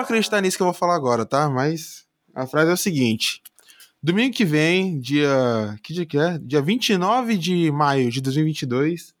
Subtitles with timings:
[0.00, 1.48] vão acreditar nisso que eu vou falar agora, tá?
[1.48, 3.42] Mas a frase é o seguinte:
[4.02, 5.76] Domingo que vem, dia.
[5.82, 6.38] Que dia que é?
[6.38, 9.14] Dia 29 de maio de 2022,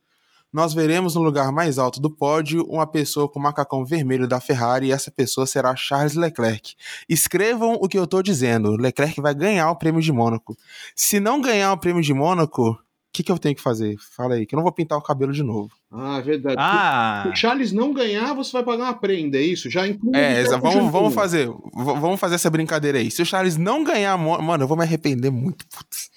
[0.52, 4.86] nós veremos no lugar mais alto do pódio uma pessoa com macacão vermelho da Ferrari
[4.86, 6.74] e essa pessoa será Charles Leclerc.
[7.08, 10.56] Escrevam o que eu tô dizendo: Leclerc vai ganhar o prêmio de Mônaco.
[10.96, 12.78] Se não ganhar o prêmio de Mônaco,
[13.12, 13.96] que, que eu tenho que fazer?
[14.16, 15.70] Fala aí, que eu não vou pintar o cabelo de novo.
[15.92, 16.56] Ah, é verdade.
[16.58, 19.68] Ah, Se o Charles não ganhar, você vai pagar uma prenda, é isso?
[19.68, 20.14] Já inclui.
[20.16, 21.48] É, exa- vamos, vamos fazer.
[21.74, 23.10] Vamos fazer essa brincadeira aí.
[23.10, 24.16] Se o Charles não ganhar.
[24.16, 25.64] Mano, eu vou me arrepender muito.
[25.68, 26.10] Putz.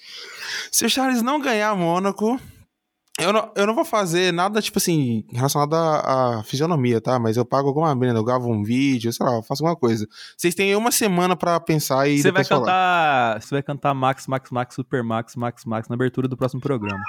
[0.70, 2.40] Se o Charles não ganhar Mônaco.
[3.20, 7.16] Eu não, eu não vou fazer nada, tipo assim, relacionado à, à fisionomia, tá?
[7.18, 10.06] Mas eu pago alguma merda, eu gravo um vídeo, sei lá, eu faço alguma coisa.
[10.36, 12.60] Vocês têm uma semana pra pensar e você vai falar.
[12.66, 13.40] cantar.
[13.42, 17.00] Você vai cantar Max, Max, Max, Super Max, Max, Max na abertura do próximo programa.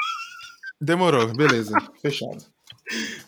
[0.79, 1.75] Demorou, beleza.
[2.01, 2.37] Fechado.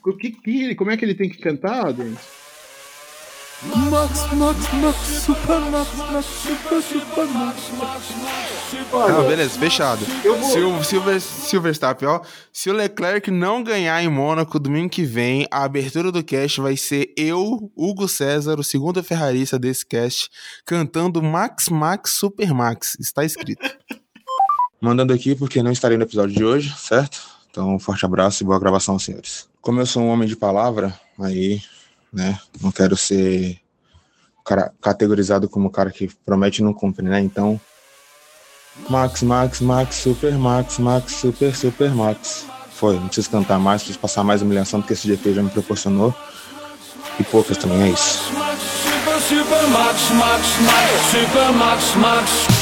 [0.06, 2.20] O que, que- como é que ele tem que cantar, Denis?
[3.64, 7.58] Max, Max, Max, Super Max, Max, Super, Super Max,
[8.92, 10.06] Não, beleza, fechado.
[10.24, 12.22] Eu vou- Se o, se o Ver- se o Verstappen, ó,
[12.54, 16.78] se o Leclerc não ganhar em Mônaco domingo que vem, a abertura do cast vai
[16.78, 20.30] ser eu, Hugo César, o segundo ferrarista desse cast,
[20.64, 22.96] cantando Max Max Super Max.
[23.00, 23.68] Está escrito.
[24.80, 27.20] Mandando aqui porque não estarei no episódio de hoje, certo?
[27.50, 29.48] Então, um forte abraço e boa gravação, senhores.
[29.62, 31.60] Como eu sou um homem de palavra, aí,
[32.12, 33.60] né, não quero ser
[34.46, 37.20] cara- categorizado como cara que promete e não cumpre, né?
[37.20, 37.60] Então,
[38.90, 42.46] Max, Max, Max, Super Max, Max, Super, Super Max.
[42.72, 45.50] Foi, não preciso cantar mais, preciso passar mais humilhação do que esse GP já me
[45.50, 46.14] proporcionou.
[47.20, 48.20] E poucas também, é isso.
[49.28, 52.57] Super Max, Max, Max, Super Max, Max.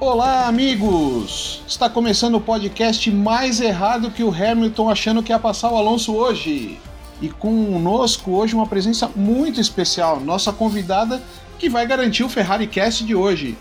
[0.00, 1.60] Olá, amigos!
[1.66, 6.14] Está começando o podcast mais errado que o Hamilton achando que ia passar o Alonso
[6.14, 6.78] hoje.
[7.20, 11.20] E conosco hoje uma presença muito especial, nossa convidada
[11.58, 13.58] que vai garantir o Ferrari Cast de hoje.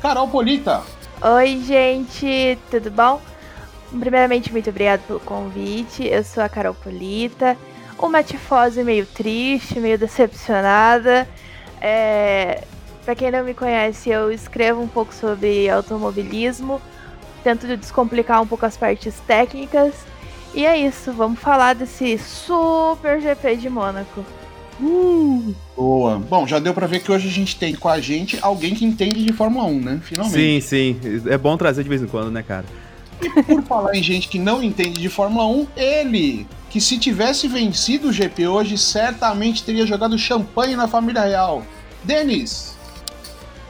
[0.00, 0.84] Carol Polita.
[1.20, 3.20] Oi, gente, tudo bom?
[3.98, 6.06] Primeiramente, muito obrigada pelo convite.
[6.06, 7.56] Eu sou a Carol Polita,
[7.98, 11.28] uma tifose meio triste, meio decepcionada.
[11.80, 12.62] É...
[13.10, 16.80] Para quem não me conhece, eu escrevo um pouco sobre automobilismo,
[17.42, 19.92] tento descomplicar um pouco as partes técnicas.
[20.54, 24.24] E é isso, vamos falar desse super GP de Mônaco.
[25.76, 26.20] Boa.
[26.20, 28.84] Bom, já deu pra ver que hoje a gente tem com a gente alguém que
[28.84, 30.00] entende de Fórmula 1, né?
[30.04, 30.62] Finalmente.
[30.62, 31.00] Sim, sim.
[31.26, 32.64] É bom trazer de vez em quando, né, cara?
[33.44, 38.10] Por falar em gente que não entende de Fórmula 1, ele, que se tivesse vencido
[38.10, 41.64] o GP hoje, certamente teria jogado champanhe na família real.
[42.04, 42.69] Denis!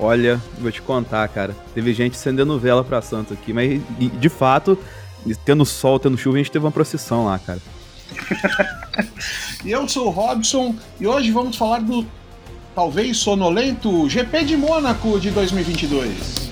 [0.00, 1.54] Olha, vou te contar, cara.
[1.74, 4.78] Teve gente acendendo vela pra Santos aqui, mas de fato,
[5.44, 7.60] tendo sol, tendo chuva, a gente teve uma procissão lá, cara.
[9.62, 12.06] E eu sou o Robson e hoje vamos falar do
[12.74, 16.49] talvez sonolento GP de Mônaco de 2022.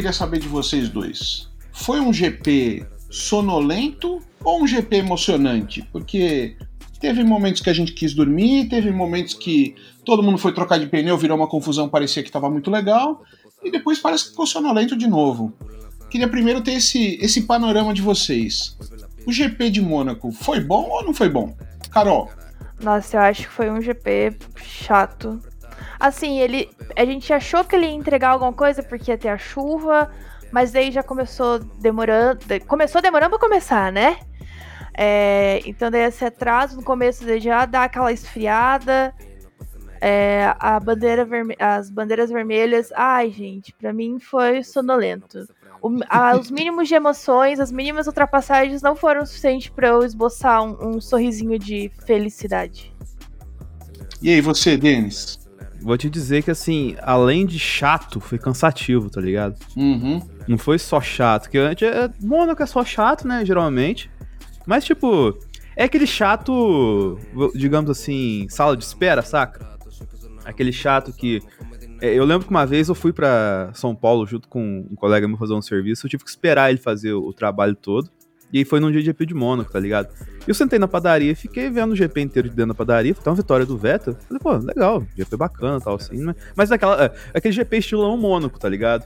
[0.00, 5.86] Queria saber de vocês dois: foi um GP sonolento ou um GP emocionante?
[5.92, 6.56] Porque
[6.98, 10.86] teve momentos que a gente quis dormir, teve momentos que todo mundo foi trocar de
[10.86, 13.22] pneu, virou uma confusão, parecia que estava muito legal,
[13.62, 15.52] e depois parece que ficou sonolento de novo.
[16.08, 18.76] Queria primeiro ter esse, esse panorama de vocês.
[19.26, 21.54] O GP de Mônaco foi bom ou não foi bom?
[21.90, 22.30] Carol,
[22.80, 24.34] Nossa, eu acho que foi um GP
[24.64, 25.40] chato.
[26.00, 26.70] Assim, ele.
[26.96, 30.10] A gente achou que ele ia entregar alguma coisa porque ia ter a chuva,
[30.50, 32.40] mas daí já começou demorando.
[32.66, 34.16] Começou demorando pra começar, né?
[34.96, 39.14] É, então daí esse atraso no começo daí já dá aquela esfriada.
[40.00, 45.46] É, a bandeira as bandeiras vermelhas, ai gente, pra mim foi sonolento.
[45.82, 50.62] O- a- os mínimos de emoções, as mínimas ultrapassagens não foram suficientes pra eu esboçar
[50.62, 52.94] um, um sorrisinho de felicidade.
[54.22, 55.38] e aí você, Denis?
[55.82, 59.56] Vou te dizer que, assim, além de chato, foi cansativo, tá ligado?
[59.76, 60.20] Uhum.
[60.46, 62.10] Não foi só chato, que antes é.
[62.22, 64.10] Mônaco é só chato, né, geralmente.
[64.66, 65.38] Mas, tipo,
[65.76, 67.18] é aquele chato,
[67.54, 69.68] digamos assim, sala de espera, saca?
[70.44, 71.40] Aquele chato que
[72.02, 75.28] É, eu lembro que uma vez eu fui pra São Paulo junto com um colega
[75.28, 78.10] meu fazer um serviço, eu tive que esperar ele fazer o, o trabalho todo.
[78.52, 80.08] E aí foi num dia de GP de Mônaco, tá ligado?
[80.46, 83.30] E eu sentei na padaria fiquei vendo o GP inteiro de dentro da padaria, foi
[83.30, 84.16] uma vitória do Vettel.
[84.26, 86.22] Falei, pô, legal, GP bacana tal, assim.
[86.22, 89.04] Mas, mas daquela, é, aquele GP estilo Mônaco, tá ligado?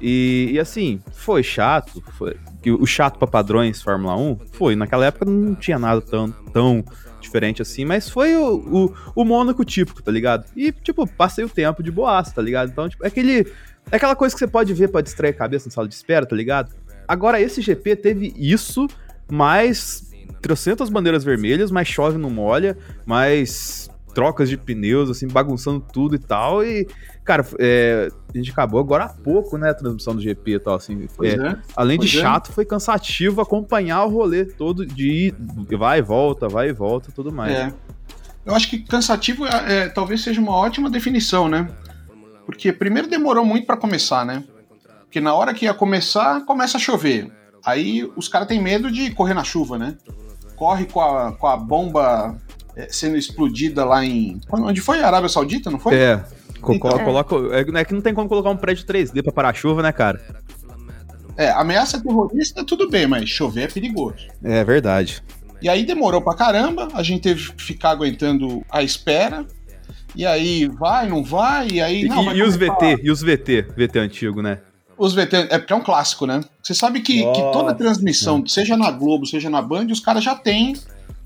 [0.00, 2.02] E, e, assim, foi chato.
[2.12, 2.36] Foi,
[2.66, 4.76] o chato pra padrões Fórmula 1 foi.
[4.76, 6.84] Naquela época não tinha nada tão, tão
[7.20, 10.44] diferente assim, mas foi o, o, o Mônaco típico, tá ligado?
[10.54, 12.70] E, tipo, passei o tempo de boaça, tá ligado?
[12.70, 13.50] Então, tipo, é aquele.
[13.90, 16.26] É aquela coisa que você pode ver pra distrair a cabeça na sala de espera,
[16.26, 16.74] tá ligado?
[17.06, 18.86] Agora, esse GP teve isso,
[19.30, 20.10] mais
[20.40, 26.18] trocentas bandeiras vermelhas, mais chove não molha, mais trocas de pneus, assim, bagunçando tudo e
[26.18, 26.64] tal.
[26.64, 26.86] E,
[27.22, 30.76] cara, é, a gente acabou agora há pouco, né, a transmissão do GP e tal,
[30.76, 31.06] assim.
[31.20, 31.56] É, é.
[31.76, 32.22] Além de é.
[32.22, 35.34] chato, foi cansativo acompanhar o rolê todo de ir,
[35.76, 37.52] vai e volta, vai e volta, tudo mais.
[37.52, 37.74] É.
[38.46, 41.68] Eu acho que cansativo é, talvez seja uma ótima definição, né?
[42.46, 44.44] Porque primeiro demorou muito pra começar, né?
[45.16, 47.32] Porque na hora que ia começar, começa a chover.
[47.64, 49.96] Aí os caras têm medo de correr na chuva, né?
[50.56, 52.36] Corre com a, com a bomba
[52.76, 54.38] é, sendo explodida lá em.
[54.52, 55.02] Onde foi?
[55.02, 55.94] Arábia Saudita, não foi?
[55.94, 56.22] É.
[56.58, 56.78] Então.
[56.78, 59.54] co- coloca, é, é que não tem como colocar um prédio 3D pra parar a
[59.54, 60.20] chuva, né, cara?
[61.34, 64.26] É, ameaça terrorista, tudo bem, mas chover é perigoso.
[64.44, 65.22] É verdade.
[65.62, 69.46] E aí demorou pra caramba, a gente teve que ficar aguentando a espera.
[70.14, 72.04] E aí vai, não vai, e aí.
[72.06, 73.00] Não, e- e os VT?
[73.02, 73.62] E os VT?
[73.74, 74.58] VT antigo, né?
[74.98, 76.40] Os VT, é porque é um clássico, né?
[76.62, 80.34] Você sabe que, que toda transmissão, seja na Globo, seja na Band, os caras já
[80.34, 80.74] têm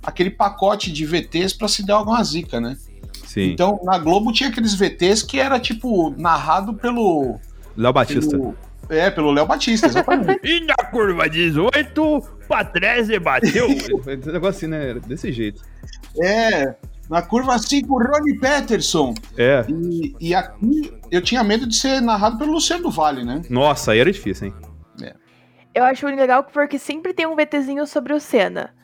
[0.02, 2.76] aquele pacote de VTs pra se der alguma zica, né?
[3.25, 3.52] Sim.
[3.52, 7.38] Então, na Globo tinha aqueles VTs que era, tipo, narrado pelo.
[7.76, 8.31] Léo Batista.
[8.37, 8.56] pelo
[8.90, 10.40] é, pelo Léo Batista, exatamente.
[10.43, 13.69] E na curva 18, Patrese bateu.
[13.70, 14.90] Esse negócio assim, né?
[14.90, 15.62] Era Desse jeito.
[16.20, 16.75] é,
[17.10, 19.12] na curva 5, Ronnie Peterson.
[19.36, 19.64] É.
[19.68, 23.42] E, e aqui eu tinha medo de ser narrado pelo Luciano do Vale, né?
[23.50, 24.54] Nossa, aí era difícil, hein?
[25.72, 28.74] Eu acho legal porque sempre tem um VTzinho sobre o Senna.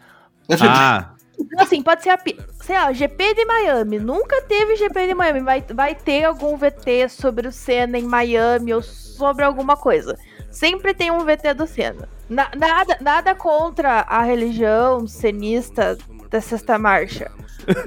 [0.48, 0.54] É.
[0.62, 1.14] Ah,
[1.58, 2.18] Assim, pode ser a.
[2.62, 3.98] Sei lá, GP de Miami.
[3.98, 5.40] Nunca teve GP de Miami.
[5.40, 10.16] Vai, vai ter algum VT sobre o Senna em Miami ou sobre alguma coisa.
[10.50, 12.08] Sempre tem um VT do Senna.
[12.30, 15.98] Na- nada, nada contra a religião cenista
[16.30, 17.30] da Sexta Marcha.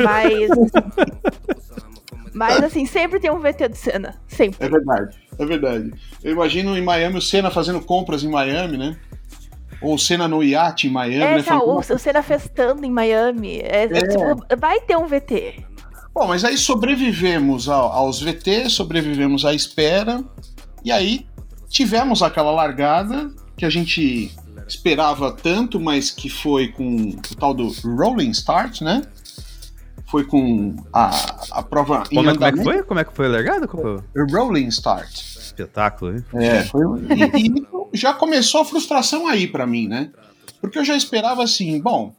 [0.04, 0.50] Mas.
[2.34, 4.16] mas, assim, sempre tem um VT do Senna.
[4.28, 4.66] Sempre.
[4.66, 5.94] É verdade, é verdade.
[6.24, 8.98] Eu imagino em Miami o Senna fazendo compras em Miami, né?
[9.82, 11.44] Ou o Senna no iate em Miami, É, né?
[11.44, 13.60] tá, o, Senna festando em Miami.
[13.60, 15.64] É, é, tipo, vai ter um VT.
[16.14, 20.22] Bom, mas aí sobrevivemos ao- aos VT, sobrevivemos à espera,
[20.84, 21.26] e aí
[21.70, 24.32] tivemos aquela largada que a gente
[24.68, 29.02] esperava tanto, mas que foi com o tal do Rolling Start, né?
[30.10, 31.12] Foi com a,
[31.52, 32.84] a prova em como é, como é que foi?
[32.84, 33.68] Como é que foi o legado?
[33.68, 35.12] Como Rolling Start.
[35.12, 36.24] Espetáculo, hein?
[36.34, 36.84] É, foi,
[37.38, 37.60] e,
[37.94, 40.10] e já começou a frustração aí pra mim, né?
[40.62, 42.14] Porque eu já esperava assim, bom,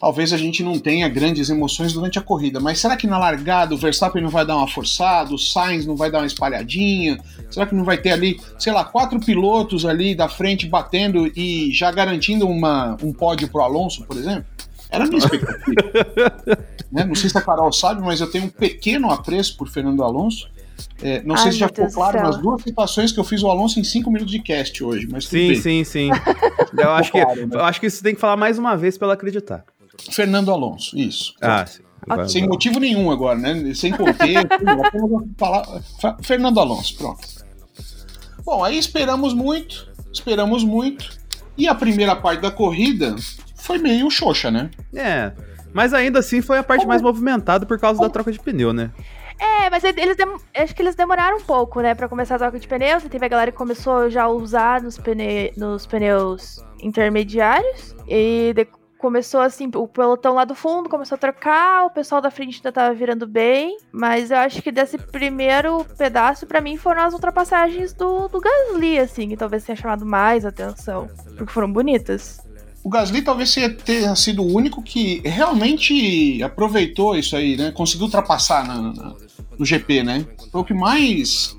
[0.00, 3.74] talvez a gente não tenha grandes emoções durante a corrida, mas será que na largada
[3.74, 7.20] o Verstappen não vai dar uma forçada, o Sainz não vai dar uma espalhadinha?
[7.50, 11.70] Será que não vai ter ali, sei lá, quatro pilotos ali da frente batendo e
[11.72, 14.46] já garantindo uma, um pódio pro Alonso, por exemplo?
[14.90, 16.64] Era a minha expectativa.
[16.90, 17.04] né?
[17.04, 20.48] Não sei se a Carol sabe, mas eu tenho um pequeno apreço por Fernando Alonso.
[21.02, 23.42] É, não Ai, sei se já ficou Deus claro nas duas citações que eu fiz
[23.42, 25.60] o Alonso em cinco minutos de cast hoje, mas tudo Sim, bem.
[25.60, 26.10] sim, sim.
[26.76, 27.56] Eu acho que, Claro, né?
[27.56, 29.64] eu acho que isso tem que falar mais uma vez pra ela acreditar.
[30.10, 31.34] Fernando Alonso, isso.
[31.40, 31.82] Ah, sim.
[32.06, 32.48] Vai, Sem vai.
[32.50, 33.74] motivo nenhum agora, né?
[33.74, 34.48] Sem contexto,
[36.22, 37.20] Fernando Alonso, pronto.
[38.44, 41.10] Bom, aí esperamos muito, esperamos muito,
[41.58, 43.14] e a primeira parte da corrida
[43.60, 44.70] foi meio xoxa, né?
[44.94, 45.32] É.
[45.72, 48.90] Mas ainda assim foi a parte mais movimentada por causa da troca de pneu, né?
[49.38, 52.58] É, mas eles dem- acho que eles demoraram um pouco, né, pra começar a troca
[52.58, 53.04] de pneus.
[53.04, 57.94] E teve a galera que começou já a usar nos, pne- nos pneus intermediários.
[58.08, 58.66] E de-
[58.98, 62.70] começou assim, o pelotão lá do fundo começou a trocar, o pessoal da frente ainda
[62.70, 63.78] tava virando bem.
[63.92, 68.98] Mas eu acho que desse primeiro pedaço, pra mim, foram as ultrapassagens do, do Gasly,
[68.98, 71.08] assim, que talvez tenha chamado mais atenção.
[71.38, 72.40] Porque foram bonitas.
[72.82, 77.70] O Gasly talvez tenha sido o único que realmente aproveitou isso aí, né?
[77.72, 79.14] Conseguiu ultrapassar na- na-
[79.58, 80.26] no GP, né?
[80.50, 81.56] Foi o que mais.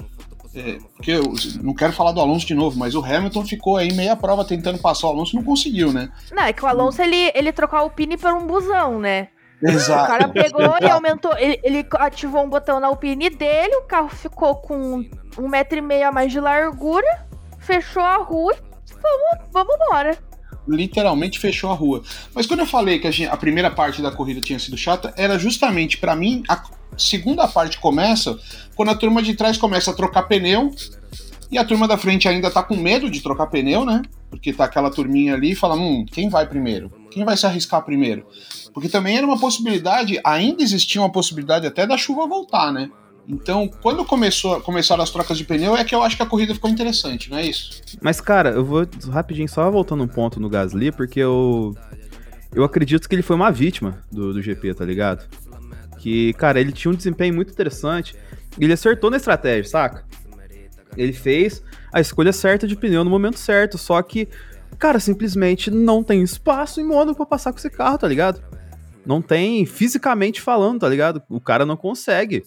[0.53, 1.31] é, porque eu
[1.63, 4.77] não quero falar do Alonso de novo, mas o Hamilton ficou aí meia prova tentando
[4.79, 6.09] passar o Alonso e não conseguiu, né?
[6.29, 9.29] Não, é que o Alonso, ele, ele trocou a Alpine por um busão, né?
[9.63, 10.07] O Exato.
[10.11, 11.31] cara pegou e aumentou.
[11.37, 15.05] Ele, ele ativou um botão na Alpine dele, o carro ficou com
[15.37, 17.07] um metro e meio a mais de largura,
[17.57, 20.17] fechou a rua e vamos, vamos embora.
[20.67, 22.01] Literalmente fechou a rua.
[22.33, 25.13] Mas quando eu falei que a, gente- a primeira parte da corrida tinha sido chata,
[25.17, 26.63] era justamente pra mim a,
[26.97, 28.37] segunda parte começa
[28.75, 30.71] quando a turma de trás começa a trocar pneu
[31.51, 34.01] e a turma da frente ainda tá com medo de trocar pneu, né?
[34.29, 36.89] Porque tá aquela turminha ali e fala, hum, quem vai primeiro?
[37.09, 38.25] Quem vai se arriscar primeiro?
[38.73, 42.89] Porque também era uma possibilidade, ainda existia uma possibilidade até da chuva voltar, né?
[43.27, 46.53] Então, quando começou, começaram as trocas de pneu, é que eu acho que a corrida
[46.53, 47.81] ficou interessante, não é isso?
[48.01, 51.75] Mas, cara, eu vou rapidinho só voltando um ponto no Gasly, porque eu.
[52.53, 55.25] Eu acredito que ele foi uma vítima do, do GP, tá ligado?
[55.99, 58.13] Que, cara, ele tinha um desempenho muito interessante.
[58.59, 60.03] Ele acertou na estratégia, saca?
[60.97, 61.63] Ele fez
[61.93, 64.27] a escolha certa de pneu no momento certo, só que,
[64.77, 68.41] cara, simplesmente não tem espaço em Mônaco pra passar com esse carro, tá ligado?
[69.05, 71.21] Não tem, fisicamente falando, tá ligado?
[71.29, 72.43] O cara não consegue.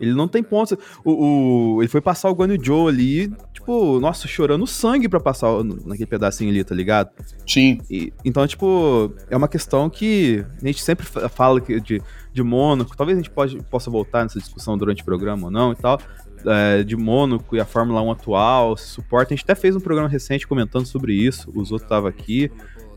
[0.00, 0.76] Ele não tem pontos.
[1.04, 5.18] O, o, ele foi passar o Guan Yu Zhou ali, tipo, nossa, chorando sangue pra
[5.20, 7.10] passar naquele pedacinho ali, tá ligado?
[7.46, 7.78] Sim.
[7.90, 12.00] E- então, tipo, é uma questão que a gente sempre fa- fala de,
[12.32, 15.72] de Mônaco, talvez a gente pode, possa voltar nessa discussão durante o programa ou não
[15.72, 16.00] e tal,
[16.46, 19.34] é, de Mônaco e a Fórmula 1 atual, se suporta.
[19.34, 22.50] A gente até fez um programa recente comentando sobre isso, os outros estavam aqui,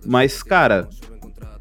[0.05, 0.87] mas, cara,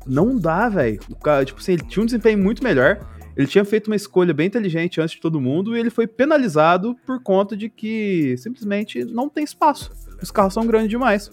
[0.06, 0.98] não dá, velho.
[1.10, 2.98] O cara, tipo assim, ele tinha um desempenho muito melhor.
[3.40, 6.94] Ele tinha feito uma escolha bem inteligente antes de todo mundo e ele foi penalizado
[7.06, 9.90] por conta de que simplesmente não tem espaço.
[10.22, 11.30] Os carros são grandes demais.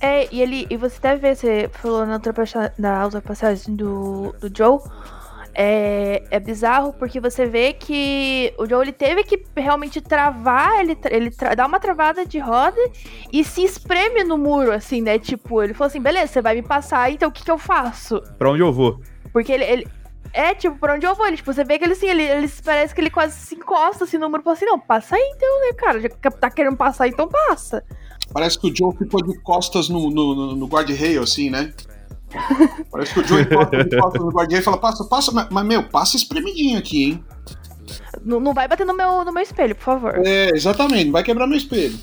[0.00, 0.66] É, e ele.
[0.70, 4.78] E você até vê, você falou na, ultrapassa- na ultrapassagem do, do Joe.
[5.56, 10.98] É, é bizarro porque você vê que o Joe ele teve que realmente travar, ele,
[11.10, 12.76] ele tra- dá uma travada de roda
[13.32, 15.16] e se espreme no muro, assim, né?
[15.16, 18.20] Tipo, ele falou assim: beleza, você vai me passar, então o que, que eu faço?
[18.36, 19.00] Pra onde eu vou?
[19.32, 19.64] Porque ele.
[19.64, 19.86] ele-
[20.34, 21.26] é, tipo, pra onde eu vou?
[21.26, 24.02] Ele, tipo, você vê que ele assim, ele, ele parece que ele quase se encosta
[24.02, 26.00] assim no muro e fala assim: não, passa aí então, né, cara?
[26.00, 27.84] Já que tá querendo passar, então passa.
[28.32, 31.72] Parece que o Joe ficou de costas no, no, no, no guard-rail, assim, né?
[32.90, 35.64] Parece que o Joe encosta de costas no guard-rail e fala, passa, passa, mas, mas,
[35.64, 37.24] meu, passa espremidinho aqui, hein?
[38.24, 40.20] Não, não vai bater no meu, no meu espelho, por favor.
[40.24, 41.96] É, exatamente, não vai quebrar meu espelho.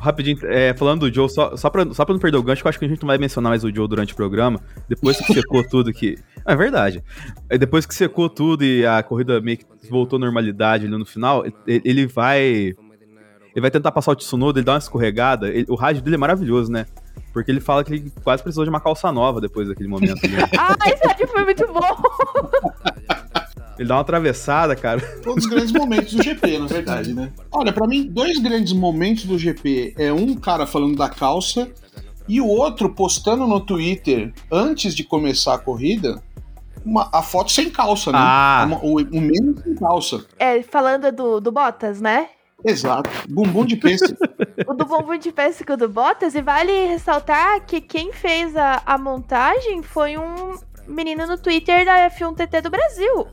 [0.00, 2.66] Rapidinho, é, falando do Joe, só, só, pra, só pra não perder o gancho, que
[2.66, 4.58] eu acho que a gente não vai mencionar mais o Joe durante o programa.
[4.88, 6.16] Depois que secou tudo que.
[6.46, 7.04] É verdade.
[7.50, 11.04] É, Depois que secou tudo e a corrida meio que voltou à normalidade ali no
[11.04, 12.40] final, ele, ele vai.
[13.52, 15.48] Ele vai tentar passar o Tsunoda, ele dá uma escorregada.
[15.48, 16.86] ele- o rádio dele é maravilhoso, né?
[17.32, 20.14] Porque ele fala que ele quase precisou de uma calça nova depois daquele momento.
[20.58, 21.80] Ah, esse rádio foi muito bom.
[23.80, 25.00] ele dá uma atravessada, cara.
[25.22, 27.32] Foi um dos grandes momentos do GP, na verdade, né?
[27.50, 31.70] Olha, pra mim, dois grandes momentos do GP é um cara falando da calça
[32.28, 36.22] e o outro postando no Twitter, antes de começar a corrida,
[36.84, 38.18] uma- a foto sem calça, né?
[38.20, 38.64] Ah.
[38.66, 40.24] Uma- o, o mesmo sem calça.
[40.38, 42.28] É, falando do, do Bottas, né?
[42.62, 43.08] Exato.
[43.30, 44.16] Bumbum de pêssego.
[44.68, 46.34] O do bumbum de pêssego do Bottas.
[46.34, 50.54] E vale ressaltar que quem fez a, a montagem foi um
[50.86, 53.26] menino no Twitter da F1 TT do Brasil.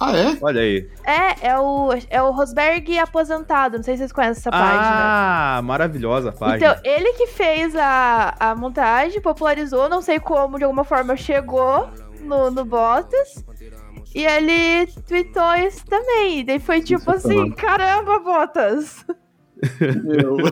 [0.00, 0.38] Ah, é?
[0.40, 0.88] Olha aí.
[1.04, 3.76] É, é o, é o Rosberg aposentado.
[3.76, 4.80] Não sei se vocês conhecem essa página.
[4.82, 6.72] Ah, maravilhosa a página.
[6.72, 11.86] Então, ele que fez a, a montagem, popularizou, não sei como, de alguma forma chegou
[12.22, 13.44] no, no Bottas.
[14.14, 16.40] E ele tweetou isso também.
[16.40, 19.04] E daí foi tipo assim: caramba, Bottas!
[20.02, 20.38] Meu.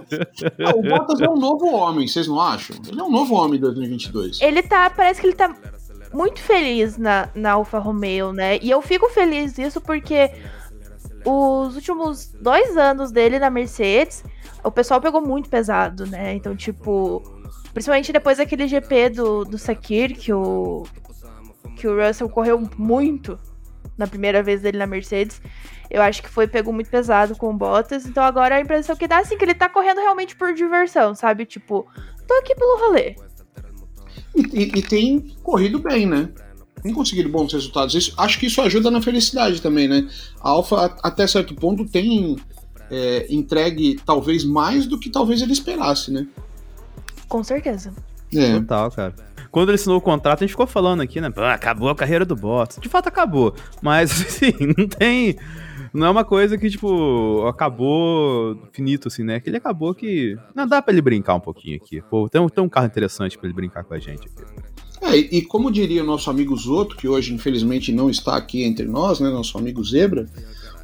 [0.65, 2.77] Ah, o Bottas é um novo homem, vocês não acham?
[2.87, 4.41] Ele é um novo homem em 2022.
[4.41, 5.55] Ele tá, parece que ele tá
[6.13, 8.59] muito feliz na, na Alfa Romeo, né?
[8.61, 10.31] E eu fico feliz disso porque
[11.25, 14.25] os últimos dois anos dele na Mercedes,
[14.63, 16.35] o pessoal pegou muito pesado, né?
[16.35, 17.23] Então, tipo,
[17.73, 20.85] principalmente depois daquele GP do, do Sakir, que o,
[21.77, 23.39] que o Russell correu muito
[23.97, 25.41] na primeira vez dele na Mercedes.
[25.91, 28.07] Eu acho que foi pegou muito pesado com o Bottas.
[28.07, 31.45] Então agora a impressão que dá assim que ele tá correndo realmente por diversão, sabe?
[31.45, 31.87] Tipo,
[32.27, 33.17] tô aqui pelo rolê.
[34.39, 36.29] E, e- e tem corrido bem, né?
[36.83, 37.95] Tem conseguido bons resultados.
[37.95, 40.09] Isso- acho que isso ajuda na felicidade também, né?
[40.41, 42.37] A Alfa, até certo ponto, tem
[42.91, 46.27] é, entregue talvez mais do que talvez ele esperasse, né?
[47.29, 47.93] Com certeza.
[48.35, 48.55] É.
[48.61, 49.15] Total, cara.
[49.51, 51.31] Quando ele assinou o contrato, a gente ficou falando aqui, né?
[51.37, 52.79] "Ah, acabou a carreira do Bottas.
[52.81, 53.55] De fato, acabou.
[53.83, 55.37] Mas, assim, não tem.
[55.99, 59.41] Não é uma coisa que, tipo, acabou finito, assim, né?
[59.41, 60.39] Que ele acabou que.
[60.55, 62.01] Não dá pra ele brincar um pouquinho aqui.
[62.03, 64.45] Pô, tem um, tem um carro interessante pra ele brincar com a gente aqui.
[65.01, 68.87] É, e, como diria o nosso amigo Zoto, que hoje infelizmente não está aqui entre
[68.87, 69.29] nós, né?
[69.29, 70.29] Nosso amigo Zebra,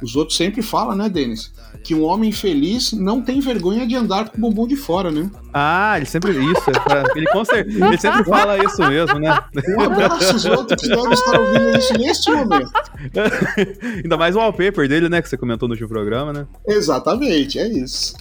[0.01, 1.51] o Zoto sempre fala, né, Denis?
[1.83, 5.29] Que um homem feliz não tem vergonha de andar com o bumbum de fora, né?
[5.53, 6.31] Ah, ele sempre.
[6.31, 9.39] Isso, é ele, cer- ele sempre fala isso mesmo, né?
[9.77, 12.71] Um abraço, Zoto, que deve estar ouvindo isso neste momento.
[14.03, 15.21] Ainda mais o wallpaper dele, né?
[15.21, 16.47] Que você comentou no último programa, né?
[16.67, 18.15] Exatamente, é isso.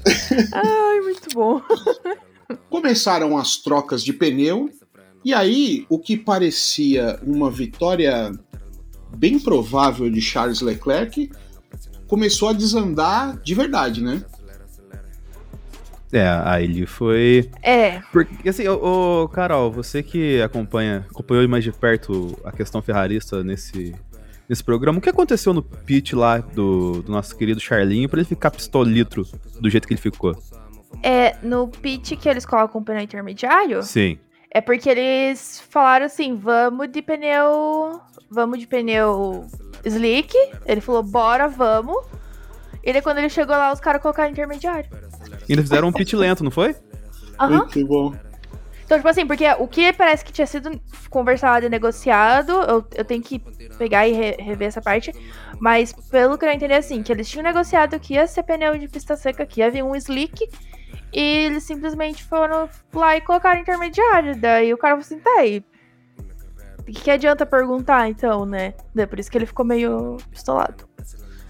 [0.53, 1.63] Ai, muito bom.
[2.69, 4.69] Começaram as trocas de pneu,
[5.25, 8.31] e aí o que parecia uma vitória
[9.17, 11.31] bem provável de Charles Leclerc
[12.07, 14.23] começou a desandar de verdade, né?
[16.13, 17.51] É, aí ele foi.
[17.61, 22.81] É, Porque, assim, ô, ô, Carol, você que acompanha, acompanhou mais de perto a questão
[22.81, 23.93] ferrarista nesse,
[24.49, 28.29] nesse programa, o que aconteceu no pit lá do, do nosso querido Charlinho pra ele
[28.29, 29.27] ficar pistolitro
[29.59, 30.37] do jeito que ele ficou?
[31.03, 34.19] é no pit que eles colocam o pneu intermediário, Sim.
[34.55, 39.45] É porque eles falaram assim, vamos de pneu, vamos de pneu
[39.85, 40.33] slick.
[40.65, 41.97] Ele falou, bora, vamos.
[42.83, 44.89] E daí quando ele chegou lá, os caras colocaram intermediário.
[45.49, 46.77] E ainda fizeram um pit lento, não foi?
[47.39, 47.59] Aham.
[47.59, 48.15] Muito bom.
[48.85, 53.05] Então, tipo assim, porque o que parece que tinha sido conversado e negociado, eu, eu
[53.05, 53.39] tenho que
[53.79, 55.11] pegar e re- rever essa parte,
[55.59, 58.87] mas pelo que eu entendi, assim, que eles tinham negociado que ia ser pneu de
[58.87, 60.47] pista seca, que ia vir um slick,
[61.15, 64.37] e eles simplesmente foram lá e colocaram intermediário.
[64.37, 65.65] Daí o cara falou assim, tá aí.
[66.81, 68.75] O que, adianta perguntar, então, né?
[68.95, 70.89] Daí por isso que ele ficou meio pistolado.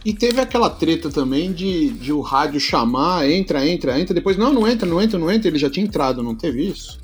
[0.04, 4.52] E teve aquela treta também de, de o rádio chamar, entra, entra, entra, depois, não,
[4.52, 7.00] não entra, não entra, não entra, ele já tinha entrado, não teve isso?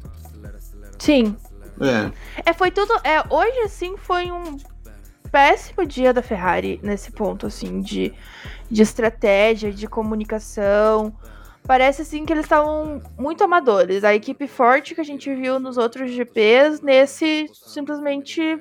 [0.99, 1.35] Sim.
[1.81, 2.12] É.
[2.45, 2.93] É, foi tudo.
[3.02, 4.59] É, hoje, assim, foi um
[5.33, 8.12] péssimo dia da Ferrari nesse ponto, assim, de,
[8.71, 11.14] de estratégia, de comunicação.
[11.71, 14.03] Parece, assim, que eles estavam muito amadores.
[14.03, 18.59] A equipe forte que a gente viu nos outros GPs, nesse simplesmente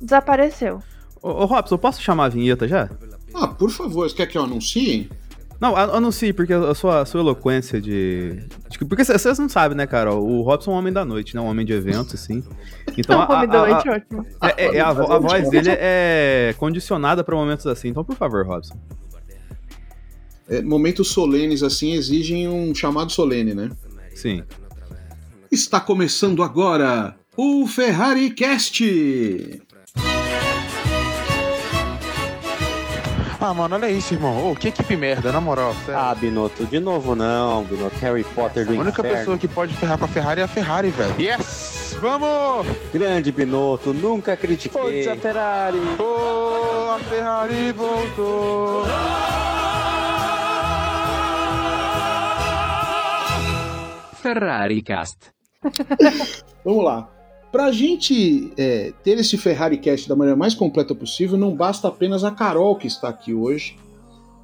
[0.00, 0.80] desapareceu.
[1.22, 2.88] Ô, ô Robson, eu posso chamar a vinheta já?
[3.34, 5.10] Ah, por favor, você quer que eu anuncie?
[5.60, 8.42] Não, anuncie, porque a sua, a sua eloquência de.
[8.70, 10.26] de que- porque vocês não sabem, né, Carol?
[10.26, 11.42] O Robson é um homem da noite, né?
[11.42, 12.42] Um homem de eventos, assim.
[12.96, 14.26] Então, a, a- da a- noite, ótimo.
[14.42, 17.88] é- é- é a, a voz dele é condicionada pra momentos assim.
[17.88, 18.74] Então, por favor, Robson.
[20.48, 23.70] É, momentos solenes assim exigem um chamado solene, né?
[24.14, 24.42] Sim.
[25.50, 29.62] Está começando agora o Ferrari Cast.
[33.38, 34.50] Ah, mano, olha isso, irmão.
[34.50, 35.74] Ô, que equipe merda, na moral.
[35.84, 36.00] sério.
[36.00, 37.96] Ah, Binotto, de novo não, Binotto.
[38.00, 39.18] Harry Potter do a única inferno.
[39.18, 41.14] pessoa que pode ferrar com a Ferrari é a Ferrari, velho.
[41.20, 41.96] Yes!
[42.00, 42.66] Vamos!
[42.92, 45.04] Grande Binotto, nunca critiquei.
[45.04, 45.78] Forza Ferrari.
[45.98, 48.84] Oh, a Ferrari voltou!
[54.26, 55.18] Ferrari Cast.
[56.64, 57.08] Vamos lá.
[57.52, 62.24] Pra gente é, ter esse Ferrari Cast da maneira mais completa possível, não basta apenas
[62.24, 63.76] a Carol que está aqui hoje,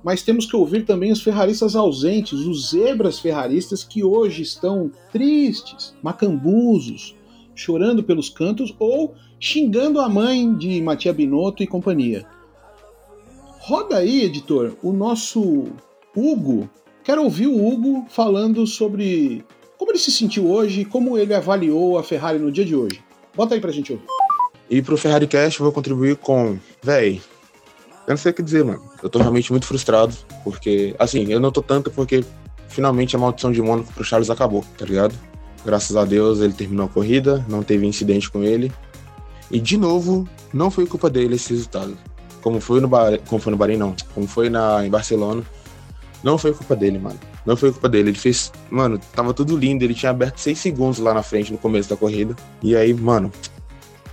[0.05, 5.93] mas temos que ouvir também os ferraristas ausentes, os zebras ferraristas que hoje estão tristes,
[6.01, 7.17] macambusos,
[7.53, 12.25] chorando pelos cantos ou xingando a mãe de Matia Binotto e companhia.
[13.59, 15.65] Roda aí, editor, o nosso
[16.17, 16.71] Hugo.
[17.03, 19.45] Quero ouvir o Hugo falando sobre
[19.83, 23.03] como ele se sentiu hoje e como ele avaliou a Ferrari no dia de hoje.
[23.35, 24.05] Bota aí pra gente ouvir.
[24.71, 26.57] E pro Ferrari Cast eu vou contribuir com.
[26.81, 27.21] Véi,
[28.07, 28.81] eu não sei o que dizer, mano.
[29.03, 30.15] Eu tô realmente muito frustrado,
[30.45, 32.25] porque, assim, eu não tô tanto porque
[32.69, 35.17] finalmente a maldição de Mônaco pro Charles acabou, tá ligado?
[35.65, 38.73] Graças a Deus ele terminou a corrida, não teve incidente com ele.
[39.51, 41.99] E de novo, não foi culpa dele esse resultado.
[42.41, 45.43] Como foi no Bahrein, como foi no Bahrein não, como foi na em Barcelona,
[46.23, 47.19] não foi culpa dele, mano.
[47.45, 48.11] Não foi culpa dele.
[48.11, 51.59] Ele fez, mano, tava tudo lindo, ele tinha aberto 6 segundos lá na frente no
[51.59, 52.37] começo da corrida.
[52.63, 53.33] E aí, mano,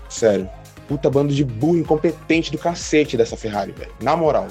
[0.10, 0.50] sério,
[0.88, 3.92] puta bando de burro incompetente do cacete dessa Ferrari, velho.
[4.02, 4.48] Na moral.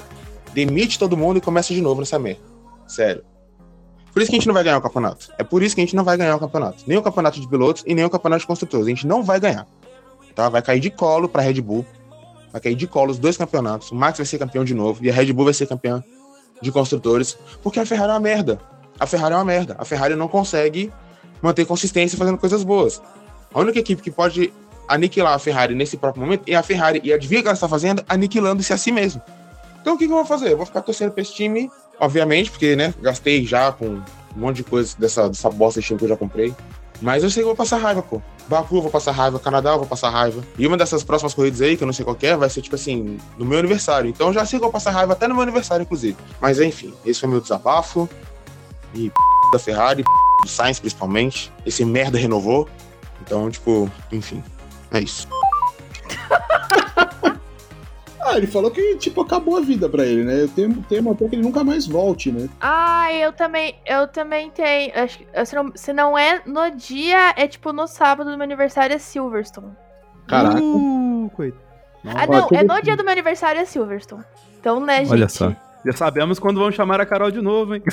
[0.53, 2.41] Demite todo mundo e começa de novo nessa merda.
[2.87, 3.23] Sério.
[4.11, 5.31] Por isso que a gente não vai ganhar o campeonato.
[5.37, 6.83] É por isso que a gente não vai ganhar o campeonato.
[6.87, 8.87] Nem o campeonato de pilotos e nem o campeonato de construtores.
[8.87, 9.67] A gente não vai ganhar.
[10.33, 10.49] Tá?
[10.49, 11.85] Vai cair de colo pra Red Bull.
[12.51, 13.91] Vai cair de colo os dois campeonatos.
[13.91, 16.03] O Max vai ser campeão de novo e a Red Bull vai ser campeã
[16.61, 17.37] de construtores.
[17.63, 18.59] Porque a Ferrari é uma merda.
[18.99, 19.75] A Ferrari é uma merda.
[19.77, 20.91] A Ferrari não consegue
[21.41, 23.01] manter consistência fazendo coisas boas.
[23.53, 24.53] A única equipe que pode
[24.87, 26.99] aniquilar a Ferrari nesse próprio momento é a Ferrari.
[27.03, 28.03] E adivinha o que ela está fazendo?
[28.09, 29.21] Aniquilando-se a si mesmo.
[29.81, 30.51] Então o que, que eu vou fazer?
[30.51, 34.03] Eu vou ficar torcendo pra esse time, obviamente, porque, né, gastei já com um
[34.35, 36.53] monte de coisa dessa, dessa bosta de time que eu já comprei.
[37.01, 38.21] Mas eu sei que eu vou passar raiva, pô.
[38.49, 40.43] Baku eu vou passar raiva, Canadá eu vou passar raiva.
[40.57, 42.75] E uma dessas próximas corridas aí, que eu não sei qual é, vai ser, tipo
[42.75, 44.09] assim, no meu aniversário.
[44.09, 46.17] Então eu já sei que eu vou passar raiva até no meu aniversário, inclusive.
[46.41, 48.09] Mas enfim, esse foi meu desabafo.
[48.95, 49.11] E
[49.53, 50.03] da Ferrari,
[50.41, 51.53] do Sainz principalmente.
[51.63, 52.67] Esse merda renovou.
[53.21, 54.43] Então, tipo, enfim,
[54.91, 55.27] é isso.
[58.29, 60.43] Ah, ele falou que, tipo, acabou a vida pra ele, né?
[60.43, 62.47] Eu tenho, temo até que ele nunca mais volte, né?
[62.61, 64.91] Ah, eu também, eu também tenho.
[64.95, 68.95] Acho, se, não, se não é no dia, é tipo no sábado do meu aniversário
[68.95, 69.71] é Silverstone.
[70.27, 70.61] Caraca.
[70.61, 71.63] Uh, coitado.
[72.05, 74.23] Ah, não, é no dia do meu aniversário é Silverstone.
[74.59, 75.11] Então, né, gente?
[75.11, 75.51] Olha só.
[75.83, 77.83] Já sabemos quando vão chamar a Carol de novo, hein?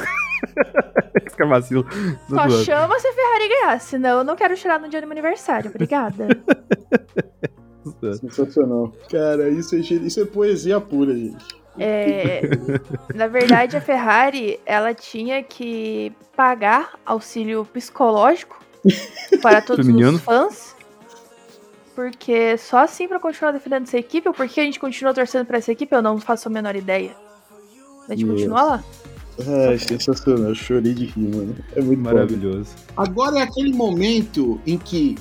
[1.35, 1.87] Que é vacilo.
[2.31, 5.13] Só chama se a Ferrari ganhar, senão eu não quero chorar no dia do meu
[5.13, 5.71] aniversário.
[5.71, 6.29] Obrigada.
[8.21, 8.93] Sensacional.
[9.11, 11.45] Cara, isso é, isso é poesia pura, gente.
[11.79, 12.41] É,
[13.15, 18.59] na verdade, a Ferrari ela tinha que pagar auxílio psicológico
[19.43, 20.17] para todos Feminino.
[20.17, 20.77] os fãs.
[21.95, 25.59] Porque só assim pra continuar defendendo essa equipe, ou porque a gente continua torcendo pra
[25.59, 27.17] essa equipe, eu não faço a menor ideia.
[28.09, 28.39] A gente Nossa.
[28.39, 28.85] continua lá.
[29.69, 30.49] Ai, sensacional.
[30.49, 31.57] Eu chorei de rir, mano.
[31.75, 32.11] É muito bom.
[32.11, 32.71] Maravilhoso.
[32.97, 35.17] Agora é aquele momento em que,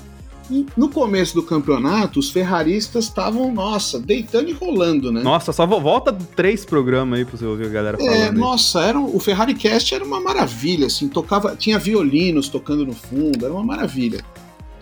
[0.50, 5.22] em- no começo do campeonato, os ferraristas estavam, nossa, deitando e rolando, né?
[5.22, 8.14] Nossa, só vo- volta três programas aí pra você ouvir a galera falando.
[8.16, 8.32] É, aí.
[8.32, 13.44] nossa, era, o Ferrari Cast era uma maravilha, assim, tocava, tinha violinos tocando no fundo,
[13.46, 14.24] era uma maravilha.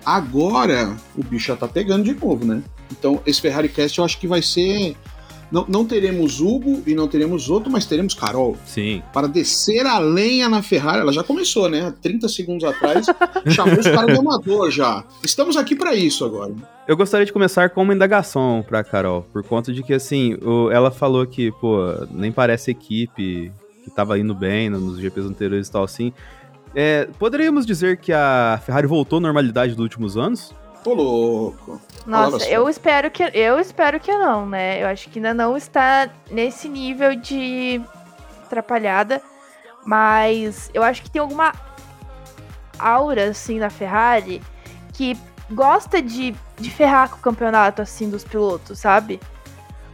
[0.06, 2.62] Agora o bicho já tá pegando de novo, né?
[2.92, 4.96] Então esse Ferrari Cast eu acho que vai ser.
[5.54, 8.58] Não, não teremos Hugo e não teremos outro, mas teremos Carol.
[8.66, 9.04] Sim.
[9.14, 11.02] Para descer a lenha na Ferrari.
[11.02, 11.86] Ela já começou, né?
[11.86, 13.06] Há 30 segundos atrás,
[13.50, 15.04] chamou os caras de amador já.
[15.24, 16.56] Estamos aqui para isso agora.
[16.88, 20.36] Eu gostaria de começar com uma indagação pra Carol, por conta de que, assim,
[20.72, 21.78] ela falou que, pô,
[22.10, 23.52] nem parece equipe
[23.84, 26.12] que tava indo bem nos GPs anteriores e tal, assim.
[26.74, 30.52] É, poderíamos dizer que a Ferrari voltou à normalidade dos últimos anos?
[30.84, 31.82] Tô louco.
[32.06, 34.84] Nossa, eu espero que eu espero que não, né?
[34.84, 37.82] Eu acho que ainda não está nesse nível de
[38.44, 39.22] atrapalhada,
[39.86, 41.54] mas eu acho que tem alguma
[42.78, 44.42] aura assim na Ferrari
[44.94, 45.18] que
[45.50, 49.20] gosta de, de ferrar com o campeonato assim dos pilotos, sabe?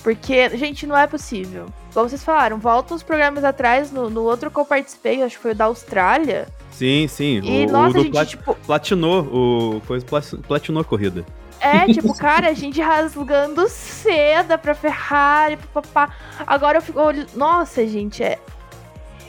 [0.03, 1.67] Porque, gente, não é possível.
[1.93, 5.41] Como vocês falaram, volta uns programas atrás, no, no outro que eu participei, acho que
[5.41, 6.47] foi o da Austrália.
[6.79, 7.41] Sim, sim.
[7.43, 11.25] E, o, nossa, o gente, plat- tipo, platinou, o coisa plat- platinou a corrida.
[11.59, 16.15] É, tipo, cara, a gente rasgando seda pra Ferrari, papapá.
[16.47, 17.27] Agora eu fico olhando.
[17.35, 18.39] Nossa, gente, é.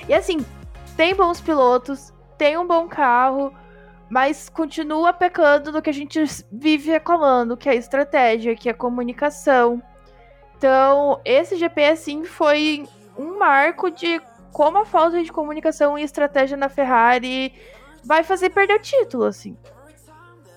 [0.08, 0.46] E assim,
[0.96, 3.52] tem bons pilotos, tem um bom carro,
[4.08, 8.72] mas continua pecando no que a gente vive reclamando, que é a estratégia, que é
[8.72, 9.82] a comunicação.
[10.56, 12.86] Então, esse GP, assim, foi
[13.18, 14.20] um marco de
[14.52, 17.52] como a falta de comunicação e estratégia na Ferrari
[18.04, 19.56] vai fazer perder o título, assim.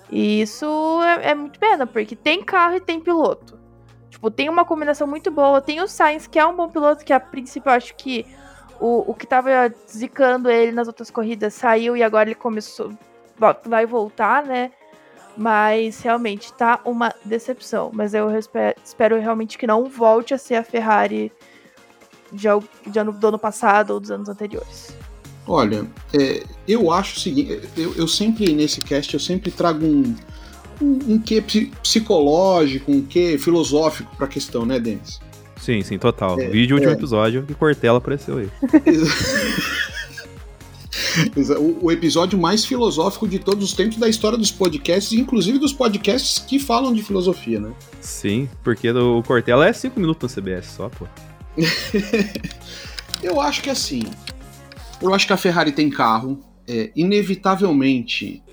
[0.10, 3.60] E isso é, é muito pena, porque tem carro e tem piloto.
[4.10, 5.60] Tipo, tem uma combinação muito boa.
[5.60, 8.26] Tem o Sainz, que é um bom piloto, que a princípio eu acho que
[8.80, 9.50] o, o que tava
[9.90, 12.94] zicando ele nas outras corridas saiu e agora ele começou.
[13.66, 14.72] Vai voltar, né?
[15.36, 17.90] Mas realmente tá uma decepção.
[17.92, 21.32] Mas eu respe- espero realmente que não volte a ser a Ferrari
[22.34, 22.48] de,
[22.92, 24.94] de ano, do ano passado ou dos anos anteriores.
[25.48, 30.16] Olha, é, eu acho o seguinte, eu, eu sempre, nesse cast, eu sempre trago um,
[30.82, 35.20] um, um quê psi- psicológico, um quê filosófico pra questão, né, Denis?
[35.60, 36.40] Sim, sim, total.
[36.40, 36.96] É, Vídeo último é.
[36.96, 38.50] episódio que Cortella apareceu aí.
[41.60, 45.72] O, o episódio mais filosófico de todos os tempos da história dos podcasts, inclusive dos
[45.74, 47.72] podcasts que falam de filosofia, né?
[48.02, 51.08] Sim, porque o Cortella é 5 minutos no CBS só, pô.
[53.24, 54.04] Eu acho que assim,
[55.02, 58.44] eu acho que a Ferrari tem carro, é, inevitavelmente,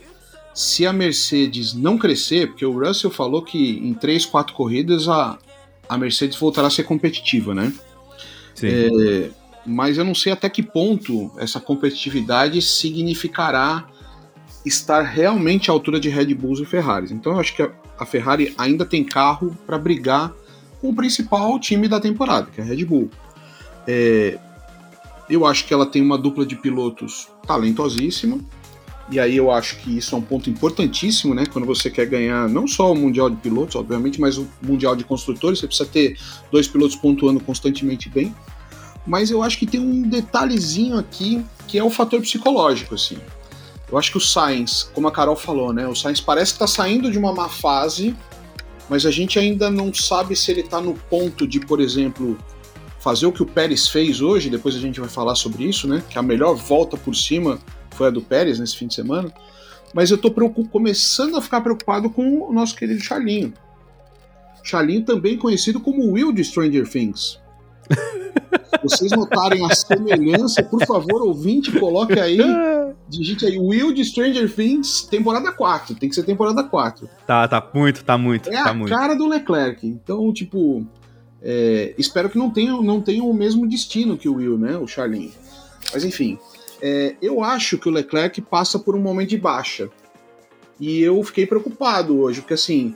[0.54, 5.38] se a Mercedes não crescer, porque o Russell falou que em 3, 4 corridas a,
[5.88, 7.72] a Mercedes voltará a ser competitiva, né?
[8.54, 8.68] Sim.
[8.68, 9.30] É,
[9.66, 13.88] mas eu não sei até que ponto essa competitividade significará
[14.64, 17.10] estar realmente à altura de Red Bulls e Ferraris.
[17.10, 20.32] Então eu acho que a, a Ferrari ainda tem carro para brigar
[20.80, 23.10] com o principal time da temporada, que é a Red Bull.
[23.86, 24.38] É,
[25.28, 28.38] eu acho que ela tem uma dupla de pilotos talentosíssima.
[29.10, 31.44] E aí eu acho que isso é um ponto importantíssimo, né?
[31.44, 35.02] Quando você quer ganhar não só o Mundial de Pilotos, obviamente, mas o Mundial de
[35.02, 36.16] Construtores, você precisa ter
[36.50, 38.32] dois pilotos pontuando constantemente bem.
[39.04, 43.18] Mas eu acho que tem um detalhezinho aqui que é o fator psicológico, assim.
[43.90, 45.88] Eu acho que o Sainz, como a Carol falou, né?
[45.88, 48.14] O Sainz parece que tá saindo de uma má fase,
[48.90, 52.36] mas a gente ainda não sabe se ele tá no ponto de, por exemplo,
[52.98, 56.02] fazer o que o Pérez fez hoje, depois a gente vai falar sobre isso, né?
[56.10, 57.58] Que a melhor volta por cima
[57.92, 59.32] foi a do Pérez nesse fim de semana.
[59.94, 63.54] Mas eu preocup- começando a ficar preocupado com o nosso querido Charlinho.
[64.62, 67.38] Charlinho também conhecido como Will de Stranger Things.
[67.88, 72.38] Se vocês notarem a semelhança, por favor, ouvinte, coloque aí,
[73.10, 75.94] digite aí, Will de Stranger Things, temporada 4.
[75.96, 77.08] Tem que ser temporada 4.
[77.26, 78.90] Tá, tá muito, tá muito, É tá a muito.
[78.90, 79.86] cara do Leclerc.
[79.86, 80.86] Então, tipo,
[81.42, 84.76] é, espero que não tenham, não tenham o mesmo destino que o Will, né?
[84.76, 85.32] O Charlinho.
[85.92, 86.38] Mas enfim,
[86.80, 89.90] é, eu acho que o Leclerc passa por um momento de baixa.
[90.78, 92.94] E eu fiquei preocupado hoje, porque assim,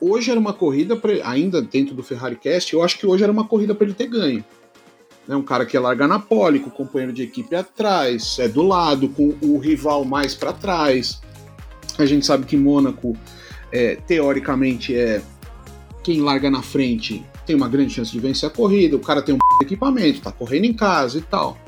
[0.00, 3.32] hoje era uma corrida, pra, ainda dentro do Ferrari Cast, eu acho que hoje era
[3.32, 4.44] uma corrida para ele ter ganho.
[5.26, 8.48] Né, um cara que ia largar na pole, com o companheiro de equipe atrás, é
[8.48, 11.20] do lado, com o rival mais para trás.
[11.98, 13.16] A gente sabe que Mônaco,
[13.72, 15.20] é, teoricamente, é
[16.04, 19.34] quem larga na frente tem uma grande chance de vencer a corrida, o cara tem
[19.34, 21.58] um equipamento, tá correndo em casa e tal.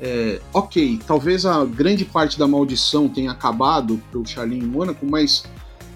[0.00, 5.44] É, ok, talvez a grande parte da maldição tenha acabado pro Charlinho em Mônaco, mas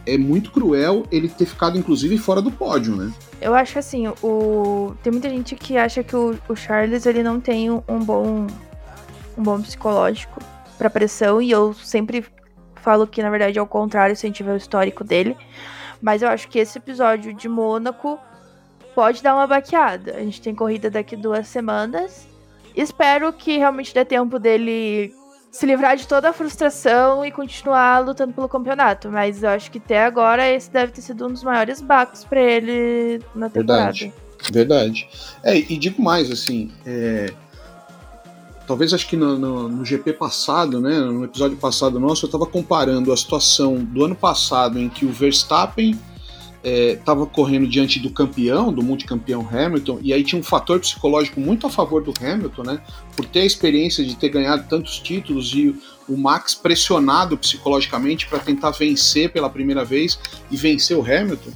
[0.07, 3.13] é muito cruel ele ter ficado, inclusive, fora do pódio, né?
[3.41, 4.95] Eu acho assim, o...
[5.03, 8.47] tem muita gente que acha que o, o Charles ele não tem um bom,
[9.37, 10.41] um bom psicológico
[10.79, 12.25] para pressão, e eu sempre
[12.77, 15.37] falo que, na verdade, é o contrário, se a gente vê o histórico dele.
[16.01, 18.19] Mas eu acho que esse episódio de Mônaco
[18.95, 20.15] pode dar uma baqueada.
[20.17, 22.29] A gente tem corrida daqui duas semanas.
[22.77, 25.13] Espero que realmente dê tempo dele
[25.57, 29.11] se livrar de toda a frustração e continuar lutando pelo campeonato.
[29.11, 32.41] Mas eu acho que até agora esse deve ter sido um dos maiores baques para
[32.41, 33.93] ele na temporada.
[33.93, 34.13] Verdade.
[34.53, 35.09] Verdade.
[35.43, 37.33] É, e digo mais, assim, é,
[38.67, 42.45] talvez acho que no, no, no, GP passado, né, no episódio passado nosso, eu estava
[42.45, 45.99] comparando a situação do ano passado em que o Verstappen
[46.67, 51.41] estava é, correndo diante do campeão, do multicampeão Hamilton, e aí tinha um fator psicológico
[51.41, 52.81] muito a favor do Hamilton, né?
[53.15, 55.75] Por ter a experiência de ter ganhado tantos títulos e
[56.09, 60.19] o Max pressionado psicologicamente para tentar vencer pela primeira vez
[60.51, 61.51] e vencer o Hamilton.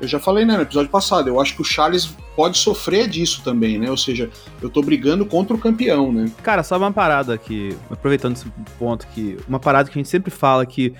[0.00, 3.40] Eu já falei né, no episódio passado, eu acho que o Charles pode sofrer disso
[3.42, 3.90] também, né?
[3.90, 4.28] Ou seja,
[4.60, 6.30] eu tô brigando contra o campeão, né?
[6.42, 8.46] Cara, só uma parada aqui, aproveitando esse
[8.78, 10.92] ponto que uma parada que a gente sempre fala que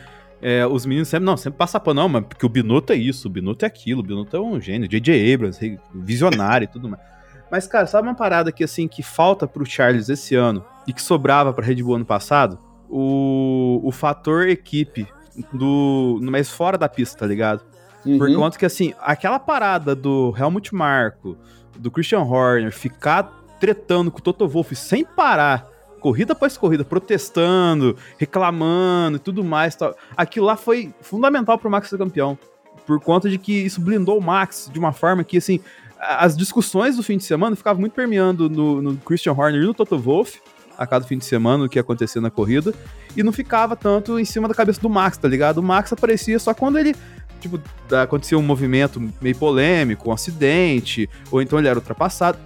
[0.46, 3.28] é, os meninos sempre, não, sempre passa pano, não, mas porque o Binotto é isso,
[3.28, 5.32] o Binotto é aquilo, o Binotto é um gênio, J.J.
[5.32, 7.02] Abrams, visionário e tudo mais.
[7.50, 11.00] Mas, cara, sabe uma parada que, assim, que falta pro Charles esse ano e que
[11.00, 12.58] sobrava pra Red Bull ano passado?
[12.90, 15.08] O, o fator equipe
[15.50, 17.62] do, mais fora da pista, tá ligado?
[18.04, 18.18] Uhum.
[18.18, 21.38] Por conta que, assim, aquela parada do Helmut Marko,
[21.78, 25.70] do Christian Horner, ficar tretando com o Toto Wolff sem parar
[26.04, 29.74] corrida após corrida, protestando, reclamando e tudo mais.
[29.74, 29.96] Tal.
[30.14, 32.38] Aquilo lá foi fundamental pro Max ser campeão.
[32.86, 35.60] Por conta de que isso blindou o Max de uma forma que, assim,
[35.98, 39.72] as discussões do fim de semana ficavam muito permeando no, no Christian Horner e no
[39.72, 40.42] Toto Wolff
[40.76, 42.74] a cada fim de semana o que ia acontecer na corrida
[43.16, 45.58] e não ficava tanto em cima da cabeça do Max, tá ligado?
[45.58, 46.94] O Max aparecia só quando ele
[47.40, 47.58] tipo,
[48.02, 52.38] acontecia um movimento meio polêmico, um acidente, ou então ele era ultrapassado.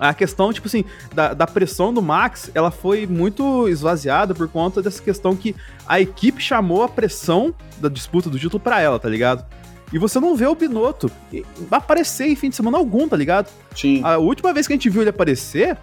[0.00, 0.82] A questão, tipo assim,
[1.14, 5.54] da, da pressão do Max, ela foi muito esvaziada por conta dessa questão que
[5.86, 9.44] a equipe chamou a pressão da disputa do título para ela, tá ligado?
[9.92, 11.10] E você não vê o Binotto
[11.70, 13.50] aparecer em fim de semana algum, tá ligado?
[13.76, 14.00] Sim.
[14.02, 15.76] A última vez que a gente viu ele aparecer,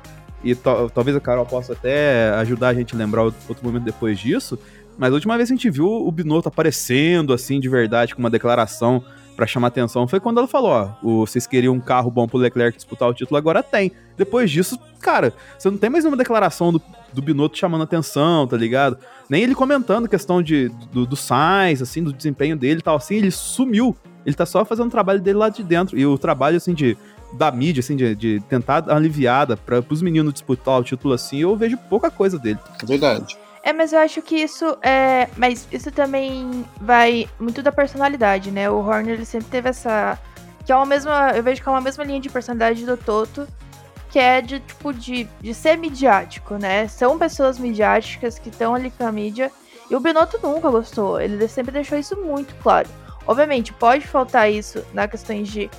[0.44, 4.58] e talvez a Carol possa até ajudar a gente a lembrar outro momento depois disso,
[4.98, 8.20] mas a última vez que a gente viu o Binotto aparecendo, assim, de verdade, com
[8.20, 9.04] uma declaração
[9.38, 12.76] para chamar atenção foi quando ela falou: ó, vocês queriam um carro bom pro Leclerc
[12.76, 13.92] disputar o título, agora tem.
[14.18, 16.82] Depois disso, cara, você não tem mais nenhuma declaração do,
[17.14, 18.98] do Binotto chamando atenção, tá ligado?
[19.30, 23.16] Nem ele comentando questão de, do, do Sainz, assim, do desempenho dele e tal, assim,
[23.16, 23.96] ele sumiu.
[24.26, 25.98] Ele tá só fazendo o trabalho dele lá de dentro.
[25.98, 26.98] E o trabalho, assim, de
[27.34, 31.56] da mídia, assim, de, de tentar aliviada para os meninos disputar o título assim, eu
[31.56, 32.60] vejo pouca coisa dele.
[32.86, 33.38] Verdade.
[33.68, 35.28] É, mas eu acho que isso é.
[35.36, 38.70] Mas isso também vai muito da personalidade, né?
[38.70, 40.18] O Horner ele sempre teve essa.
[40.66, 41.32] Que é uma mesma.
[41.36, 43.46] Eu vejo que é uma mesma linha de personalidade do Toto.
[44.10, 46.88] Que é de, tipo, de, de ser midiático, né?
[46.88, 49.52] São pessoas midiáticas que estão ali com a mídia.
[49.92, 51.20] E o Binotto nunca gostou.
[51.20, 52.88] Ele sempre deixou isso muito claro.
[53.28, 55.70] Obviamente, pode faltar isso na questões de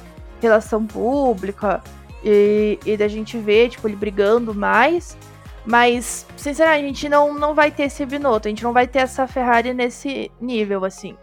[0.43, 1.83] relação pública
[2.23, 5.17] e, e da gente ver, tipo, ele brigando mais.
[5.65, 9.01] Mas, sinceramente, a gente não, não vai ter esse Binotto, a gente não vai ter
[9.01, 11.17] essa Ferrari nesse nível, assim,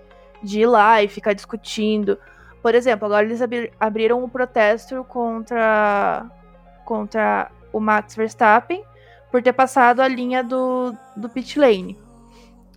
[0.43, 2.17] de ir lá e ficar discutindo.
[2.62, 3.39] Por exemplo, agora eles
[3.80, 6.26] abriram um protesto contra,
[6.84, 8.84] contra o Max Verstappen
[9.32, 12.00] por ter passado a linha do, do pit lane.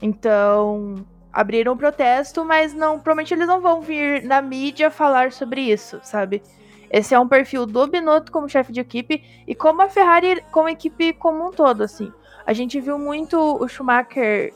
[0.01, 5.61] Então, abriram um protesto, mas não, provavelmente eles não vão vir na mídia falar sobre
[5.61, 6.43] isso, sabe?
[6.91, 10.69] Esse é um perfil do Binotto como chefe de equipe e como a Ferrari como
[10.69, 12.13] equipe como um todo, assim.
[12.47, 14.55] A gente viu muito o Schumacher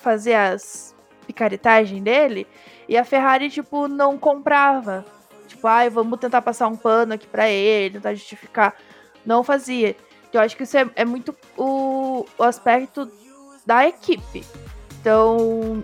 [0.00, 0.94] fazer as
[1.26, 2.46] picaretagens dele
[2.88, 5.04] e a Ferrari, tipo, não comprava.
[5.46, 8.74] Tipo, ai, ah, vamos tentar passar um pano aqui para ele, tentar justificar.
[9.24, 9.94] Não fazia.
[10.32, 13.10] Eu acho que isso é, é muito o, o aspecto
[13.64, 14.44] da equipe.
[15.00, 15.82] Então,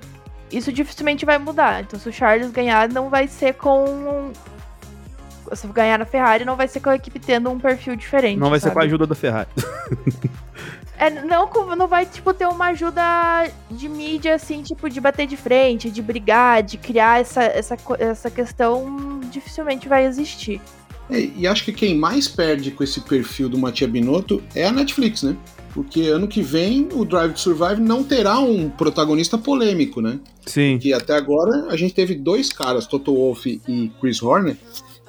[0.50, 1.83] isso dificilmente vai mudar.
[1.83, 4.33] Então, se o Charles ganhar, não vai ser com
[5.56, 8.38] se ganhar na Ferrari, não vai ser com a equipe tendo um perfil diferente.
[8.38, 8.70] Não vai sabe?
[8.70, 9.48] ser com a ajuda da Ferrari.
[10.98, 13.02] é, não, não vai, tipo, ter uma ajuda
[13.70, 18.30] de mídia, assim, tipo, de bater de frente, de brigar, de criar essa, essa, essa
[18.30, 20.60] questão, dificilmente vai existir.
[21.10, 24.72] É, e acho que quem mais perde com esse perfil do Matia Binotto é a
[24.72, 25.36] Netflix, né?
[25.74, 30.20] Porque ano que vem o Drive to Survive não terá um protagonista polêmico, né?
[30.46, 30.78] Sim.
[30.78, 34.56] Que até agora a gente teve dois caras, Toto Wolff e Chris Horner,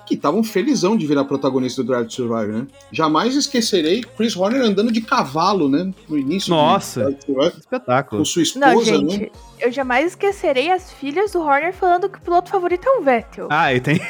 [0.05, 2.67] que estavam felizão de virar protagonista do Drive to Survive, né?
[2.91, 5.91] Jamais esquecerei Chris Horner andando de cavalo, né?
[6.07, 7.01] No início Nossa.
[7.01, 8.21] do Drive to Survive, Espetáculo.
[8.21, 9.27] com sua Não, esposa, gente, né?
[9.59, 13.47] eu jamais esquecerei as filhas do Horner falando que o piloto favorito é o Vettel.
[13.49, 13.99] Ah, e tem.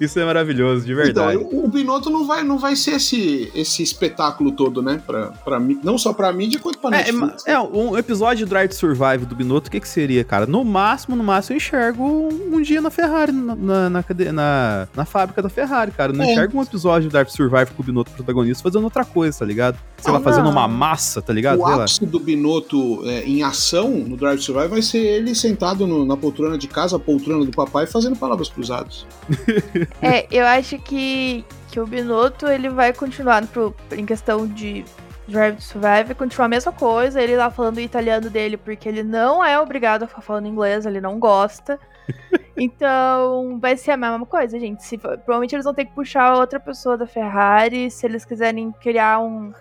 [0.00, 1.42] Isso é maravilhoso, de verdade.
[1.42, 5.02] Então, o Binotto não vai, não vai ser esse, esse espetáculo todo, né?
[5.06, 7.46] Pra, pra, não só pra mídia, quanto pra É, é, Netflix.
[7.46, 10.46] é, um episódio de Drive to Survive do Binotto, o que, que seria, cara?
[10.46, 14.88] No máximo, no máximo, eu enxergo um, um dia na Ferrari, na, na, na, na-
[14.94, 16.12] na fábrica da Ferrari, cara.
[16.12, 16.32] Eu não É.
[16.32, 19.44] enxergo um episódio de Drive to Survive com o Binotto protagonista fazendo outra coisa, tá
[19.44, 19.78] ligado?
[19.98, 20.52] Sei lá, Ah, fazendo não.
[20.52, 21.60] uma massa, tá ligado?
[21.60, 21.82] O Sei lá.
[21.84, 26.04] ápice do Binotto é, em ação no Drive to Survive vai ser ele sentado no-
[26.04, 29.06] na poltrona de casa, a poltrona do papai, fazendo palavras cruzadas.
[30.02, 34.84] É, eu acho que, que o Binotto ele vai continuar pro, em questão de
[35.28, 39.02] Drive to Survive, continuar a mesma coisa, ele lá falando o italiano dele, porque ele
[39.04, 41.78] não é obrigado a ficar falando inglês, ele não gosta.
[42.56, 44.84] Então, vai ser a mesma coisa, gente.
[44.84, 49.20] Se, provavelmente eles vão ter que puxar outra pessoa da Ferrari se eles quiserem criar
[49.20, 49.52] um,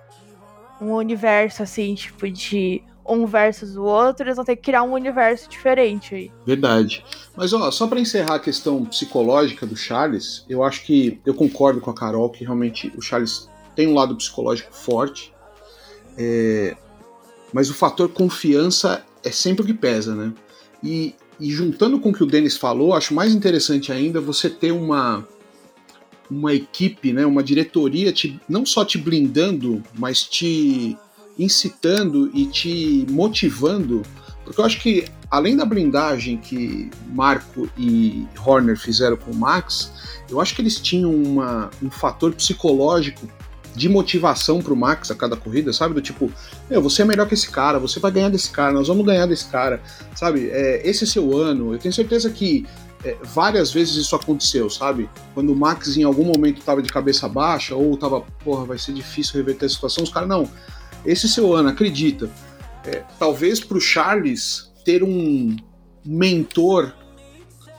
[0.81, 4.93] um universo assim, tipo, de um versus o outro, eles vão ter que criar um
[4.93, 6.31] universo diferente aí.
[6.45, 7.03] Verdade.
[7.35, 11.81] Mas ó, só pra encerrar a questão psicológica do Charles, eu acho que eu concordo
[11.81, 15.33] com a Carol que realmente o Charles tem um lado psicológico forte.
[16.17, 16.77] É,
[17.51, 20.33] mas o fator confiança é sempre o que pesa, né?
[20.83, 24.71] E, e juntando com o que o Denis falou, acho mais interessante ainda você ter
[24.71, 25.27] uma
[26.29, 30.95] uma equipe, né, uma diretoria te, não só te blindando, mas te
[31.39, 34.03] incitando e te motivando,
[34.45, 39.91] porque eu acho que além da blindagem que Marco e Horner fizeram com o Max,
[40.29, 43.27] eu acho que eles tinham uma, um fator psicológico
[43.75, 45.93] de motivação pro Max a cada corrida, sabe?
[45.93, 46.31] Do tipo,
[46.69, 49.25] meu, você é melhor que esse cara, você vai ganhar desse cara, nós vamos ganhar
[49.25, 49.81] desse cara,
[50.15, 50.49] sabe?
[50.51, 51.73] É, esse é seu ano.
[51.73, 52.65] Eu tenho certeza que
[53.03, 55.09] é, várias vezes isso aconteceu, sabe?
[55.33, 58.93] Quando o Max em algum momento tava de cabeça baixa ou tava, porra, vai ser
[58.93, 60.49] difícil reverter a situação, os caras, não,
[61.05, 62.29] esse é seu ano, acredita.
[62.85, 65.55] É, talvez pro Charles ter um
[66.05, 66.93] mentor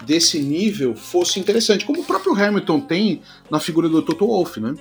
[0.06, 4.74] desse nível fosse interessante, como o próprio Hamilton tem na figura do Toto Wolff, né?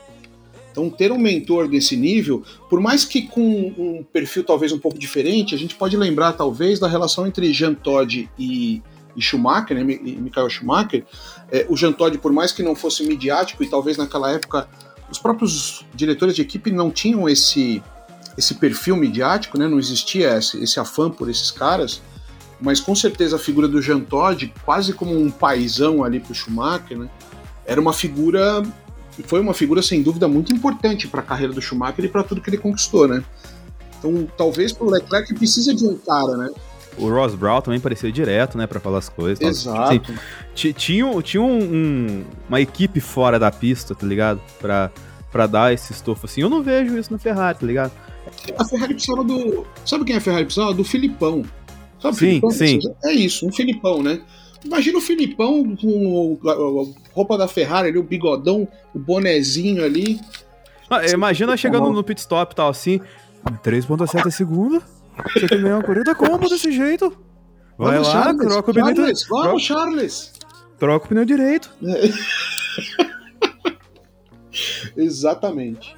[0.71, 4.97] Então, ter um mentor desse nível, por mais que com um perfil talvez um pouco
[4.97, 8.82] diferente, a gente pode lembrar talvez da relação entre Jean Todt e,
[9.15, 11.03] e Schumacher, né, e Michael Schumacher.
[11.51, 14.67] É, o Jean Todt, por mais que não fosse midiático, e talvez naquela época
[15.12, 17.82] os próprios diretores de equipe não tinham esse,
[18.38, 22.01] esse perfil midiático, né, não existia esse, esse afã por esses caras,
[22.62, 26.97] mas com certeza a figura do Jean Todt, quase como um paizão ali pro Schumacher,
[26.97, 27.10] né,
[27.65, 28.63] era uma figura
[29.25, 32.41] foi uma figura sem dúvida muito importante para a carreira do Schumacher e para tudo
[32.41, 33.23] que ele conquistou, né?
[33.97, 36.49] Então, talvez pro Leclerc precisa de um cara, né?
[36.97, 39.39] O Ross Brown também aparecia direto, né, pra falar as coisas.
[39.41, 39.82] Exato.
[39.82, 40.01] Assim,
[40.53, 44.41] ti- tinha tinha um- um- uma equipe fora da pista, tá ligado?
[44.60, 44.91] Pra,
[45.32, 46.41] pra dar esse estofo assim.
[46.41, 47.91] Eu não vejo isso na Ferrari, tá ligado?
[48.58, 49.65] A Ferrari precisava do.
[49.86, 50.73] Sabe quem a Ferrari precisava?
[50.73, 51.43] Do Filipão.
[52.01, 52.51] Sabe o Sim, Filipão?
[52.51, 52.79] sim.
[53.05, 54.19] É isso, um Filipão, né?
[54.63, 60.19] Imagina o Filipão com a- roupa da Ferrari ali, o bigodão, o bonezinho ali.
[60.89, 62.99] Ah, imagina chegando no pit stop e tal assim.
[63.63, 64.81] 3.7 segunda.
[65.33, 67.09] Você quer ganhar uma corrida como desse jeito?
[67.77, 70.33] Vai Vamos, lá, Charles, troca o pneu, troca, vamos, Charles!
[70.77, 71.71] troca o pneu direito.
[74.97, 75.95] Exatamente.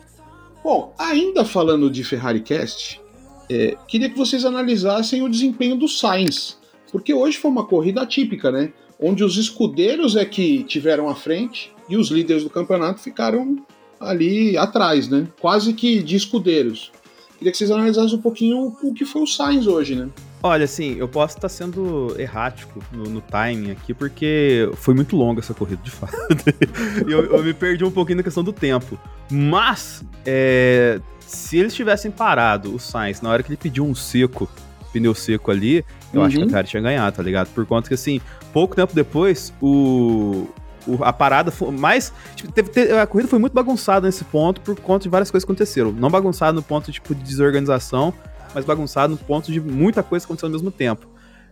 [0.63, 3.01] Bom, ainda falando de Ferrari Cast,
[3.49, 6.57] é, queria que vocês analisassem o desempenho do Sainz,
[6.91, 8.71] porque hoje foi uma corrida atípica, né?
[8.99, 13.57] Onde os escudeiros é que tiveram à frente e os líderes do campeonato ficaram
[13.99, 15.27] ali atrás, né?
[15.39, 16.91] Quase que de escudeiros.
[17.37, 20.09] Queria que vocês analisassem um pouquinho o que foi o Sainz hoje, né?
[20.43, 25.39] Olha, assim, eu posso estar sendo errático no, no timing aqui, porque foi muito longa
[25.39, 26.15] essa corrida, de fato.
[27.07, 28.99] eu, eu me perdi um pouquinho na questão do tempo.
[29.29, 34.49] Mas, é, se eles tivessem parado o Sainz na hora que ele pediu um seco,
[34.91, 36.49] pneu seco ali, eu acho que a Uhum.
[36.49, 37.47] Ferrari tinha ganhado, tá ligado?
[37.49, 38.19] Por conta que, assim,
[38.53, 40.47] pouco tempo depois, o.
[40.87, 42.11] o- a parada foi mais.
[42.35, 45.45] tipo, teve- teve- a corrida foi muito bagunçada nesse ponto por conta de várias coisas
[45.45, 45.91] que aconteceram.
[45.91, 48.13] Não bagunçada no ponto tipo, de desorganização,
[48.55, 51.07] mas bagunçado no ponto de muita coisa acontecendo ao mesmo tempo.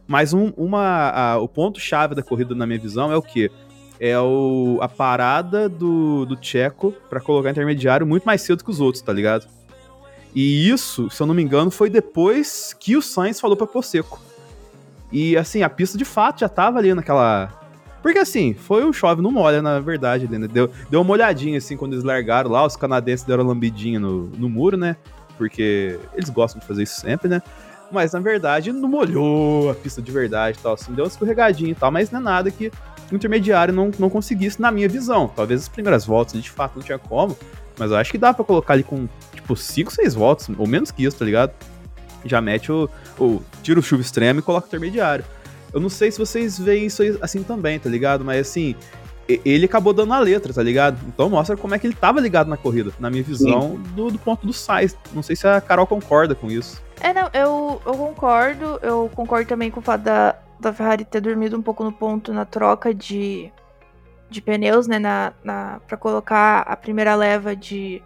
[0.07, 3.51] Mas um- uma, a- o ponto-chave da corrida, na minha visão, é o quê?
[3.99, 8.79] É o, a parada do, do Checo pra colocar intermediário muito mais cedo que os
[8.79, 9.45] outros, tá ligado?
[10.33, 13.83] E isso, se eu não me engano, foi depois que o Sainz falou pra pôr
[13.83, 14.21] seco.
[15.11, 17.51] E assim, a pista de fato já tava ali naquela.
[18.01, 20.47] Porque assim, foi um chove não molha, na verdade, né?
[20.47, 24.49] Deu, deu uma olhadinha assim quando eles largaram lá, os canadenses deram lambidinha no, no
[24.49, 24.95] muro, né?
[25.37, 27.41] Porque eles gostam de fazer isso sempre, né?
[27.91, 31.71] Mas na verdade não molhou a pista de verdade e tal, assim, deu uma escorregadinha
[31.71, 32.71] e tal, mas não é nada que
[33.11, 35.27] o intermediário não, não conseguisse, na minha visão.
[35.27, 37.35] Talvez as primeiras voltas de fato não tinha como,
[37.77, 40.91] mas eu acho que dá pra colocar ali com, tipo, 5, 6 voltas, ou menos
[40.91, 41.51] que isso, tá ligado?
[42.25, 42.89] Já mete o.
[43.19, 45.25] o tira o chuva extremo e coloca o intermediário.
[45.73, 48.25] Eu não sei se vocês veem isso assim também, tá ligado?
[48.25, 48.75] Mas assim,
[49.45, 50.97] ele acabou dando a letra, tá ligado?
[51.07, 54.17] Então mostra como é que ele tava ligado na corrida, na minha visão, do, do
[54.17, 54.97] ponto do Sainz.
[55.13, 56.81] Não sei se a Carol concorda com isso.
[56.99, 58.79] É, não, eu, eu concordo.
[58.81, 62.33] Eu concordo também com o fato da, da Ferrari ter dormido um pouco no ponto
[62.33, 63.51] na troca de,
[64.29, 64.97] de pneus, né?
[64.97, 68.01] Na, na, pra colocar a primeira leva de,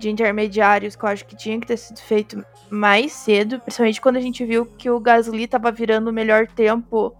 [0.00, 3.60] de intermediários, que eu acho que tinha que ter sido feito mais cedo.
[3.60, 7.14] Principalmente quando a gente viu que o Gasly tava virando o melhor tempo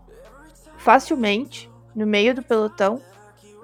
[0.78, 3.00] facilmente no meio do pelotão.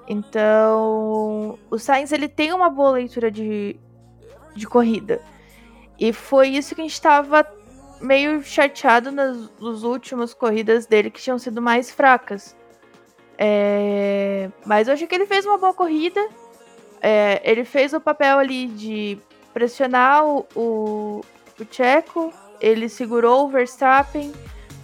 [0.07, 3.77] Então, o Sainz ele tem uma boa leitura de,
[4.55, 5.19] de corrida.
[5.99, 7.45] E foi isso que a gente tava
[7.99, 12.55] meio chateado nas, nas últimas corridas dele, que tinham sido mais fracas.
[13.37, 16.25] É, Mas eu achei que ele fez uma boa corrida.
[17.01, 19.17] É, Ele fez o papel ali de
[19.53, 21.21] pressionar o, o,
[21.59, 22.33] o Checo.
[22.59, 24.31] Ele segurou o Verstappen.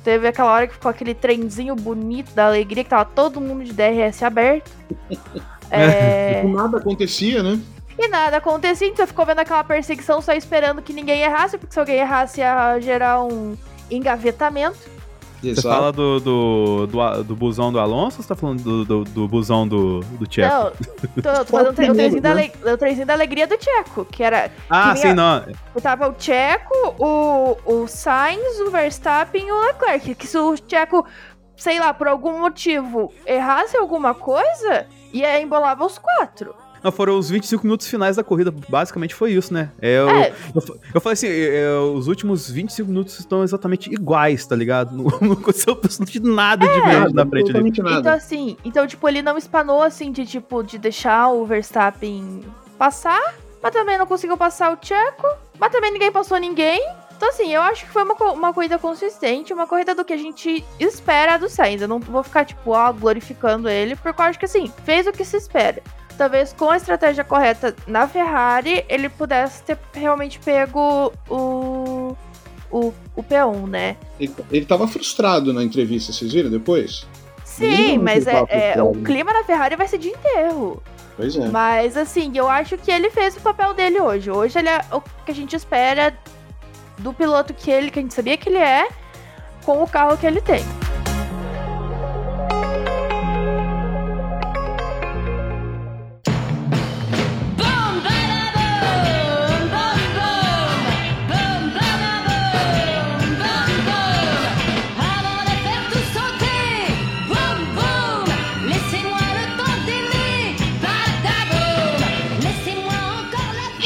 [0.04, 3.74] Teve aquela hora que ficou aquele trenzinho bonito da alegria, que tava todo mundo de
[3.74, 4.72] DRS aberto.
[5.72, 6.44] É...
[6.44, 7.60] Nada acontecia, né?
[7.98, 11.80] E nada acontecia, então ficou vendo aquela perseguição só esperando que ninguém errasse, porque se
[11.80, 13.56] alguém errasse ia gerar um
[13.90, 14.78] engavetamento.
[15.44, 19.04] Você fala do, do, do, do busão do Alonso ou você tá falando do, do,
[19.04, 20.54] do busão do, do Tcheco?
[20.54, 20.72] Não,
[21.22, 24.52] tô, tô falando do trenzinho, da ale- o trenzinho da alegria do Tcheco, que era.
[24.70, 25.82] Ah, que sim, vinha- não.
[25.82, 30.16] Tava o Tcheco, o, o Sainz, o Verstappen e o Leclerc.
[30.16, 31.06] Que se o Tcheco,
[31.58, 36.56] sei lá, por algum motivo, errasse alguma coisa, ia embolava os quatro.
[36.84, 39.72] Não, foram os 25 minutos finais da corrida, basicamente foi isso, né?
[39.82, 40.34] É, eu, É.
[40.54, 44.94] eu, eu falei assim, é, é, os últimos 25 minutos estão exatamente iguais, tá ligado?
[44.94, 47.70] Não, não aconteceu absolutamente nada diferente na frente dele.
[47.70, 52.44] Então, assim, então, tipo, ele não espanou assim de tipo de deixar o Verstappen
[52.78, 55.28] passar, mas também não conseguiu passar o Checo,
[55.60, 56.82] mas também ninguém passou ninguém.
[57.16, 60.18] Então, assim, eu acho que foi uma, uma corrida consistente, uma corrida do que a
[60.18, 61.82] gente espera do Sainz.
[61.82, 65.12] Eu não vou ficar, tipo, ó, glorificando ele, porque eu acho que, assim, fez o
[65.14, 65.82] que se espera.
[66.18, 72.16] Talvez com a estratégia correta na Ferrari, ele pudesse ter realmente pego o,
[72.72, 73.98] o, o P1, né?
[74.20, 77.08] Ele, ele tava frustrado na entrevista, vocês viram depois?
[77.44, 80.82] Sim, mas é, é- o clima na Ferrari vai ser de enterro.
[81.16, 81.48] Pois é.
[81.50, 84.32] Mas assim, eu acho que ele fez o papel dele hoje.
[84.32, 86.16] Hoje ele é o que a gente espera
[86.98, 88.88] do piloto que ele, que a gente sabia que ele é,
[89.64, 90.64] com o carro que ele tem.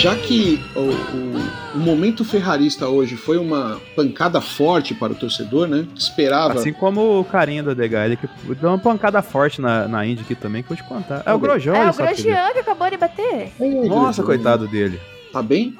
[0.08, 5.68] Já que o, o- o momento ferrarista hoje foi uma pancada forte para o torcedor,
[5.68, 5.86] né?
[5.94, 6.54] Esperava.
[6.54, 10.22] Assim como o carinha da DH, ele que deu uma pancada forte na, na Indy
[10.22, 11.24] aqui também, que eu vou te contar.
[11.26, 13.52] É o Grosjean, é o Grosjean que acabou de bater.
[13.90, 14.98] Nossa, coitado dele.
[15.34, 15.78] Tá bem?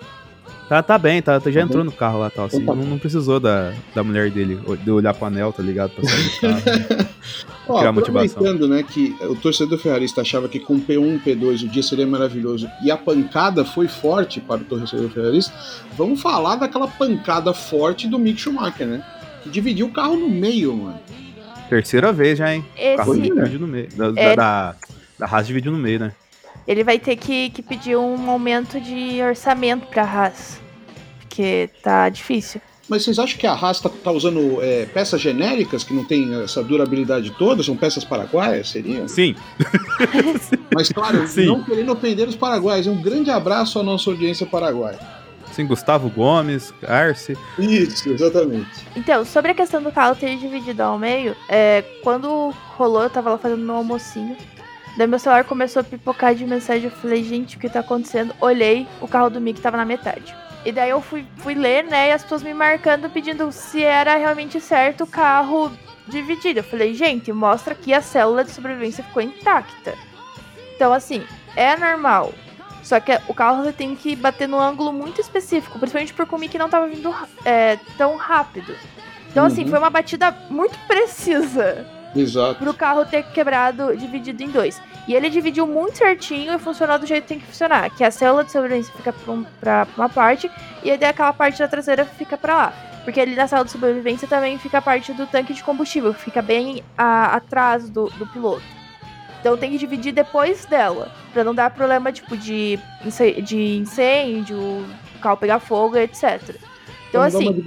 [0.68, 1.86] Tá, tá bem, tá, já entrou bem?
[1.86, 2.58] no carro lá, tal, assim.
[2.62, 5.92] Então tá Não, não precisou da, da mulher dele, de olhar pro anel, tá ligado?
[5.92, 7.08] Pra sair do carro.
[7.70, 8.44] Ó, criar motivação.
[8.68, 12.90] né, que o torcedor ferrarista achava que com P1 P2 o dia seria maravilhoso e
[12.92, 15.54] a pancada foi forte para o torcedor ferrarista,
[15.98, 19.04] vamos falar daquela pancada forte do Mick Schumacher, né?
[19.44, 21.00] Que dividiu o carro no meio, mano.
[21.70, 22.64] Terceira vez já, hein?
[22.78, 23.90] Esse- O carro dividiu no meio.
[23.96, 24.36] Da, É.
[24.36, 24.76] da,
[25.20, 26.14] da Haas dividiu no meio, né?
[26.68, 30.60] Ele vai ter que, que pedir um aumento de orçamento pra Haas.
[31.20, 32.60] Porque tá difícil.
[32.90, 36.42] Mas vocês acham que a Haas tá, tá usando é, peças genéricas que não tem
[36.42, 37.62] essa durabilidade toda?
[37.62, 39.08] São peças paraguaias, seria?
[39.08, 39.36] Sim.
[40.74, 41.48] Mas claro, Sim.
[41.48, 42.88] não querendo ofender os paraguaios.
[42.88, 45.00] Um grande abraço à nossa audiência paraguaia.
[45.52, 47.38] Sim, Gustavo Gomes, Arce.
[47.58, 48.86] Isso, exatamente.
[48.96, 53.32] Então, sobre a questão do carro ter dividido ao meio, é, quando rolou, eu tava
[53.32, 54.38] lá fazendo meu almocinho.
[54.98, 56.86] Daí meu celular começou a pipocar de mensagem.
[56.86, 58.34] Eu falei, gente, o que tá acontecendo?
[58.42, 60.36] Olhei, o carro do Mick tava na metade.
[60.66, 62.10] E daí eu fui, fui ler, né?
[62.10, 65.72] E as pessoas me marcando, pedindo se era realmente certo o carro
[66.08, 66.60] dividido.
[66.60, 69.94] Eu falei, gente, mostra que a célula de sobrevivência ficou intacta.
[70.76, 71.24] Então, assim,
[71.56, 72.34] é normal.
[72.84, 76.38] Só que o carro você tem que bater num ângulo muito específico, principalmente porque o
[76.40, 77.14] Mickey não tava vindo
[77.46, 78.74] é, tão rápido.
[79.30, 79.70] Então, assim, Uhum.
[79.70, 81.86] foi uma batida muito precisa.
[82.16, 82.56] Exato.
[82.56, 84.82] pro carro ter quebrado, dividido em dois.
[85.08, 87.90] E ele dividiu muito certinho e funcionou do jeito que tem que funcionar.
[87.92, 90.50] Que a célula de sobrevivência fica pra, um- pra uma parte
[90.84, 92.74] e aí aquela parte da traseira fica pra lá.
[93.06, 96.22] Porque ali na célula de sobrevivência também fica a parte do tanque de combustível, que
[96.22, 98.64] fica bem a- atrás do, do piloto.
[99.40, 102.78] Então tem que dividir depois dela, pra não dar problema tipo de,
[103.44, 104.86] de incêndio, o
[105.22, 106.42] carro pegar fogo, etc.
[107.08, 107.62] Então dar assim, uma de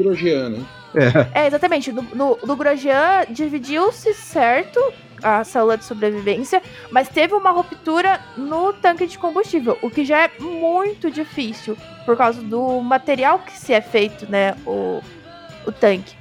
[0.94, 1.30] Né?
[1.34, 1.92] é, exatamente.
[1.92, 4.80] No, no, no Grosjean dividiu-se certo
[5.22, 10.24] a célula de sobrevivência, mas teve uma ruptura no tanque de combustível, o que já
[10.24, 11.76] é muito difícil
[12.06, 15.02] por causa do material que se é feito, né, o,
[15.66, 16.14] o tanque.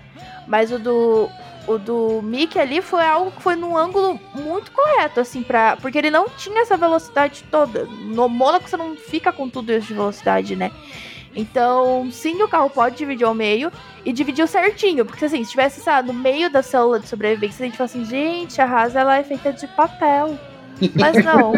[0.48, 1.30] Mas o do
[1.68, 6.00] o do Mickey ali foi algo que foi num ângulo muito correto, assim, pra, porque
[6.00, 7.86] ele não tinha essa velocidade toda.
[7.86, 10.72] No Mônaco você não fica com tudo isso de velocidade, né?
[11.36, 13.72] Então, sim, o carro pode dividir ao meio
[14.04, 15.06] e dividiu certinho.
[15.06, 18.04] Porque assim, se tivesse, sabe, no meio da célula de sobrevivência, a gente fala assim,
[18.06, 20.38] gente, a Haas ela é feita de papel.
[20.96, 21.52] Mas não.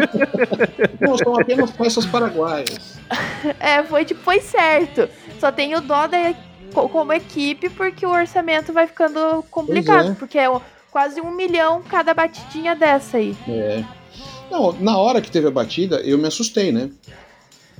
[1.00, 2.98] Não, são apenas peças paraguaias.
[3.60, 5.08] é, foi tipo, foi certo.
[5.38, 6.34] Só tem o dó da,
[6.74, 10.10] co- como equipe, porque o orçamento vai ficando complicado.
[10.10, 10.14] é.
[10.14, 10.48] Porque é
[10.90, 13.36] quase um milhão cada batidinha dessa aí.
[13.48, 13.84] É.
[14.50, 16.90] Não, na hora que teve a batida, eu me assustei, né?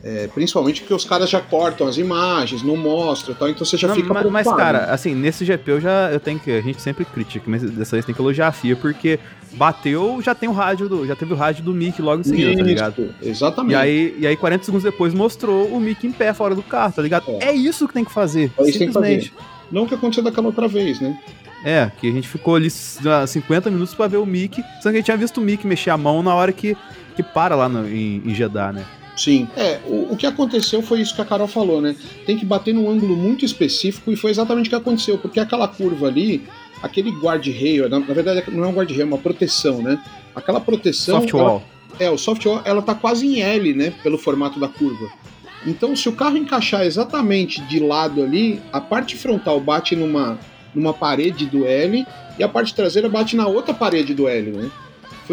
[0.05, 3.77] É, principalmente porque os caras já cortam as imagens, não mostram e tal, então você
[3.77, 4.79] já Não, fica mas, mas, preocupado.
[4.79, 6.51] cara, assim, nesse GP eu já eu tenho que.
[6.51, 9.21] A gente sempre critica, mas dessa vez tem que elogiar a FIA, porque
[9.53, 11.07] bateu, já tem o rádio do.
[11.07, 13.15] Já teve o rádio do Mickey logo em seguida, tá Isso, ligado?
[13.23, 13.73] Exatamente.
[13.73, 16.93] E aí, e aí, 40 segundos depois, mostrou o Mickey em pé fora do carro,
[16.93, 17.25] tá ligado?
[17.41, 18.51] É, isso que tem que fazer.
[18.59, 19.33] É isso que tem que fazer.
[19.71, 21.17] Não o que aconteceu daquela outra vez, né?
[21.65, 22.67] É, que a gente ficou ali
[23.07, 25.65] ah, 50 minutos pra ver o Mickey, sendo que a gente tinha visto o Mickey
[25.65, 26.77] mexer a mão na hora que,
[27.15, 28.85] que para lá no- em, em Jeddah, né?
[29.17, 29.47] Sim.
[29.57, 31.95] É, o, o que aconteceu foi isso que a Carol falou, né?
[32.27, 35.69] Tem que bater num ângulo muito específico e foi exatamente o que aconteceu, porque aquela
[35.69, 36.43] curva ali,
[36.83, 40.03] aquele guard-rail, na, na verdade não é um guard-rail, é uma proteção, né?
[40.35, 41.21] Aquela proteção.
[41.21, 41.45] Soft wall.
[41.45, 43.93] ela- é, o soft wall, ela tá quase em L, né?
[44.03, 45.11] Pelo formato da curva.
[45.67, 50.39] Então, se o carro encaixar exatamente de lado ali, a parte frontal bate numa,
[50.75, 52.05] numa parede do L
[52.39, 54.71] e a parte traseira bate na outra parede do L, né?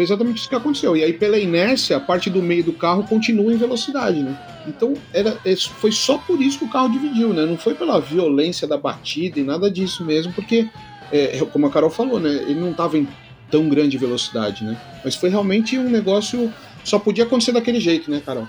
[0.00, 0.96] Foi exatamente isso que aconteceu.
[0.96, 4.34] E aí, pela inércia, a parte do meio do carro continua em velocidade, né?
[4.66, 7.44] Então, era, esse- foi só por isso que o carro dividiu, né?
[7.44, 10.66] Não foi pela violência da batida e nada disso mesmo, porque,
[11.12, 12.30] é, como a Carol falou, né?
[12.30, 13.06] Ele não estava em
[13.50, 14.74] tão grande velocidade, né?
[15.04, 16.50] Mas foi realmente um negócio.
[16.82, 18.48] Só podia acontecer daquele jeito, né, Carol?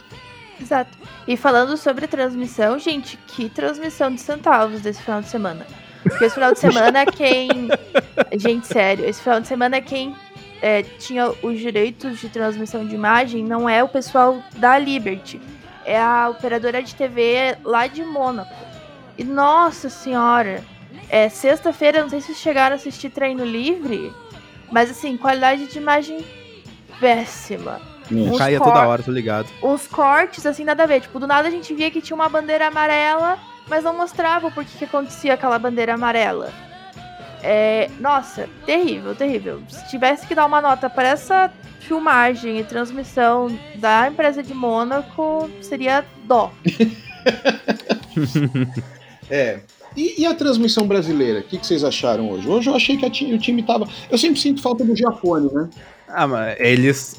[0.58, 0.98] Exato.
[1.28, 5.68] E falando sobre transmissão, gente, que transmissão de centavos desse final de semana.
[6.02, 7.50] Porque esse final de semana quem.
[8.38, 10.16] Gente, sério, esse final de semana quem
[10.62, 15.42] é, tinha os direitos de transmissão de imagem não é o pessoal da Liberty.
[15.84, 18.54] É a operadora de TV lá de Mônaco.
[19.18, 20.64] E nossa senhora,
[21.10, 24.14] é sexta-feira, não sei se vocês chegaram a assistir treino livre,
[24.72, 26.24] mas assim, qualidade de imagem
[27.00, 27.82] péssima.
[28.12, 29.48] Uns Caía toda hora, tô ligado.
[29.64, 31.02] uns cortes, assim, nada a ver.
[31.02, 34.52] Tipo, do nada a gente via que tinha uma bandeira amarela, mas não mostrava o
[34.52, 36.52] porquê que acontecia aquela bandeira amarela.
[37.44, 39.62] É, nossa, terrível, terrível.
[39.70, 45.50] Se tivesse que dar uma nota para essa filmagem e transmissão da empresa de Mônaco,
[45.62, 46.52] seria dó.
[49.30, 49.60] É.
[49.96, 51.40] E, e a transmissão brasileira?
[51.40, 52.48] O que, que vocês acharam hoje?
[52.48, 53.88] Hoje eu achei que a ti- o time tava.
[54.10, 55.70] Eu sempre sinto falta do Giafone, né?
[56.08, 57.16] Ah, mas eles.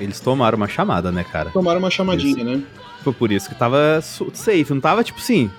[0.00, 1.50] Eles tomaram uma chamada, né, cara?
[1.50, 2.62] Tomaram uma chamadinha, né?
[3.02, 5.50] Foi por isso que tava safe, não tava tipo assim.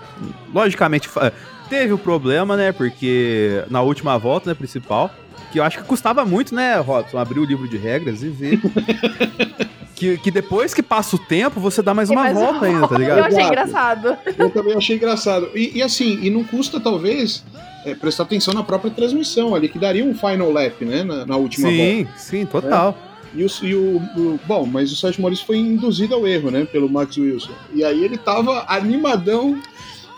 [0.54, 1.32] Logicamente, fa-
[1.70, 2.72] teve o problema, né?
[2.72, 5.10] Porque na última volta, né, principal,
[5.52, 8.60] que eu acho que custava muito, né, Robson, abrir o livro de regras e ver.
[9.96, 12.96] que, que depois que passa o tempo, você dá mais uma Mas volta ainda, tá
[12.96, 13.20] Eu ligado?
[13.20, 13.48] achei Exato.
[13.48, 14.18] engraçado.
[14.38, 15.50] Eu também achei engraçado.
[15.56, 17.44] E, e assim, e não custa, talvez,
[17.86, 21.04] é, prestar atenção na própria transmissão ali, que daria um final lap, né?
[21.04, 21.84] Na, na última volta.
[21.84, 22.98] Sim, sim, total.
[23.34, 26.66] E, o, e o, o- Bom, mas o Sérgio Maurício foi induzido ao erro, né?
[26.66, 27.52] Pelo Max Wilson.
[27.74, 29.62] E aí ele tava animadão.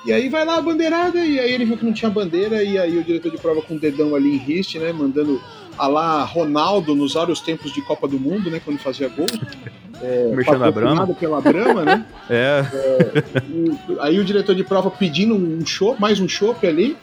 [0.06, 2.78] E aí vai lá a bandeirada, e aí ele viu que não tinha bandeira, e
[2.78, 4.94] aí o diretor de prova com o dedão ali em riste, né?
[4.94, 5.42] Mandando
[5.78, 8.62] a lá Ronaldo nos vários tempos de Copa do Mundo, né?
[8.64, 9.28] Quando fazia gol.
[10.02, 11.08] É, Merchan da Brahma.
[11.14, 12.06] pela Brahma, né?
[12.30, 12.62] É.
[13.50, 16.98] E aí o diretor de prova pedindo um show, mais um chopp ali.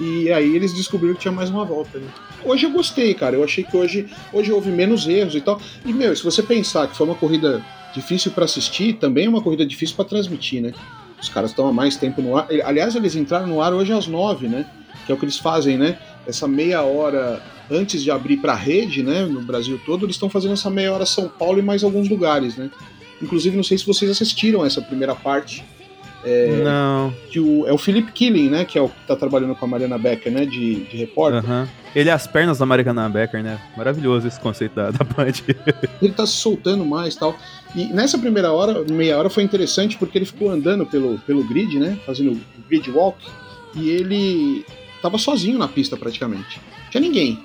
[0.00, 1.98] E aí eles descobriram que tinha mais uma volta.
[1.98, 2.06] Né?
[2.44, 3.36] Hoje eu gostei, cara.
[3.36, 5.60] Eu achei que hoje, hoje houve menos erros e tal.
[5.84, 7.64] E, meu, se você pensar que foi uma corrida
[7.94, 10.72] difícil pra assistir, também é uma corrida difícil pra transmitir, né?
[11.24, 12.46] Os caras estão há mais tempo no ar.
[12.64, 14.66] Aliás, eles entraram no ar hoje às nove, né?
[15.06, 15.98] Que é o que eles fazem, né?
[16.26, 19.24] Essa meia hora antes de abrir pra rede, né?
[19.24, 22.56] No Brasil todo, eles estão fazendo essa meia hora São Paulo e mais alguns lugares,
[22.56, 22.70] né?
[23.22, 25.64] Inclusive, não sei se vocês assistiram essa primeira parte
[26.26, 27.12] É, Não.
[27.30, 28.64] que o, é o Philip Killing, né?
[28.64, 30.44] Que é o que tá trabalhando com a Mariana Becker, né?
[30.46, 31.44] De, de repórter.
[31.44, 31.68] Aham.
[31.94, 33.58] Ele é as pernas da Mariana Becker, né?
[33.76, 35.32] Maravilhoso esse conceito da, da Band.
[36.02, 37.36] Ele tá se soltando mais tal.
[37.74, 41.78] E nessa primeira hora, meia hora, foi interessante porque ele ficou andando pelo, pelo grid,
[41.78, 41.98] né?
[42.06, 43.18] Fazendo o grid walk.
[43.74, 44.64] E ele
[45.02, 46.60] tava sozinho na pista praticamente.
[46.90, 47.40] Tinha ninguém.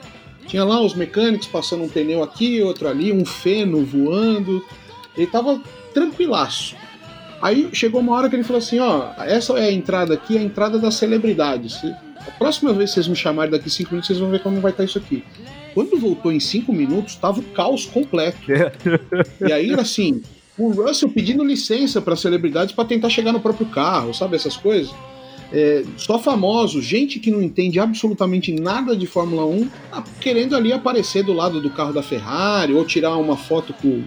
[0.45, 4.63] Tinha lá os mecânicos passando um pneu aqui, outro ali, um feno voando.
[5.17, 5.61] Ele tava
[5.93, 6.75] tranquilaço.
[7.41, 10.41] Aí chegou uma hora que ele falou assim: ó, essa é a entrada aqui, a
[10.41, 11.79] entrada das celebridades.
[12.27, 14.71] A próxima vez que vocês me chamarem daqui cinco minutos, vocês vão ver como vai
[14.71, 15.23] estar isso aqui.
[15.79, 18.37] Quando voltou em cinco minutos, tava o caos completo.
[19.39, 20.21] E aí era assim:
[20.57, 24.35] o Russell pedindo licença para celebridades para tentar chegar no próprio carro, sabe?
[24.35, 24.93] Essas coisas.
[25.53, 30.73] É, só famosos, gente que não entende absolutamente nada de Fórmula 1, tá querendo ali
[30.73, 34.03] aparecer do lado do carro da Ferrari ou tirar uma foto com.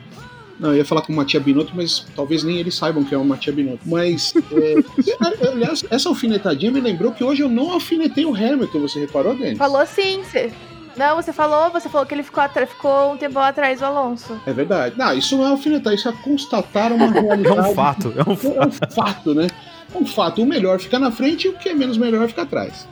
[0.60, 3.18] Não, eu ia falar com o Matia Binotto, mas talvez nem eles saibam que é
[3.18, 3.88] o Matia Binotto.
[3.88, 4.74] Mas, é,
[5.48, 9.56] aliás, essa alfinetadinha me lembrou que hoje eu não alfinetei o Hamilton, você reparou, Denis?
[9.56, 10.52] Falou sim, você.
[10.96, 14.40] Não, você falou, você falou que ele ficou, ficou um tempo atrás do Alonso.
[14.46, 14.94] É verdade.
[14.98, 17.70] Não, isso não é alfinetar, isso é constatar uma É realidade.
[17.70, 18.56] um fato, é um fato.
[18.58, 19.46] É um fato, né?
[19.94, 20.42] É um fato.
[20.42, 22.86] O melhor fica na frente e o que é menos melhor fica atrás.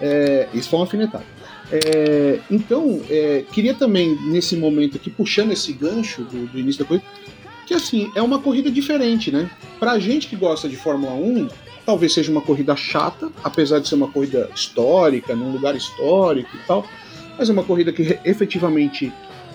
[0.00, 1.24] É, isso foi um alfinetado.
[1.72, 6.88] É, então, é, queria também, nesse momento aqui, puxando esse gancho do, do início da
[6.88, 7.02] coisa,
[7.66, 9.48] que assim, é uma corrida diferente, né?
[9.78, 11.48] Pra gente que gosta de Fórmula 1,
[11.86, 16.66] talvez seja uma corrida chata, apesar de ser uma corrida histórica, num lugar histórico e
[16.66, 16.84] tal,
[17.40, 19.10] mas é uma corrida que efetivamente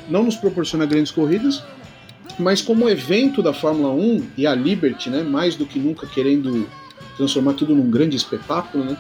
[0.10, 1.62] não nos proporciona grandes corridas,
[2.40, 6.68] mas como evento da Fórmula 1 e a Liberty, né, mais do que nunca querendo
[7.16, 8.98] transformar tudo num grande espetáculo, né?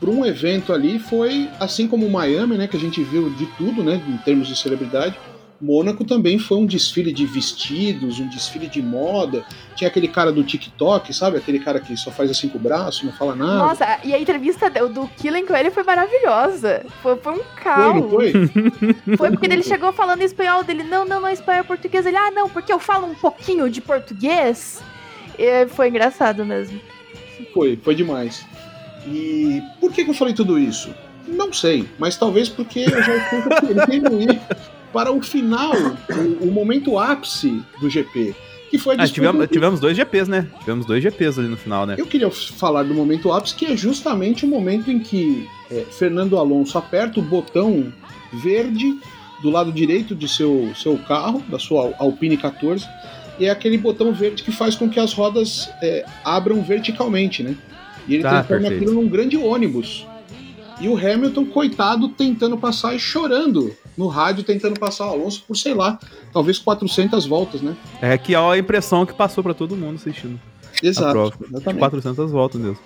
[0.00, 3.84] Para um evento ali foi assim como Miami, né, que a gente viu de tudo,
[3.84, 5.14] né, em termos de celebridade.
[5.60, 9.44] Mônaco também foi um desfile de vestidos, um desfile de moda.
[9.74, 11.38] Tinha aquele cara do TikTok, sabe?
[11.38, 13.58] Aquele cara que só faz assim com o braço, não fala nada.
[13.58, 16.84] Nossa, e a entrevista do, Killing com ele foi maravilhosa.
[17.02, 17.94] Foi, foi um foi, caos.
[17.94, 18.32] não foi?
[19.16, 20.82] Foi porque ele chegou falando em espanhol dele.
[20.82, 22.04] Não, não, não, espanhol é português.
[22.04, 24.82] Ele, ah, não, porque eu falo um pouquinho de português.
[25.38, 26.80] E foi engraçado mesmo.
[27.54, 28.44] Foi, foi demais.
[29.06, 30.92] E por que, que eu falei tudo isso?
[31.26, 33.14] Não sei, mas talvez porque eu já
[33.90, 34.40] ir
[34.96, 35.74] para o final,
[36.40, 38.34] o, o momento ápice do GP,
[38.70, 40.48] que foi a Ah, tivemos, tivemos dois GPs, né?
[40.60, 41.96] Tivemos dois GPs ali no final, né?
[41.98, 46.38] Eu queria falar do momento ápice, que é justamente o momento em que é, Fernando
[46.38, 47.92] Alonso aperta o botão
[48.42, 48.98] verde
[49.42, 52.88] do lado direito de seu, seu carro, da sua Alpine 14,
[53.38, 57.54] e é aquele botão verde que faz com que as rodas é, abram verticalmente, né?
[58.08, 58.82] E ele Tá, transforma perfeito.
[58.84, 60.06] aquilo num grande ônibus.
[60.80, 65.56] E o Hamilton, coitado, tentando passar e chorando no rádio, tentando passar o Alonso por,
[65.56, 65.98] sei lá,
[66.32, 67.76] talvez 400 voltas, né?
[68.00, 70.38] É que é a impressão que passou pra todo mundo assistindo.
[70.82, 71.36] a Exato, prova.
[71.38, 71.78] De exatamente.
[71.78, 72.78] 400 voltas mesmo.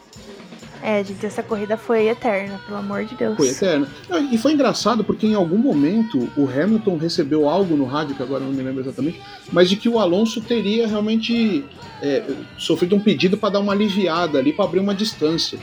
[0.82, 3.36] É, gente, essa corrida foi eterna, pelo amor de Deus.
[3.36, 3.86] Foi eterno.
[4.08, 8.22] Não, E foi engraçado porque em algum momento o Hamilton recebeu algo no rádio, que
[8.22, 9.20] agora eu não me lembro exatamente,
[9.52, 11.64] mas de que o Alonso teria realmente
[12.00, 12.24] é,
[12.56, 15.58] sofrido um pedido para dar uma aliviada ali, para abrir uma distância.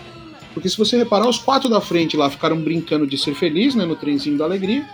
[0.53, 3.85] Porque se você reparar, os quatro da frente lá ficaram brincando de ser feliz, né,
[3.85, 4.87] no trenzinho da alegria.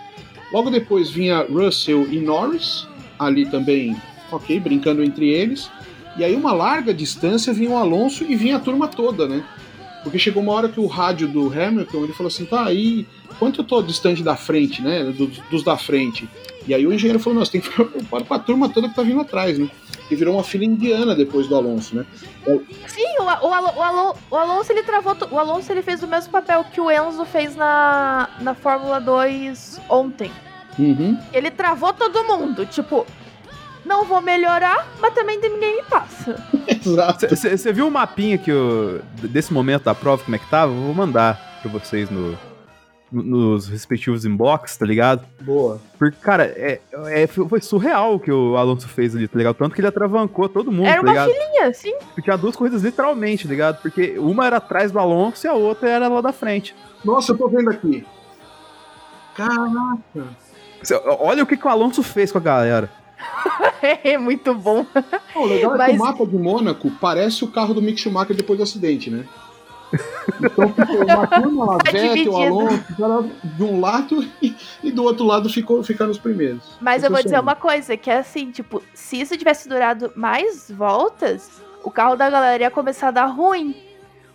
[0.54, 2.88] Logo depois vinha Russell e Norris,
[3.18, 3.98] ali também,
[4.32, 5.70] ok, brincando entre eles.
[6.16, 9.44] E aí uma larga distância vinha o Alonso e vinha a turma toda, né?
[10.04, 13.08] Porque chegou uma hora que o rádio do Hamilton, ele falou assim, tá aí,
[13.40, 16.30] quanto eu tô distante da frente, né, dos, dos da frente?
[16.68, 18.96] E aí o engenheiro falou, você tem que ficar preocupado com a turma toda que
[18.96, 19.70] tá vindo atrás, né?
[20.12, 22.06] E virou uma fila indiana depois do Alonso, né?
[22.88, 25.16] Sim, o, o, o, o Alonso ele travou.
[25.32, 29.80] O Alonso ele fez o mesmo papel que o Enzo fez na, na Fórmula 2
[29.90, 30.32] ontem.
[30.78, 31.18] Uhum.
[31.32, 32.66] Ele travou todo mundo.
[32.66, 33.06] Tipo,
[33.86, 36.36] não vou melhorar, mas também ninguém me passa.
[36.68, 37.28] Exato.
[37.36, 40.72] Você viu o mapinha que eu, desse momento da prova, como é que tava?
[40.72, 42.38] Eu vou mandar pra vocês no-
[43.14, 45.24] nos respectivos inbox, tá ligado?
[45.42, 45.80] Boa.
[46.00, 49.56] Porque, cara, é, é- foi surreal o que o Alonso fez ali, tá ligado?
[49.56, 51.30] Tanto que ele atravancou todo mundo, Era tá uma ligado?
[51.32, 51.94] filinha, assim.
[52.24, 53.82] Tinha duas corridas literalmente, tá ligado?
[53.82, 56.76] Porque uma era atrás do Alonso e a outra era lá da frente.
[57.06, 58.06] Nossa, eu tô vendo aqui.
[59.36, 60.28] Caraca.
[61.20, 62.90] Olha o que, que o Alonso fez com a galera.
[64.04, 64.86] É muito bom.
[65.36, 68.34] O legal é Mas- que o mapa de Mônaco parece o carro do Mick Schumacher
[68.36, 69.26] depois do acidente, né?
[70.42, 72.36] Então ficou uma turma lá, Tá Vettel.
[72.36, 72.84] Alonso,
[73.44, 76.78] de um lado e, e do outro lado ficou, ficaram os primeiros.
[76.82, 77.44] Mas eu vou dizer Impressionante.
[77.44, 82.30] uma coisa, que é assim, tipo, se isso tivesse durado mais voltas, o carro da
[82.30, 83.76] galera ia começar a dar ruim.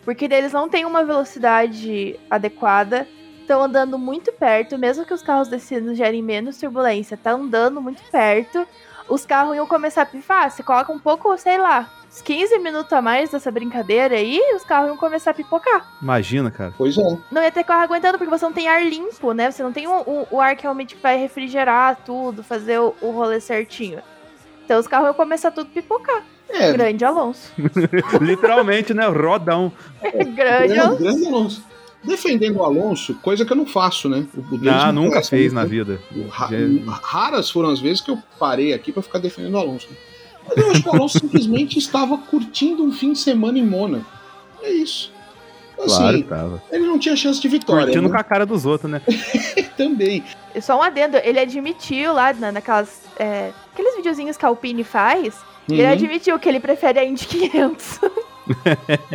[0.04, 3.06] Porque eles não têm uma velocidade adequada,
[3.40, 7.80] estão andando muito perto, mesmo que os carros desse ano gerem menos turbulência, tá andando
[7.80, 8.66] muito perto.
[9.08, 10.50] os carros iam começar a pifar.
[10.50, 14.62] Você coloca um pouco, sei lá, uns 15 minutos a mais dessa brincadeira aí, os
[14.64, 15.86] carros iam começar a pipocar.
[16.02, 16.72] Imagina, cara.
[16.76, 17.18] Pois é.
[17.30, 19.50] Não ia ter carro aguentando, porque você não tem ar limpo, né?
[19.50, 23.10] Você não tem o, o- o ar que realmente vai refrigerar tudo, fazer o, o
[23.10, 24.00] rolê certinho.
[24.64, 26.22] Então os carros iam começar tudo a pipocar.
[26.50, 27.52] É, Grande Alonso.
[28.20, 29.06] Literalmente, né?
[29.06, 29.70] Rodão.
[30.02, 31.02] Grande grande, Alonso.
[31.02, 31.64] grande Alonso.
[32.02, 34.24] Defendendo o Alonso, coisa que eu não faço, né?
[34.34, 35.68] O, o Não, nunca fez na né?
[35.68, 36.00] vida.
[36.30, 39.88] Ra- Já- Raras foram as vezes que eu parei aqui pra ficar defendendo o Alonso.
[39.90, 39.98] Mas
[40.56, 44.06] eu acho que o Alonso simplesmente estava curtindo um fim de semana em Mônaco.
[44.62, 45.12] É isso.
[45.80, 46.62] Assim, Claro que tava.
[46.72, 47.84] ele não tinha chance de vitória.
[47.84, 48.14] Curtindo né?
[48.14, 49.00] com a cara dos outros, né?
[49.76, 50.24] Também.
[50.54, 53.02] E Só um adendo, ele admitiu lá na, naquelas.
[53.18, 55.36] é, aqueles videozinhos que a Alpine faz.
[55.68, 55.92] Ele Uhum.
[55.92, 58.00] admitiu que ele prefere a Indy 500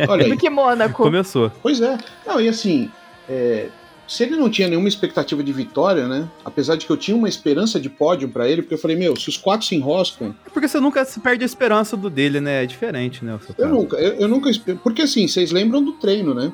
[0.08, 0.30] Olha aí.
[0.30, 1.02] do que Mônaco.
[1.02, 1.50] Começou.
[1.60, 1.98] Pois é.
[2.24, 2.90] Não, e assim,
[3.28, 3.68] é,
[4.06, 6.28] se ele não tinha nenhuma expectativa de vitória, né?
[6.44, 9.16] Apesar de que eu tinha uma esperança de pódio pra ele, porque eu falei, meu,
[9.16, 12.64] se os quatro se enroscam, Porque você nunca se perde a esperança do dele, né?
[12.64, 13.38] É diferente, né?
[13.58, 14.50] eu nunca, eu, eu nunca.
[14.82, 16.52] Porque assim, vocês lembram do treino, né?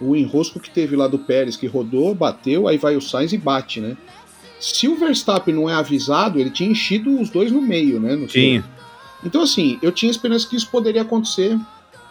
[0.00, 3.38] O enrosco que teve lá do Pérez, que rodou, bateu, aí vai o Sainz e
[3.38, 3.96] bate, né?
[4.58, 8.16] Se o Verstappen não é avisado, ele tinha enchido os dois no meio, né?
[8.16, 8.64] no Tinha.
[9.24, 11.58] Então, assim, eu tinha esperança que isso poderia acontecer.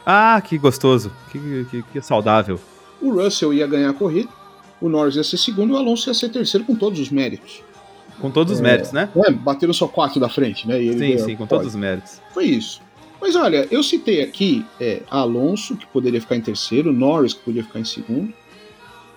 [0.05, 1.11] Ah, que gostoso.
[1.31, 2.59] Que, que, que saudável.
[3.01, 4.29] O Russell ia ganhar a corrida,
[4.81, 7.61] o Norris ia ser segundo e o Alonso ia ser terceiro com todos os méritos.
[8.19, 8.63] Com todos os É.
[8.63, 9.09] méritos, né?
[9.27, 10.81] É, bateram só quatro da frente, né?
[10.81, 12.21] E ele Sim, ganhou sim, com todos os méritos.
[12.33, 12.81] Foi isso.
[13.19, 17.63] Mas olha, eu citei aqui é, Alonso, que poderia ficar em terceiro, Norris, que podia
[17.63, 18.31] ficar em segundo,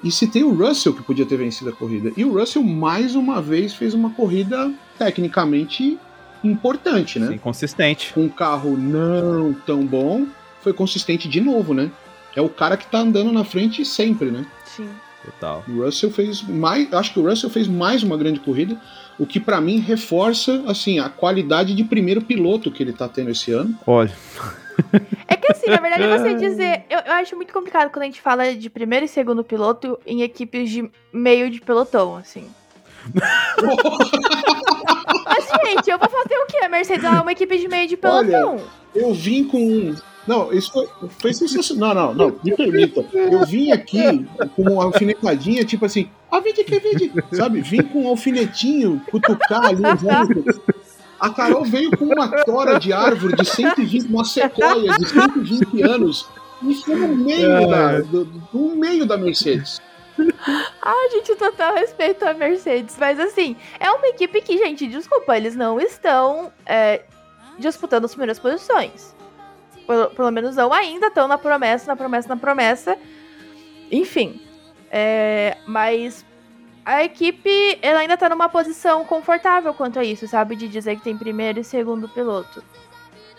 [0.03, 2.13] e citei o Russell, que podia ter vencido a corrida.
[2.17, 5.99] E o Russell, mais uma vez, fez uma corrida tecnicamente
[6.43, 7.29] importante, né?
[7.29, 8.13] Sim, consistente.
[8.15, 10.27] Com um carro não tão bom,
[10.63, 11.91] foi consistente de novo, né?
[12.35, 14.47] É o cara que tá andando na frente sempre, né?
[14.65, 14.89] Sim.
[15.33, 15.65] Total.
[15.69, 18.81] O Russell fez mais, acho que o Russell fez mais uma grande corrida,
[19.19, 23.31] o que pra mim reforça assim a qualidade de primeiro piloto que ele tá tendo
[23.31, 23.77] esse ano.
[23.87, 24.13] Olha,
[25.27, 26.85] É que assim, na verdade, você dizer.
[26.89, 30.23] Eu, eu acho muito complicado quando a gente fala de primeiro e segundo piloto em
[30.23, 32.49] equipes de meio de pelotão, assim.
[35.25, 36.59] Mas, gente, eu vou fazer o quê?
[36.65, 38.61] A Mercedes é uma equipe de meio de pelotão.
[38.95, 39.97] Eu vim com um.
[40.29, 40.89] Não, isso foi,
[41.21, 41.95] foi sensacional.
[42.15, 43.05] Não, não, não, me permita.
[43.15, 47.61] Eu vim aqui com uma alfinetadinha, tipo assim, a vídeo que vídeo, sabe?
[47.63, 50.61] Vim com um alfinetinho, cutucar ali os ângulos.
[51.19, 56.29] A Carol veio com uma tora de árvore de 120, uma sequoia de 120 anos,
[56.63, 59.81] e foi no meio, da, do, do- no meio da Mercedes.
[60.83, 62.97] Ah, gente, total respeito à Mercedes.
[62.99, 67.03] Mas assim, é uma equipe que, gente, desculpa, eles não estão é,
[67.59, 69.17] disputando as primeiras posições.
[69.89, 72.97] Pelo, pelo menos não ainda, estão na promessa, na promessa, na promessa.
[73.91, 74.41] Enfim.
[74.91, 76.25] é, mas
[76.85, 80.57] a equipe ela ainda tá numa posição confortável quanto a isso, sabe?
[80.57, 82.63] De dizer que tem primeiro e segundo piloto.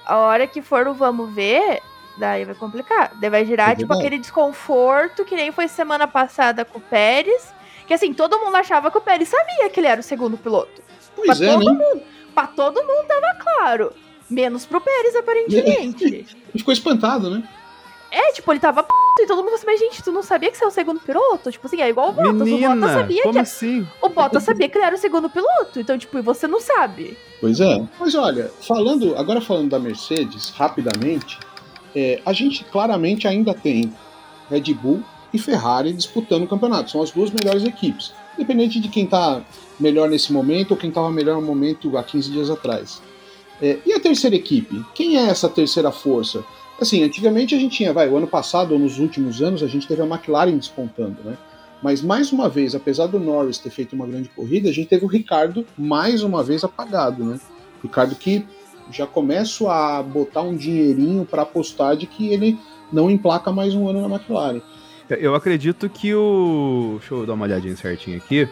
[0.06, 1.82] A hora que for o vamos ver,
[2.18, 3.12] daí vai complicar.
[3.20, 7.54] Daí vai girar, tipo, aquele desconforto que nem foi semana passada com o Pérez.
[7.88, 10.82] Que assim, todo mundo achava que o Pérez sabia que ele era o segundo piloto.
[11.16, 11.72] Pois pra é, todo né?
[11.72, 12.04] mundo.
[12.36, 13.94] Pra todo mundo tava claro.
[14.30, 16.06] Menos pro Pérez, aparentemente.
[16.06, 17.44] Ele ficou espantado, né?
[18.12, 18.90] é, tipo, ele tava p...
[19.20, 21.52] e todo mundo assim, mas gente, tu não sabia que você é o segundo piloto?
[21.52, 22.32] Tipo assim, é igual o Bottas.
[22.32, 23.40] o Bottas menina, sabia como que.
[23.40, 23.88] assim?
[24.02, 25.80] O Bottas sabia que ele era o segundo piloto.
[25.80, 27.18] Então, tipo, e você não sabe.
[27.40, 27.84] Pois é.
[28.00, 31.40] Mas olha, falando agora falando da Mercedes, rapidamente,
[31.96, 33.94] é, a gente claramente ainda tem
[34.50, 36.92] Red Bull e Ferrari disputando o campeonato.
[36.92, 38.12] São as duas melhores equipes.
[38.36, 39.44] Independente de quem tá
[39.80, 43.02] melhor nesse momento ou quem estava melhor no momento há 15 dias atrás.
[43.62, 44.84] É, e a terceira equipe?
[44.94, 46.44] Quem é essa terceira força?
[46.80, 49.88] Assim, antigamente a gente tinha, vai, o ano passado ou nos últimos anos a gente
[49.88, 51.38] teve a McLaren despontando, né?
[51.82, 55.06] Mas mais uma vez, apesar do Norris ter feito uma grande corrida, a gente teve
[55.06, 57.40] o Ricardo mais uma vez apagado, né?
[57.82, 58.46] Ricardo que
[58.92, 62.58] já começo a botar um dinheirinho para apostar de que ele
[62.92, 64.62] não emplaca mais um ano na McLaren.
[65.10, 66.98] Eu acredito que o.
[67.00, 68.48] Deixa eu dar uma olhadinha certinho aqui.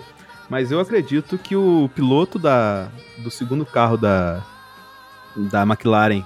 [0.50, 4.42] Mas eu acredito que o piloto da, do segundo carro da,
[5.38, 6.24] da McLaren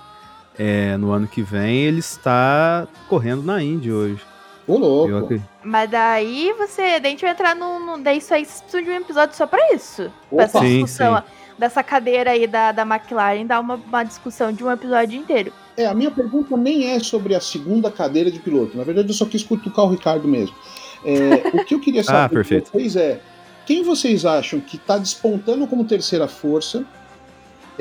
[0.57, 4.21] é, no ano que vem, ele está correndo na Indy hoje.
[4.67, 5.33] Ô, louco.
[5.33, 5.41] Eu.
[5.63, 6.99] Mas daí você.
[6.99, 7.79] Daí a gente vai entrar no.
[7.79, 10.11] no daí isso aí vocês precisam de um episódio só pra isso.
[10.29, 11.23] Pra essa Sim, discussão sim.
[11.57, 15.51] dessa cadeira aí da, da McLaren, dar uma, uma discussão de um episódio inteiro.
[15.75, 18.77] É, a minha pergunta nem é sobre a segunda cadeira de piloto.
[18.77, 20.55] Na verdade, eu só quis cutucar o Ricardo mesmo.
[21.03, 23.19] É, o que eu queria saber Ah, de vocês é
[23.65, 26.85] quem vocês acham que está despontando como terceira força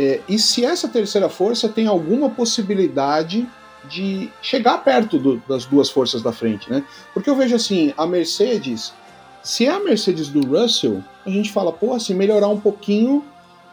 [0.02, 3.46] é, e se essa terceira força tem alguma possibilidade
[3.86, 6.82] de chegar perto do- das duas forças da frente, né?
[7.12, 8.94] Porque eu vejo assim, a Mercedes,
[9.42, 13.22] se é a Mercedes do Russell, a gente fala, pô, se melhorar um pouquinho,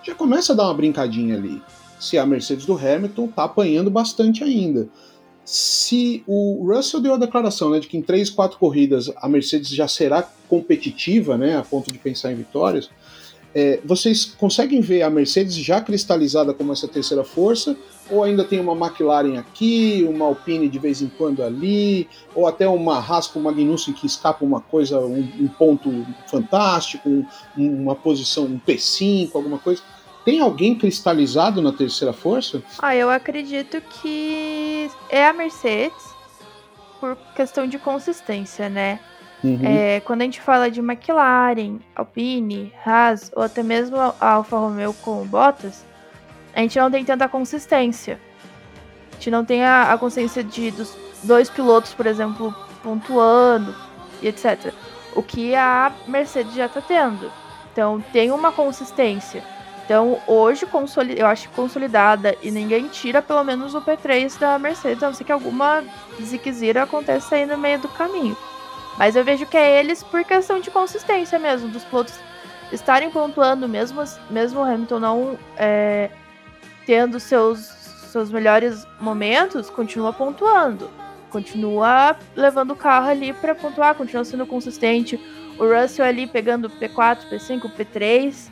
[0.04, 1.62] já começa a dar uma brincadinha ali.
[1.98, 4.90] Se a Mercedes do Hamilton tá apanhando bastante ainda.
[5.46, 9.70] Se o Russell deu a declaração né, de que em três, quatro corridas a Mercedes
[9.70, 12.90] já será competitiva, né, a ponto de pensar em vitórias,
[13.60, 17.76] é, vocês conseguem ver a Mercedes já cristalizada como essa terceira força?
[18.08, 22.68] Ou ainda tem uma McLaren aqui, uma Alpine de vez em quando ali, ou até
[22.70, 27.26] uma Haas com Magnussen que escapa uma coisa, um, um ponto fantástico, um-
[27.58, 29.82] uma posição, um P5, alguma coisa?
[30.24, 32.62] Tem alguém cristalizado na terceira força?
[32.78, 36.16] Ah, eu acredito que é a Mercedes
[37.00, 39.00] por questão de consistência, né?
[39.44, 39.60] Uhum.
[39.64, 44.94] É, quando a gente fala de McLaren, Alpine, Haas ou até mesmo a Alfa Romeo
[44.94, 45.86] com Bottas,
[46.56, 48.20] a gente não tem tanta consistência.
[49.12, 53.76] A gente não tem a, a consciência de dos dois pilotos, por exemplo, pontuando
[54.22, 54.74] e etc.
[55.16, 57.32] O que a Mercedes já tá tendo.
[57.72, 59.44] Então tem uma consistência.
[59.86, 60.66] Então hoje
[61.16, 65.24] eu acho consolidada e ninguém tira pelo menos o P3 da Mercedes, a não ser
[65.24, 65.84] que alguma
[66.22, 68.36] ziquezira aconteça aí no meio do caminho.
[68.98, 72.20] Mas eu vejo que é eles por questão de consistência mesmo, dos pilotos
[72.72, 76.10] estarem pontuando, mesmo, mesmo o Hamilton não é,
[76.86, 77.60] tendo seus,
[78.12, 80.90] seus melhores momentos, continua pontuando.
[81.30, 85.20] Continua levando o carro ali para pontuar, continua sendo consistente.
[85.60, 88.50] O Russell ali pegando P4, P5, P3.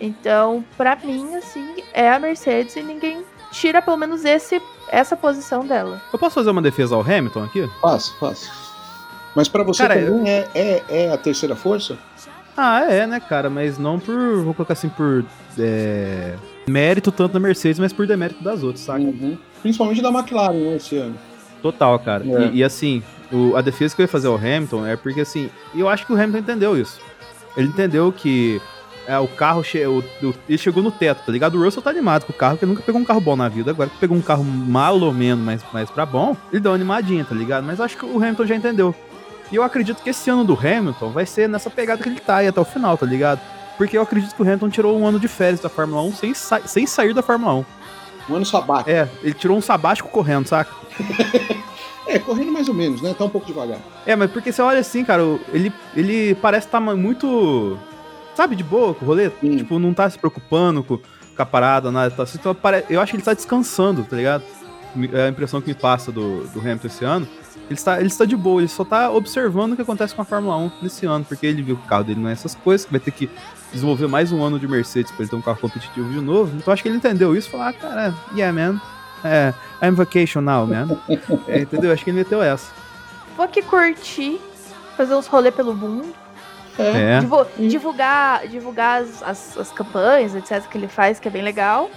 [0.00, 5.66] Então, pra mim, assim, é a Mercedes e ninguém tira pelo menos esse, essa posição
[5.66, 6.00] dela.
[6.12, 7.70] Eu posso fazer uma defesa ao Hamilton aqui?
[7.80, 8.65] Faça, faça.
[9.36, 11.96] Mas pra você Cara, também é, é, é a terceira força?
[12.56, 13.50] Ah, é, né, cara?
[13.50, 14.42] Mas não por.
[14.42, 15.24] Vou colocar assim, por.
[15.58, 16.34] é,
[16.66, 19.00] mérito tanto da Mercedes, mas por demérito das outras, saca?
[19.00, 19.36] Uhum.
[19.60, 21.14] Principalmente da McLaren né, esse ano.
[21.60, 22.24] Total, cara.
[22.26, 22.46] É.
[22.46, 25.50] E, e, assim, o- a defesa que eu ia fazer ao Hamilton é porque, assim,
[25.74, 26.98] eu acho que o Hamilton entendeu isso.
[27.56, 28.60] Ele entendeu que
[29.06, 31.56] é, o carro che o- o- ele chegou no teto, tá ligado?
[31.58, 33.48] O Russell tá animado com o carro, porque ele nunca pegou um carro bom na
[33.48, 33.70] vida.
[33.70, 36.76] Agora que pegou um carro mal ou menos, mas, mas pra bom, ele deu uma
[36.76, 37.64] animadinha, tá ligado?
[37.64, 38.94] Mas acho que o Hamilton já entendeu.
[39.50, 42.36] E eu acredito que esse ano do Hamilton vai ser nessa pegada que ele tá
[42.36, 43.40] aí até o final, tá ligado?
[43.78, 46.34] Porque eu acredito que o Hamilton tirou um ano de férias da Fórmula 1 sem,
[46.34, 47.64] sa- sem sair da Fórmula 1.
[48.28, 48.90] Um ano sabático.
[48.90, 50.70] É, ele tirou um sabático correndo, saca?
[52.08, 53.12] É, correndo mais ou menos, né?
[53.18, 53.78] Tá um pouco devagar.
[54.06, 55.22] É, mas porque você olha assim, cara,
[55.52, 57.76] ele, ele parece estar muito.
[58.36, 59.28] Sabe, de boa com o rolê?
[59.28, 62.08] Tipo, não tá se preocupando com, com a parada, nada.
[62.14, 62.56] Tá, assim, então,
[62.88, 64.44] eu acho que ele tá descansando, tá ligado?
[65.12, 67.26] É a impressão que me passa do, do Hamilton esse ano.
[67.66, 70.24] Ele está, ele está de boa, ele só tá observando o que acontece com a
[70.24, 72.86] Fórmula 1 nesse ano, porque ele viu que o carro dele não é essas coisas,
[72.86, 73.28] que vai ter que
[73.72, 76.56] desenvolver mais um ano de Mercedes pra ele ter um carro competitivo de novo.
[76.56, 78.80] Então acho que ele entendeu isso e falou: ah, cara, yeah, man.
[79.24, 79.52] É,
[79.82, 80.96] I'm vacation now, man.
[81.48, 81.92] É, entendeu?
[81.92, 82.70] Acho que ele meteu essa.
[83.36, 84.40] Vou aqui curtir,
[84.96, 86.14] fazer uns rolê pelo mundo.
[86.78, 87.18] É.
[87.20, 91.90] Divu- divulgar divulgar as, as, as campanhas, etc, que ele faz, que é bem legal.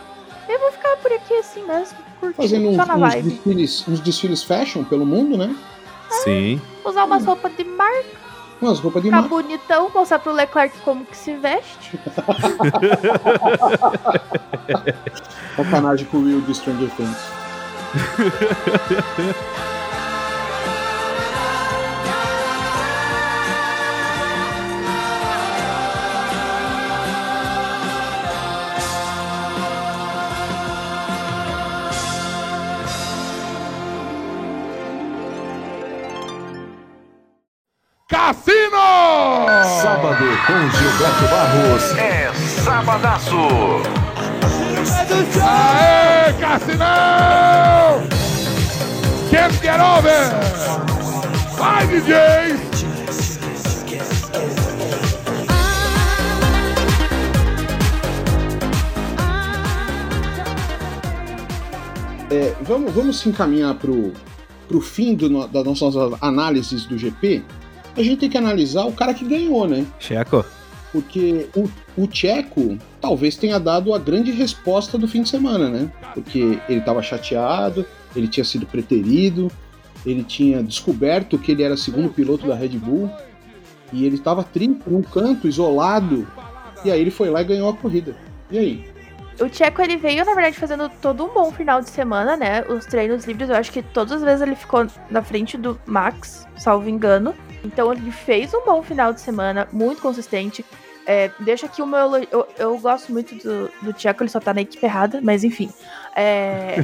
[0.48, 3.30] E eu vou ficar por aqui assim mesmo, curtindo, Fazendo uns, só na uns vibe.
[3.30, 5.56] desfiles, uns desfiles fashion pelo mundo, né?
[6.24, 6.60] Sim.
[6.86, 8.20] Usar umas roupas de marca,
[8.62, 9.36] Umas roupas de ficar marca.
[9.36, 11.98] bonitão, mostrar pro Leclerc como que se veste.
[15.56, 17.18] Sacanagem com o Will do Stranger Things.
[38.10, 39.46] Cassino!
[39.84, 42.32] Sábado com Gilberto Barros é
[42.64, 43.38] Sabadaço.
[45.40, 48.02] Aê, Cassinão!
[49.30, 50.32] Can't get over!
[51.56, 52.58] Vai, DJ!
[62.32, 64.14] É, vamos, vamos se encaminhar pro,
[64.68, 67.44] pro fim do no- das nossas análises do GP.
[67.96, 69.86] A gente tem que analisar o cara que ganhou, né?
[70.00, 70.46] Checo.
[70.92, 75.92] Porque o, o Tcheco talvez tenha dado a grande resposta do fim de semana, né?
[76.14, 77.86] Porque ele estava chateado,
[78.16, 79.52] ele tinha sido preterido,
[80.06, 83.10] ele tinha descoberto que ele era segundo piloto da Red Bull
[83.94, 86.28] e ele estava triste num canto, isolado.
[86.84, 88.16] E aí ele foi lá e ganhou a corrida.
[88.50, 88.90] E aí?
[89.40, 92.64] O Tcheco, ele veio, na verdade, fazendo todo um bom final de semana, né?
[92.68, 96.46] Os treinos livres, eu acho que todas as vezes ele ficou na frente do Max,
[96.58, 97.34] salvo engano.
[97.64, 100.66] Então ele fez um bom final de semana, muito consistente.
[101.06, 102.16] É, deixa aqui o meu.
[102.32, 105.72] Eu, eu gosto muito do, do Tcheco, ele só tá na equipe errada, mas enfim.
[106.16, 106.76] É,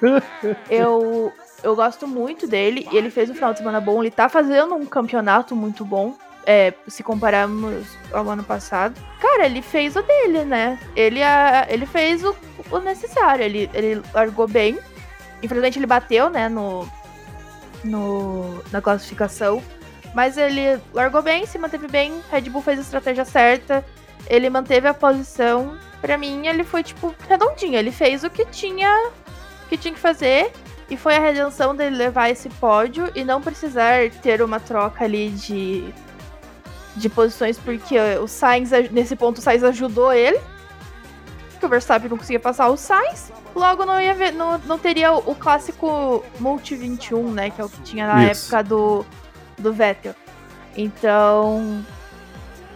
[0.68, 2.86] eu, eu gosto muito dele.
[2.92, 6.14] e Ele fez um final de semana bom, ele tá fazendo um campeonato muito bom.
[6.46, 10.78] é, se compararmos ao ano passado, cara, ele fez o dele, né?
[10.94, 12.36] Ele, a, ele fez o,
[12.70, 13.44] o necessário.
[13.44, 14.78] Ele, ele largou bem.
[15.42, 16.88] Infelizmente ele bateu, né, no,
[17.82, 19.62] no, na classificação.
[20.14, 22.22] Mas ele largou bem, se manteve bem.
[22.30, 23.84] Red Bull fez a estratégia certa.
[24.28, 25.76] Ele manteve a posição.
[26.00, 27.76] Pra mim, ele foi, tipo, redondinho.
[27.76, 29.10] Ele fez o que tinha,
[29.68, 30.52] que tinha que fazer.
[30.88, 35.30] E foi a redenção dele levar esse pódio e não precisar ter uma troca ali
[35.30, 35.92] de,
[36.94, 40.38] de posições, porque o Sainz, nesse ponto, o Sainz ajudou ele.
[41.58, 43.32] Que o Verstappen não conseguia passar o Sainz.
[43.54, 47.50] Logo não, ia ver, não, não teria o, o clássico Multi 21, né?
[47.50, 48.44] Que é o que tinha na Isso.
[48.44, 49.06] época do,
[49.58, 50.14] do Vettel.
[50.76, 51.84] Então.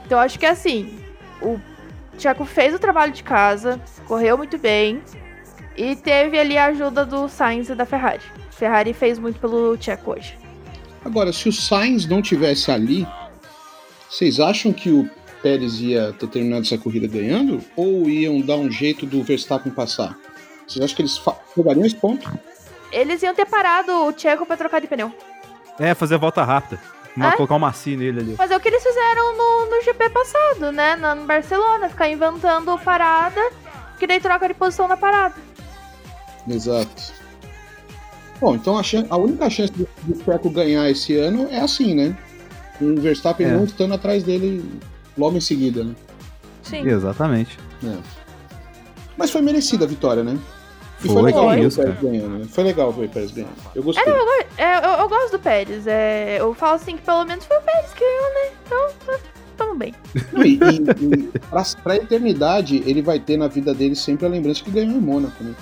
[0.04, 0.98] Então eu acho que assim,
[1.42, 1.58] o
[2.16, 5.02] Tcheco fez o trabalho de casa, correu muito bem.
[5.76, 8.22] E teve ali a ajuda do Sainz e da Ferrari.
[8.50, 10.36] Ferrari fez muito pelo Tcheco hoje.
[11.04, 13.06] Agora, se o Sainz não tivesse ali,
[14.10, 15.08] vocês acham que o
[15.40, 17.62] Pérez ia ter terminado essa corrida ganhando?
[17.76, 20.18] Ou iam dar um jeito do Verstappen passar?
[20.66, 21.20] Vocês acham que eles
[21.54, 22.28] pegariam esse ponto?
[22.90, 25.12] Eles iam ter parado o Tcheco pra trocar de pneu.
[25.78, 26.80] É, fazer a volta rápida.
[27.16, 27.36] Uma- É?
[27.36, 28.36] Colocar um macio nele ali.
[28.36, 30.96] Fazer o que eles fizeram no, no GP passado, né?
[30.96, 31.88] Na, no Barcelona.
[31.88, 33.40] Ficar inventando parada,
[33.98, 35.34] que daí troca de posição na parada.
[36.48, 37.12] Exato.
[38.40, 41.94] Bom, então a, chan- a única chance do, do Checo ganhar esse ano é assim,
[41.94, 42.16] né?
[42.78, 43.50] Com o Verstappen É.
[43.50, 44.64] não estando atrás dele
[45.16, 45.94] logo em seguida, né?
[46.62, 46.86] Sim.
[46.88, 47.58] Exatamente.
[47.84, 47.96] É.
[49.16, 50.38] Mas foi merecida a vitória, né?
[51.04, 51.96] E Foi, legal o isso, cara.
[52.02, 52.44] ganhando, né?
[52.48, 53.52] Foi legal ver o Pérez ganhando.
[53.74, 54.04] Eu gostei.
[54.04, 54.28] É, eu,
[54.58, 55.86] é, eu, eu gosto do Pérez.
[55.86, 58.50] É, eu falo assim que pelo menos foi o Pérez que ganhou, né?
[58.66, 59.20] Então, tá-
[59.56, 59.94] tamo bem.
[60.44, 64.62] E, e, e pra, pra eternidade, ele vai ter na vida dele sempre a lembrança
[64.64, 65.54] que ganhou em Mônaco, né?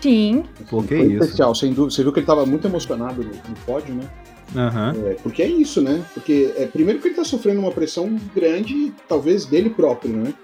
[0.00, 0.44] Sim.
[0.68, 1.24] Pô, que Foi isso.
[1.24, 1.94] especial, sem dúvida.
[1.94, 4.04] Você viu que ele tava muito emocionado no, no pódio, né?
[4.54, 4.94] Aham.
[5.06, 6.04] É, porque é isso, né?
[6.12, 10.34] Porque, é, primeiro que ele tá sofrendo uma pressão grande, talvez dele próprio, né?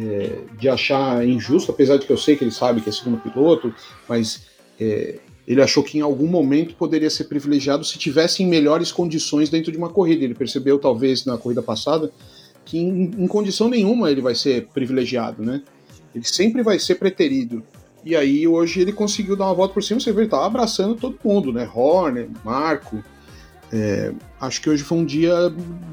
[0.00, 3.18] É, de achar injusto, apesar de que eu sei que ele sabe que é segundo
[3.18, 3.74] piloto,
[4.08, 4.46] mas
[4.78, 9.50] é, ele achou que em algum momento poderia ser privilegiado se tivesse em melhores condições
[9.50, 10.22] dentro de uma corrida.
[10.22, 12.12] Ele percebeu, talvez, na corrida passada,
[12.64, 15.62] que em, em condição nenhuma ele vai ser privilegiado, né?
[16.14, 17.64] Ele sempre vai ser preterido.
[18.04, 20.94] E aí hoje ele conseguiu dar uma volta por cima, você vê, ele tava abraçando
[20.94, 21.68] todo mundo, né?
[21.74, 23.02] Horner, Marco.
[23.72, 25.34] É, acho que hoje foi um dia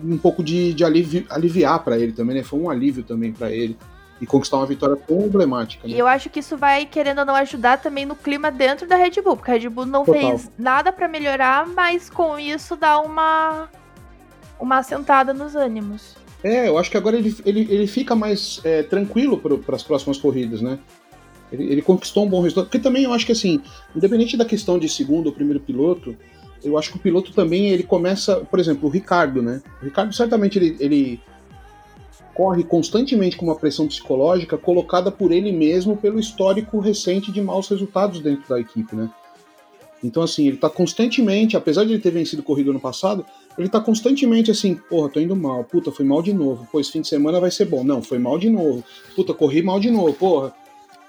[0.03, 2.43] um pouco de, de alivi- aliviar para ele também, né?
[2.43, 3.75] Foi um alívio também para ele.
[4.21, 5.85] E conquistar uma vitória tão emblemática.
[5.87, 6.01] E Né?
[6.01, 9.21] eu acho que isso vai, querendo ou não, ajudar também no clima dentro da Red
[9.21, 9.35] Bull.
[9.35, 10.21] Porque a Red Bull não Total.
[10.21, 13.69] fez nada pra melhorar, mas com isso dá uma,
[14.59, 16.15] uma assentada nos ânimos.
[16.43, 20.17] É, eu acho que agora ele, ele, ele fica mais é, tranquilo para as próximas
[20.17, 20.79] corridas, né?
[21.51, 22.65] Ele, ele conquistou um bom resultado.
[22.65, 23.61] Porque também eu acho que, assim,
[23.95, 26.15] independente da questão de segundo ou primeiro piloto,
[26.63, 28.37] eu acho que o piloto também ele começa.
[28.37, 29.61] Por exemplo, o Ricardo, né?
[29.81, 31.21] O Ricardo certamente ele, ele
[32.35, 37.69] corre constantemente com uma pressão psicológica colocada por ele mesmo pelo histórico recente de maus
[37.69, 39.09] resultados dentro da equipe, né?
[40.03, 43.25] Então, assim, ele tá constantemente, apesar de ele ter vencido corrida no passado,
[43.57, 46.91] ele tá constantemente assim, porra, tô indo mal, puta, foi mal de novo, pô, esse
[46.91, 47.83] fim de semana vai ser bom.
[47.83, 48.83] Não, foi mal de novo,
[49.15, 50.53] puta, corri mal de novo, porra.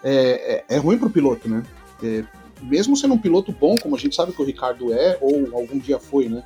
[0.05, 1.65] É, é, é ruim pro piloto, né?
[2.03, 2.25] É,
[2.63, 5.79] mesmo sendo um piloto bom, como a gente sabe que o Ricardo é, ou algum
[5.79, 6.45] dia foi, né?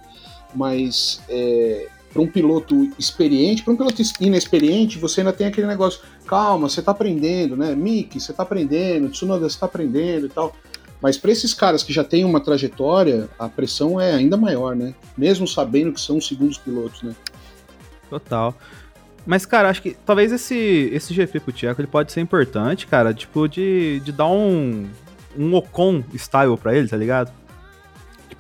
[0.55, 6.01] Mas é, para um piloto experiente, para um piloto inexperiente, você ainda tem aquele negócio,
[6.27, 7.75] calma, você tá aprendendo, né?
[7.75, 10.55] Mick, você tá aprendendo, Tsunoda, você tá aprendendo e tal.
[11.01, 14.95] Mas para esses caras que já têm uma trajetória, a pressão é ainda maior, né?
[15.17, 17.15] Mesmo sabendo que são segundos pilotos, né?
[18.11, 18.55] Total.
[19.25, 23.15] Mas, cara, acho que talvez esse, esse GP pro Tcheco ele pode ser importante, cara,
[23.15, 24.89] tipo, de, de dar um,
[25.39, 27.33] um Ocon style pra ele, tá ligado?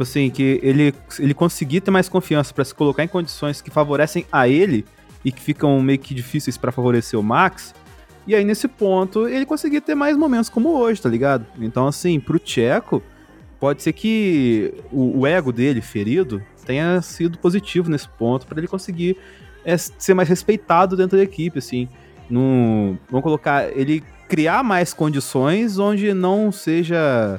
[0.01, 3.71] Tipo assim, que ele, ele conseguir ter mais confiança pra se colocar em condições que
[3.71, 4.87] favorecem a ele
[5.23, 7.75] e que ficam meio que difíceis pra favorecer o Max.
[8.27, 11.45] E aí, nesse ponto, ele conseguir ter mais momentos como hoje, tá ligado?
[11.59, 13.03] Então, assim, pro Tcheco,
[13.59, 18.69] pode ser que o, o ego dele ferido tenha sido positivo nesse ponto pra ele
[18.69, 19.19] conseguir
[19.67, 21.87] é, ser mais respeitado dentro da equipe, assim.
[22.31, 27.39] No, vamos colocar, ele criar mais condições onde não seja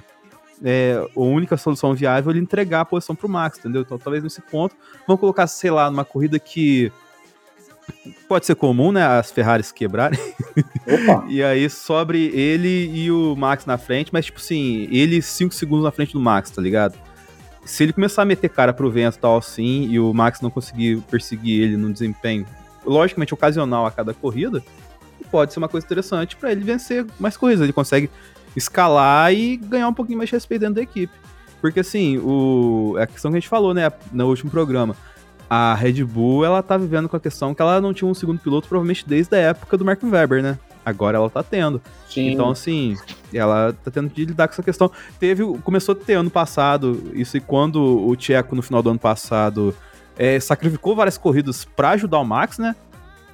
[0.63, 3.81] é, a única solução viável ele entregar a posição pro Max, entendeu?
[3.81, 4.75] Então, talvez nesse ponto,
[5.07, 6.91] vamos colocar, sei lá, numa corrida que
[8.27, 10.19] pode ser comum, né, as Ferraris quebrarem.
[10.87, 11.25] Opa!
[11.29, 15.83] e aí sobre ele e o Max na frente, mas tipo assim, ele 5 segundos
[15.83, 16.97] na frente do Max, tá ligado?
[17.65, 20.49] Se ele começar a meter cara pro vento e tal assim, e o Max não
[20.49, 22.45] conseguir perseguir ele num desempenho,
[22.85, 24.63] logicamente ocasional a cada corrida,
[25.29, 27.63] pode ser uma coisa interessante pra ele vencer mais corridas.
[27.63, 28.09] Ele consegue
[28.55, 31.13] escalar e ganhar um pouquinho mais de respeito dentro da equipe.
[31.59, 34.95] Porque assim, o, é a questão que a gente falou, né, no último programa.
[35.49, 38.39] a Red Bull, ela tá vivendo com a questão que ela não tinha um segundo
[38.39, 40.57] piloto, provavelmente desde a época do Mark Webber, né?
[40.83, 41.81] Agora ela tá tendo.
[42.09, 42.31] Sim.
[42.31, 42.97] Então, assim,
[43.33, 44.89] ela tá tendo que lidar com essa questão.
[45.19, 48.99] Teve, começou a ter ano passado, isso e quando o Tcheco, no final do ano
[48.99, 49.75] passado,
[50.17, 52.75] é, sacrificou várias corridas pra ajudar o Max, né?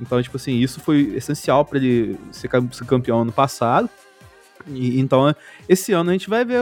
[0.02, 2.50] Então, tipo assim, isso foi essencial pra ele ser
[2.86, 3.90] campeão ano passado.
[4.66, 5.34] E, então,
[5.68, 6.62] esse ano a gente vai ver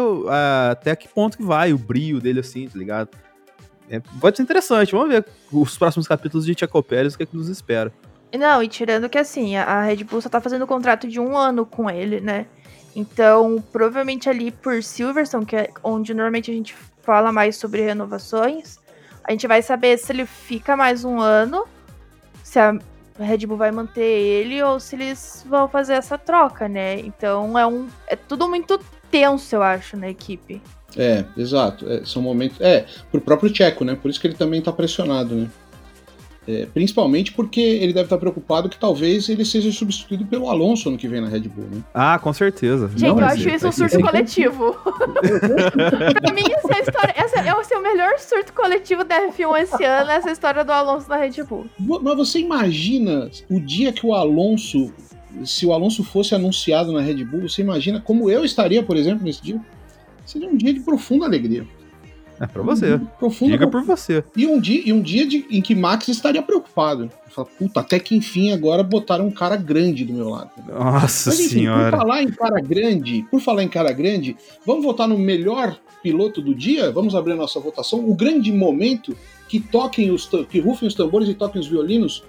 [0.72, 3.10] até que ponto que vai o brilho dele, assim, tá ligado?
[3.90, 7.26] É, pode ser interessante, vamos ver os próximos capítulos de Tcheco Pérez, o que, é
[7.26, 7.92] que nos espera.
[8.38, 11.66] Não, e tirando que assim, a- Red Bull só tá fazendo contrato de um ano
[11.66, 12.48] com ele, né?
[12.96, 18.80] Então, provavelmente ali por Silverstone, que é onde normalmente a gente fala mais sobre renovações,
[19.24, 21.66] a gente vai saber se ele fica mais um ano,
[22.44, 22.78] se a
[23.20, 27.00] Red Bull vai manter ele ou se eles vão fazer essa troca, né?
[27.00, 27.88] Então é um.
[28.08, 30.62] É tudo muito tenso, eu acho, na equipe.
[30.98, 31.90] É, exato.
[31.90, 32.60] É, são momentos.
[32.60, 33.96] É, pro próprio Tcheco, né?
[33.96, 35.50] Por isso que ele também tá pressionado, né?
[36.48, 40.98] É, principalmente porque ele deve estar preocupado que talvez ele seja substituído pelo Alonso no
[40.98, 41.82] que vem na Red Bull, né?
[41.92, 42.88] Ah, com certeza.
[42.90, 44.74] Gente, eu vai acho ser, isso um surto coletivo.
[46.22, 47.14] pra mim, essa é a história.
[47.18, 51.08] Essa é o seu melhor surto coletivo da F1 esse ano, essa história do Alonso
[51.10, 51.68] na Red Bull.
[51.80, 54.94] Mas você imagina o dia que o Alonso,
[55.44, 59.24] se o Alonso fosse anunciado na Red Bull, você imagina como eu estaria, por exemplo,
[59.24, 59.62] nesse dia?
[60.26, 61.66] Seria um dia de profunda alegria.
[62.40, 63.00] É pra você.
[63.18, 64.24] Profunda Diga por você.
[64.36, 67.10] E um dia, e um dia de- em que Max estaria preocupado.
[67.30, 70.52] Fala, puta, até que enfim agora botaram um cara grande do meu lado.
[70.68, 71.92] Nossa Mas enfim, senhora.
[71.92, 76.42] por falar em cara grande, por falar em cara grande, vamos votar no melhor piloto
[76.42, 76.92] do dia?
[76.92, 78.08] Vamos abrir a nossa votação.
[78.08, 79.16] O grande momento
[79.48, 82.24] que toquem os que rufem os tambores e toquem os violinos.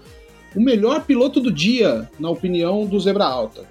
[0.55, 3.65] O melhor piloto do dia, na opinião do Zebra Alta.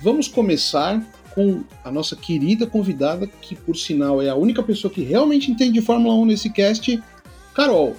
[0.00, 1.02] Vamos começar
[1.34, 5.72] com a nossa querida convidada, que por sinal é a única pessoa que realmente entende
[5.72, 7.02] de Fórmula 1 nesse cast,
[7.54, 7.96] Carol.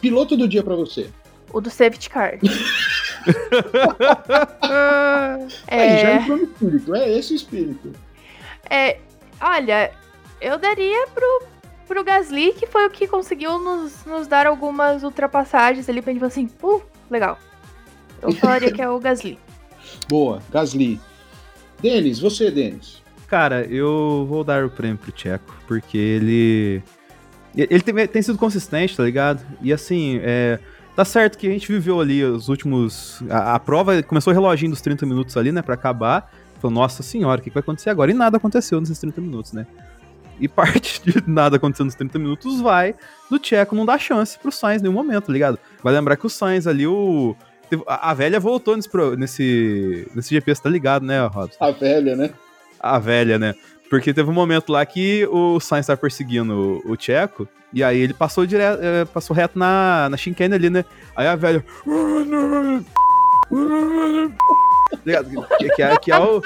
[0.00, 1.08] Piloto do dia pra você.
[1.52, 2.38] O do safety car.
[5.66, 7.92] Aí já é, entrou no espírito, é esse o espírito.
[8.70, 8.98] é,
[9.40, 9.92] olha,
[10.40, 11.42] eu daria pro,
[11.86, 16.20] pro Gasly, que foi o que conseguiu nos, nos dar algumas ultrapassagens ali pra gente
[16.20, 17.38] falar assim, uh, legal.
[18.22, 19.38] Eu falaria que é o Gasly.
[20.08, 21.00] Boa, Gasly.
[21.80, 23.02] Denis, você, Denis.
[23.26, 26.82] Cara, eu vou dar o prêmio pro Tcheco, porque ele.
[27.56, 29.44] Ele tem, tem sido consistente, tá ligado?
[29.60, 30.58] E assim, é,
[30.94, 33.22] tá certo que a gente viveu ali os últimos.
[33.28, 36.32] A, a prova começou o reloginho dos 30 minutos ali, né, pra acabar.
[36.60, 38.10] Falou, nossa senhora, o que, que vai acontecer agora?
[38.10, 39.66] E nada aconteceu nesses 30 minutos, né?
[40.40, 42.94] E parte de nada acontecendo nos 30 minutos vai
[43.30, 45.58] do Tcheco não dar chance pro Sainz em nenhum momento, tá ligado?
[45.82, 47.36] Vai lembrar que o Sainz ali, o.
[47.86, 51.56] A, a velha voltou nesse, nesse, nesse GP, você tá ligado, né, Robson?
[51.60, 52.30] A velha, né?
[52.80, 53.54] a velha, né?
[53.90, 57.98] Porque teve um momento lá que o Sainz tava perseguindo o, o Tcheco, e aí
[57.98, 60.84] ele passou direto, eh, passou reto na, na chicane ali, né?
[61.16, 61.64] Aí a velha.
[65.04, 65.30] Ligado?
[65.58, 66.40] que, que é, que é o.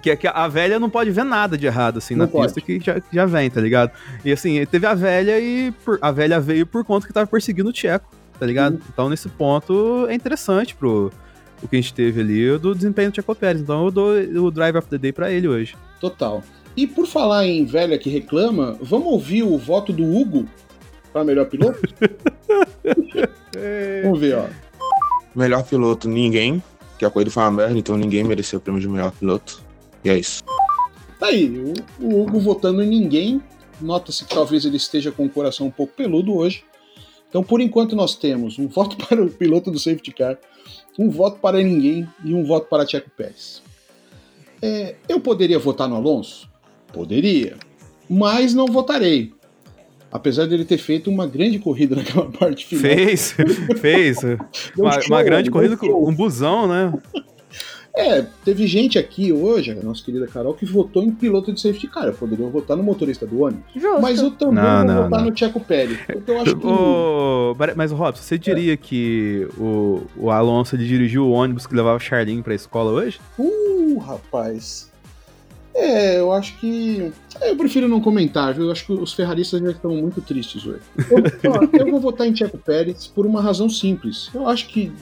[0.00, 2.46] Que, é que a velha não pode ver nada de errado, assim, Não na pode.
[2.54, 3.90] pista que já, já vem, tá ligado?
[4.24, 7.70] E assim, teve a velha e por- a velha veio por conta que tava perseguindo
[7.70, 8.06] o Tcheco,
[8.38, 8.80] tá ligado?
[8.92, 11.10] Então, nesse ponto, é interessante pro
[11.62, 13.60] o que a gente teve ali do desempenho do Tcheco Pérez.
[13.60, 15.76] Então, eu dou o Drive of the Day pra ele hoje.
[16.00, 16.42] Total.
[16.76, 20.46] E por falar em velha que reclama, vamos ouvir o voto do Hugo
[21.12, 21.80] para melhor piloto?
[24.04, 24.46] vamos ver, ó.
[25.34, 26.62] Melhor piloto, ninguém.
[26.96, 29.60] Que a corrida foi uma merda, então ninguém mereceu o prêmio de melhor piloto.
[30.04, 30.44] E é isso.
[31.18, 33.42] Tá aí, o, o Hugo votando em ninguém.
[33.80, 36.64] Nota-se que talvez ele esteja com o coração um pouco peludo hoje.
[37.28, 40.38] Então, por enquanto, nós temos um voto para o piloto do safety car,
[40.98, 43.62] um voto para ninguém e um voto para Checo Pérez.
[44.60, 46.48] É, eu poderia votar no Alonso?
[46.92, 47.56] Poderia.
[48.08, 49.32] Mas não votarei.
[50.10, 52.82] Apesar dele ter feito uma grande corrida naquela parte final.
[52.82, 53.36] Fez,
[53.80, 54.18] fez.
[54.76, 56.02] uma, show, uma grande corrida show.
[56.02, 56.92] com um busão, né?
[57.98, 61.88] É, teve gente aqui hoje, a nossa querida Carol, que votou em piloto de safety
[61.88, 62.04] car.
[62.04, 63.64] Eu poderia votar no motorista do ônibus.
[63.74, 64.00] Justo.
[64.00, 65.30] Mas eu também Não, vou não, votar não.
[65.30, 65.98] no Checo Pérez.
[66.06, 66.66] Porque eu acho que.
[67.76, 72.00] Mas, Robson, você diria que o, o Alonso ele dirigiu o ônibus que levava o
[72.00, 73.18] Charlinho pra escola hoje?
[73.38, 74.88] Uh, rapaz.
[75.74, 77.12] É, eu acho que.
[77.40, 78.66] é, Eu prefiro não comentar, viu?
[78.66, 80.80] Eu acho que os ferraristas já estão muito tristes hoje.
[81.42, 84.30] Eu, ó, eu vou votar em Checo Pérez por uma razão simples.
[84.34, 84.92] Eu acho que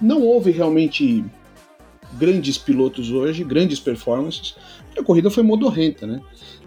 [0.00, 1.24] não houve realmente
[2.18, 4.54] grandes pilotos hoje, grandes performances.
[4.98, 6.20] A corrida foi modorrenta, né?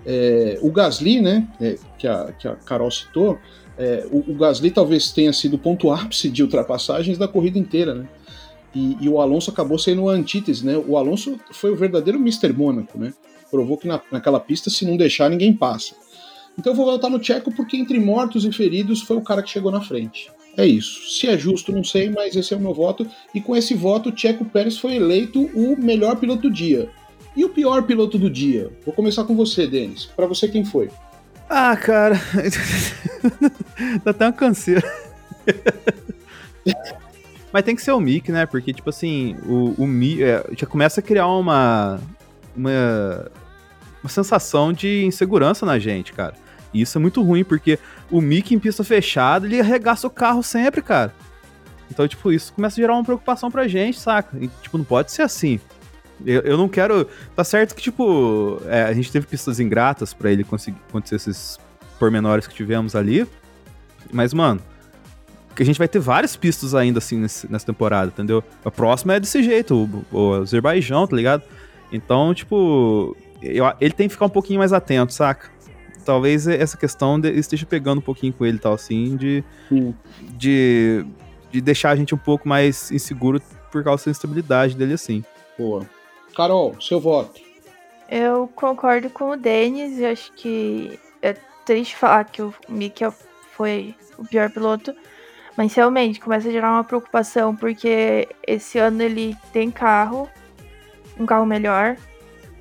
[0.05, 3.37] É, o Gasly, né, é, que, a, que a Carol citou,
[3.77, 7.95] é, o, o Gasly talvez tenha sido o ponto ápice de ultrapassagens da corrida inteira,
[7.95, 8.07] né?
[8.75, 10.75] E, e o Alonso acabou sendo a antítese, né?
[10.77, 12.51] O Alonso foi o verdadeiro Mr.
[12.51, 13.13] Mônaco, né?
[13.49, 15.95] Provou que na, naquela pista, se não deixar, ninguém passa.
[16.57, 19.49] Então eu vou votar no Checo porque entre mortos e feridos foi o cara que
[19.49, 20.31] chegou na frente.
[20.55, 21.09] É isso.
[21.09, 23.07] Se é justo, não sei, mas esse é o meu voto.
[23.33, 26.89] E com esse voto, o Checo Pérez foi eleito o melhor piloto do dia.
[27.35, 28.71] E o pior piloto do dia?
[28.85, 30.05] Vou começar com você, Denis.
[30.05, 30.89] Pra você, quem foi?
[31.49, 32.21] Ah, cara.
[34.05, 34.83] Dá até uma canseira.
[37.51, 38.45] Mas tem que ser o Mick, né?
[38.45, 41.99] Porque, tipo assim, o, o Mick é, já começa a criar uma,
[42.55, 43.31] uma.
[44.03, 46.33] Uma sensação de insegurança na gente, cara.
[46.73, 47.79] E isso é muito ruim, porque
[48.11, 51.13] o Mick em pista fechada, ele arregaça o carro sempre, cara.
[51.91, 54.35] Então, tipo, isso começa a gerar uma preocupação pra gente, saca?
[54.39, 55.59] E, tipo, não pode ser assim.
[56.25, 57.07] Eu, eu não quero.
[57.35, 61.59] Tá certo que, tipo, é, a gente teve pistas ingratas pra ele conseguir acontecer esses
[61.99, 63.27] pormenores que tivemos ali.
[64.11, 64.59] Mas, mano,
[65.55, 68.43] que a gente vai ter várias pistas ainda assim nesse- nessa temporada, entendeu?
[68.65, 69.75] A próxima é desse jeito,
[70.11, 71.43] o, o Azerbaijão, tá ligado?
[71.91, 75.51] Então, tipo, eu- ele tem que ficar um pouquinho mais atento, saca?
[76.05, 79.43] Talvez essa questão de- esteja pegando um pouquinho com ele e tal, assim, de,
[80.37, 81.05] de,
[81.51, 83.41] de deixar a gente um pouco mais inseguro
[83.71, 85.23] por causa da instabilidade dele, assim.
[85.57, 85.87] Boa.
[86.35, 87.41] Carol, seu voto.
[88.09, 91.33] Eu concordo com o Denis, eu acho que é
[91.65, 93.01] triste falar que o Mick
[93.55, 94.93] foi o pior piloto,
[95.57, 100.27] mas realmente começa a gerar uma preocupação, porque esse ano ele tem carro,
[101.17, 101.95] um carro melhor,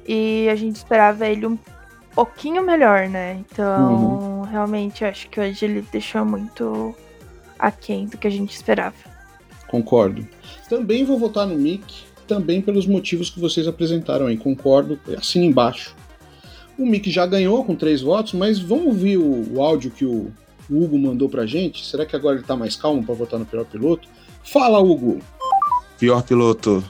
[0.06, 1.58] e a gente esperava ele um
[2.14, 3.34] pouquinho melhor, né?
[3.40, 6.94] Então, realmente, eu acho que hoje ele deixou muito
[7.58, 8.94] aquém do que a gente esperava.
[9.68, 10.26] Concordo.
[10.68, 14.36] Também vou votar no Mick, também pelos motivos que vocês apresentaram aí.
[14.36, 15.94] Concordo, assim embaixo.
[16.78, 20.32] O Mick já ganhou com três votos, mas vamos ouvir o, o áudio que o,
[20.68, 21.86] o Hugo mandou pra gente?
[21.86, 24.08] Será que agora ele tá mais calmo pra votar no pior piloto?
[24.42, 25.20] Fala, Hugo!
[25.98, 26.82] Pior piloto.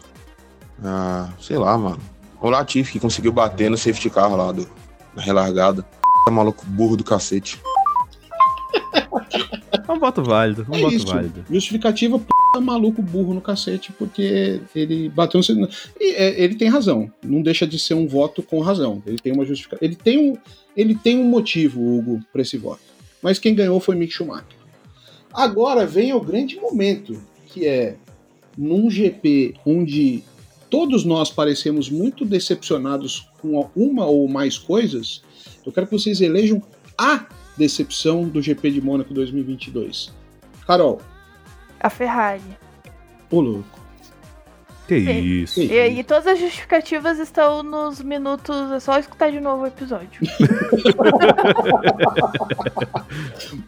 [0.82, 2.11] Ah, sei lá, mano.
[2.43, 4.69] O Latifi que conseguiu bater no safety car lá do,
[5.14, 5.86] na relargada.
[6.28, 7.60] maluco burro do cacete.
[9.89, 11.06] É um voto válido, um É voto isso.
[11.06, 11.44] válido.
[11.51, 12.60] Justificativa, p...
[12.60, 15.69] maluco burro no cacete, porque ele bateu no.
[16.01, 17.10] E, é, ele tem razão.
[17.23, 19.02] Não deixa de ser um voto com razão.
[19.06, 19.85] Ele tem uma justificativa.
[19.85, 20.36] Ele tem um,
[20.77, 22.81] ele tem um motivo, Hugo, pra esse voto.
[23.23, 24.59] Mas quem ganhou foi Mick Schumacher.
[25.32, 27.97] Agora vem o grande momento, que é
[28.59, 30.23] num GP onde
[30.73, 35.23] todos nós parecemos muito decepcionados com uma ou mais coisas,
[35.66, 36.62] eu quero que vocês elejam
[36.97, 37.27] a
[37.59, 40.11] decepção do GP de Mônaco 2022.
[40.66, 41.03] Carol,
[41.78, 42.40] A Ferrari.
[43.31, 43.82] ô louco.
[44.89, 45.61] Que isso.
[45.61, 48.73] E, e todas as justificativas estão nos minutos.
[48.73, 50.09] É só escutar de novo o episódio.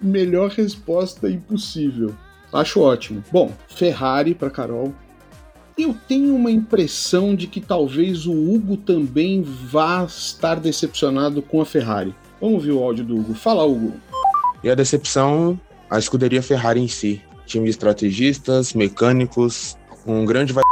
[0.03, 2.15] Melhor resposta impossível.
[2.53, 3.23] Acho ótimo.
[3.31, 4.93] Bom, Ferrari para Carol.
[5.77, 11.67] Eu tenho uma impressão de que talvez o Hugo também vá estar decepcionado com a
[11.67, 12.15] Ferrari.
[12.41, 13.35] Vamos ver o áudio do Hugo.
[13.35, 13.95] Fala, Hugo.
[14.63, 15.59] E a decepção,
[15.91, 17.21] a escuderia Ferrari em si.
[17.45, 19.77] Time de estrategistas, mecânicos,
[20.07, 20.63] um grande vai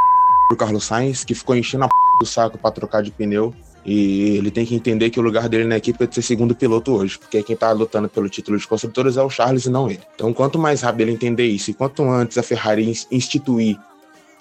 [0.49, 1.95] pro Carlos Sainz, que ficou enchendo a p...
[2.21, 3.53] do saco para trocar de pneu.
[3.85, 6.55] E ele tem que entender que o lugar dele na equipe é de ser segundo
[6.55, 9.91] piloto hoje, porque quem tá lutando pelo título de construtores é o Charles e não
[9.91, 9.99] ele.
[10.15, 13.77] Então, quanto mais rápido ele entender isso e quanto antes a Ferrari ins- instituir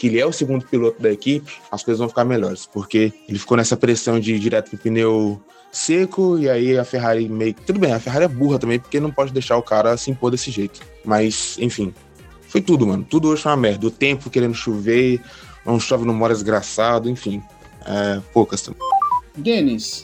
[0.02, 3.38] que ele é o segundo piloto da equipe, as coisas vão ficar melhores, porque ele
[3.38, 5.40] ficou nessa pressão de ir direto pro pneu
[5.72, 7.62] seco, e aí a Ferrari meio que.
[7.62, 10.32] Tudo bem, a Ferrari é burra também, porque não pode deixar o cara se impor
[10.32, 10.82] desse jeito.
[11.06, 11.94] Mas, enfim,
[12.48, 13.06] foi tudo, mano.
[13.08, 13.86] Tudo hoje foi uma merda.
[13.86, 15.22] O tempo querendo chover,
[15.64, 17.40] não chove no mora desgraçado, enfim.
[17.86, 18.82] É, poucas também.
[19.38, 20.04] Denis,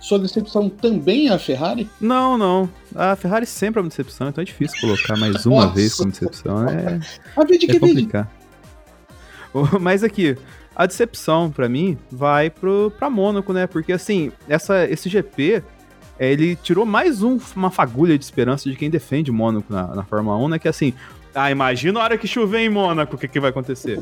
[0.00, 1.88] sua decepção também é a Ferrari?
[2.00, 2.68] Não, não.
[2.92, 5.74] A Ferrari sempre é uma decepção, então é difícil colocar mais uma Nossa.
[5.76, 6.68] vez como decepção.
[6.68, 6.98] É,
[7.38, 8.37] A é complicado.
[9.80, 10.36] Mas aqui,
[10.74, 13.66] a decepção pra mim vai pro, pra Mônaco, né?
[13.66, 15.62] Porque assim, essa, esse GP,
[16.18, 20.04] é, ele tirou mais um- uma fagulha de esperança de quem defende Mônaco na, na
[20.04, 20.58] Fórmula 1, né?
[20.58, 20.92] Que assim,
[21.34, 24.00] ah, imagina a hora que chover em Mônaco, o que, que vai acontecer?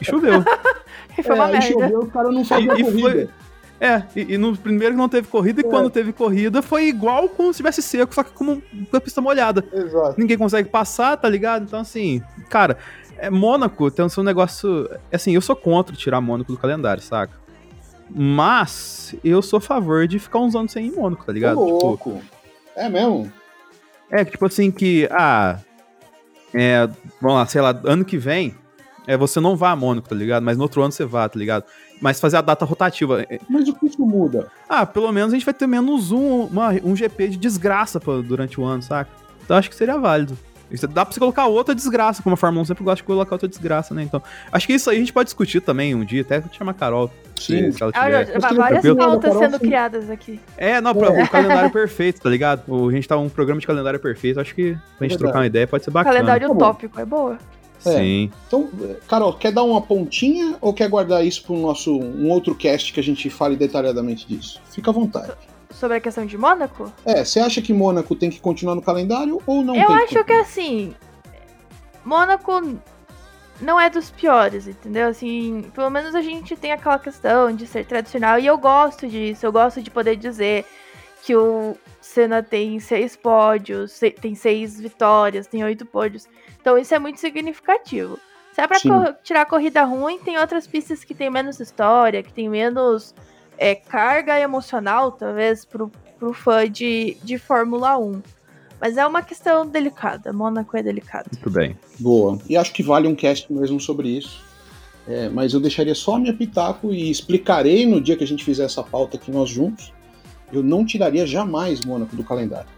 [0.00, 0.44] E choveu.
[1.16, 1.66] E foi uma É, aí merda.
[1.68, 3.00] choveu, o cara não fazia E- e corrida.
[3.10, 3.28] foi-
[3.78, 7.28] É, e, e no primeiro que não teve corrida, e quando teve corrida foi igual
[7.28, 9.62] como se tivesse seco, só que como com a pista molhada.
[9.70, 10.14] Exato.
[10.18, 11.64] Ninguém consegue passar, tá ligado?
[11.64, 12.78] Então, assim, cara,
[13.18, 14.88] é, Mônaco tem um seu negócio.
[15.12, 17.32] Assim, eu sou contra tirar Mônaco do calendário, saca?
[18.10, 21.58] Mas eu sou a favor de ficar uns anos sem ir em Mônaco, tá ligado?
[21.60, 22.20] Ô, Tipo, louco.
[22.76, 23.30] É mesmo?
[24.10, 25.58] é tipo assim, que, ah,
[26.54, 26.86] é,
[27.20, 28.54] vamos lá, sei lá, ano que vem,
[29.06, 30.44] é, você não vá a Mônaco, tá ligado?
[30.44, 31.64] Mas no outro ano você vá, tá ligado?
[32.00, 33.22] Mas fazer a data rotativa.
[33.22, 34.48] é, Mas o que isso muda?
[34.68, 38.20] ah, pelo menos a gente vai ter menos um, uma- um GP de desgraça pra-
[38.20, 39.10] durante o ano, saca?
[39.44, 40.38] Então acho que seria válido.
[40.70, 43.34] Isso Dá pra você colocar outra desgraça, como a Fórmula 1 sempre gosta de colocar
[43.34, 44.02] outra desgraça, né?
[44.02, 44.20] Então,
[44.50, 47.10] acho que isso aí a gente pode discutir também um dia, até chamar a Carol.
[47.38, 47.70] Sim.
[47.70, 48.40] se ela Ah, tiver.
[48.40, 49.66] já- várias pautas sendo sim.
[49.66, 50.40] criadas aqui.
[50.56, 52.62] É, não, pra- o calendário perfeito, tá ligado?
[52.66, 55.18] O, a gente tá um programa de calendário perfeito, acho que pra gente Verdade.
[55.18, 56.14] trocar uma ideia pode ser bacana.
[56.14, 57.36] Calendário Tá utópico, é boa.
[57.84, 57.90] É.
[57.98, 58.30] Sim.
[58.46, 58.70] Então,
[59.06, 62.90] Carol, quer dar uma pontinha ou quer guardar isso para um nosso um outro cast
[62.90, 64.58] que a gente fale detalhadamente disso?
[64.70, 65.32] Fica à vontade.
[65.78, 69.42] Sobre a questão de Mônaco, É, você acha que Mônaco tem que continuar no calendário
[69.46, 70.94] ou não eu acho que assim.
[72.02, 72.50] Mônaco
[73.60, 75.08] não é dos piores, entendeu?
[75.08, 79.44] Assim, pelo menos a gente tem aquela questão de ser tradicional e eu gosto disso.
[79.44, 80.64] Eu gosto de poder dizer
[81.22, 86.26] que o Senna tem seis pódios, tem seis vitórias, tem oito pódios.
[86.58, 88.18] Então isso é muito significativo.
[88.54, 88.78] Se é pra
[89.22, 93.14] tirar corrida ruim, tem outras pistas que tem menos história, que tem menos
[93.58, 98.22] é, carga emocional, talvez, pro, pro fã de, de Fórmula 1.
[98.80, 100.32] Mas é uma questão delicada.
[100.32, 101.30] Mônaco é delicado.
[101.32, 101.76] Muito bem.
[101.98, 102.38] Boa.
[102.48, 104.44] E acho que vale um cast mesmo sobre isso.
[105.08, 108.44] É, mas eu deixaria só a minha pitaco e explicarei no dia que a gente
[108.44, 109.92] fizer essa pauta aqui nós juntos.
[110.52, 112.68] Eu não tiraria jamais Mônaco do calendário.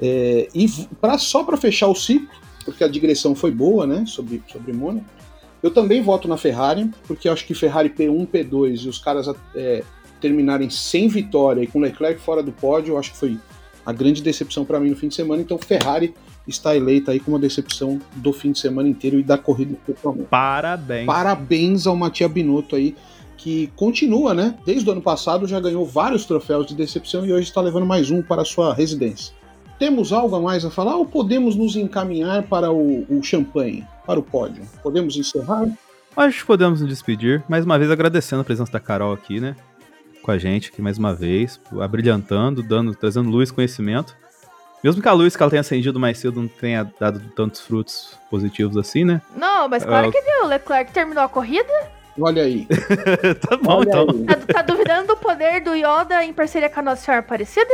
[0.00, 0.68] É, e
[1.00, 2.28] pra, só para fechar o ciclo,
[2.64, 5.06] porque a digressão foi boa, né, sobre, sobre Mônaco,
[5.62, 9.28] eu também voto na Ferrari, porque eu acho que Ferrari P1, P2 e os caras
[9.54, 9.84] é,
[10.20, 13.38] terminarem sem vitória e com Leclerc fora do pódio, eu acho que foi
[13.84, 15.40] a grande decepção para mim no fim de semana.
[15.42, 16.14] Então, Ferrari
[16.46, 20.28] está eleita aí como a decepção do fim de semana inteiro e da corrida especialmente.
[20.28, 21.06] Parabéns.
[21.06, 22.94] Parabéns ao Matia Binotto aí,
[23.36, 24.54] que continua, né?
[24.66, 28.10] Desde o ano passado já ganhou vários troféus de decepção e hoje está levando mais
[28.10, 29.34] um para a sua residência.
[29.78, 34.20] Temos algo a mais a falar ou podemos nos encaminhar para o, o champanhe, para
[34.20, 34.62] o pódio?
[34.82, 35.66] Podemos encerrar?
[36.14, 37.42] Acho que podemos nos despedir.
[37.48, 39.56] Mais uma vez agradecendo a presença da Carol aqui, né?
[40.22, 44.14] Com a gente aqui mais uma vez, abrilhantando, dando, trazendo luz e conhecimento.
[44.82, 48.18] Mesmo que a luz que ela tenha acendido mais cedo não tenha dado tantos frutos
[48.30, 49.20] positivos assim, né?
[49.36, 50.46] Não, mas claro Ah, que deu.
[50.46, 51.70] Leclerc terminou a corrida.
[52.18, 52.66] Olha aí.
[53.48, 54.06] tá bom, Olha então.
[54.08, 54.24] aí.
[54.24, 57.68] Tá, tá duvidando do poder do Yoda em parceria com a Nossa Senhora Aparecida?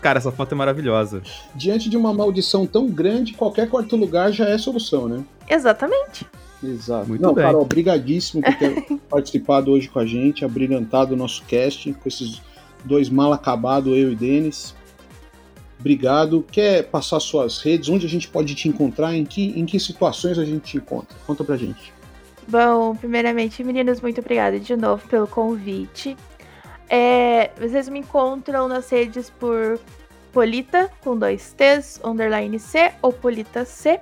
[0.00, 1.22] Cara, essa foto é maravilhosa.
[1.54, 5.22] Diante de uma maldição tão grande, qualquer quarto lugar já é solução, né?
[5.48, 6.26] Exatamente.
[6.62, 7.08] Exato.
[7.08, 7.44] Muito Não, bem.
[7.44, 12.40] Carol, obrigadíssimo por ter participado hoje com a gente, abrilhantado o nosso cast, com esses
[12.84, 14.74] dois mal acabados, eu e Denis.
[15.78, 16.44] Obrigado.
[16.52, 17.88] Quer passar suas redes?
[17.88, 19.14] Onde a gente pode te encontrar?
[19.14, 21.16] Em que, em que situações a gente te encontra?
[21.26, 21.92] Conta pra gente.
[22.46, 26.16] Bom, primeiramente, meninos, muito obrigada de novo pelo convite.
[26.88, 29.78] É, vocês me encontram nas redes por
[30.32, 34.00] Polita, com dois T's, underline C, ou Polita C.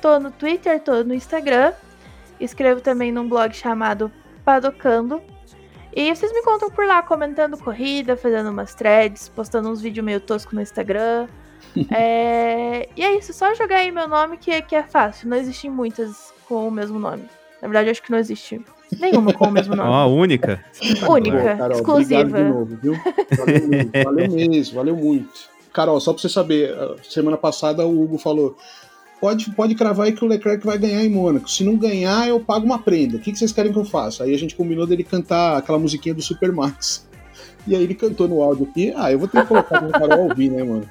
[0.00, 1.72] Tô no Twitter, tô no Instagram.
[2.38, 4.10] Escrevo também num blog chamado
[4.44, 5.20] Padocando.
[5.94, 10.20] E vocês me encontram por lá comentando corrida, fazendo umas threads, postando uns vídeos meio
[10.20, 11.26] toscos no Instagram.
[11.90, 15.28] É, E é isso, só jogar aí meu nome que, que é fácil.
[15.28, 17.24] Não existem muitas com o mesmo nome.
[17.60, 18.64] Na verdade, acho que não existe
[18.98, 19.92] nenhuma com o mesmo Ó, nome.
[19.92, 20.64] a única.
[21.06, 22.44] Única, Boa, Carol, exclusiva.
[22.44, 22.94] Novo, viu?
[23.36, 25.50] Valeu, valeu mesmo, valeu muito.
[25.72, 28.56] Carol, só pra você saber, semana passada o Hugo falou:
[29.26, 31.50] pode, pode cravar aí que o Leclerc vai ganhar em Mônaco.
[31.50, 33.16] Se não ganhar, eu pago uma prenda.
[33.16, 34.22] O que, que vocês querem que eu faça?
[34.22, 37.04] Aí a gente combinou dele cantar aquela musiquinha do Supermax.
[37.66, 38.94] E aí ele cantou no áudio aqui.
[38.96, 40.88] Ah, eu vou ter que colocar pra Carol ouvir, né, mano?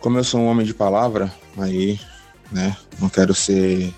[0.00, 1.98] Como eu sou um homem de palavra, aí,
[2.52, 3.92] né, não quero ser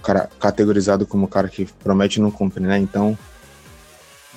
[0.00, 2.78] cara- categorizado como cara que promete e não cumpre, né?
[2.78, 3.18] Então,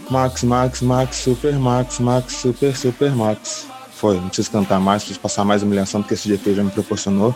[0.09, 3.67] Max, Max, Max, Super Max, Max, Super, Super Max.
[3.91, 6.71] Foi, não preciso cantar mais, preciso passar mais humilhação do que esse GP já me
[6.71, 7.35] proporcionou.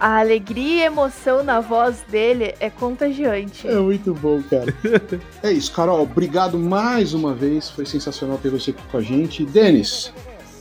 [0.00, 3.66] A alegria e emoção na voz dele é contagiante.
[3.66, 4.72] É muito bom, cara.
[5.42, 6.02] é isso, Carol.
[6.02, 7.68] Obrigado mais uma vez.
[7.70, 9.44] Foi sensacional ter você aqui com a gente.
[9.44, 10.12] Denis,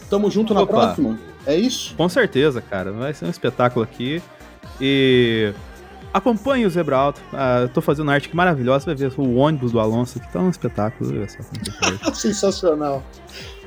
[0.10, 0.74] tamo junto na Opa.
[0.74, 1.20] próxima.
[1.46, 1.94] É isso?
[1.96, 2.92] Com certeza, cara.
[2.92, 4.22] Vai ser um espetáculo aqui.
[4.82, 5.54] E
[6.14, 7.22] acompanhe o Zebra Alto.
[7.34, 8.86] Ah, eu tô fazendo arte que maravilhosa.
[8.86, 10.32] Você vai ver o ônibus do Alonso aqui.
[10.32, 11.12] Tá um espetáculo.
[11.12, 12.14] Que foi.
[12.16, 13.04] Sensacional.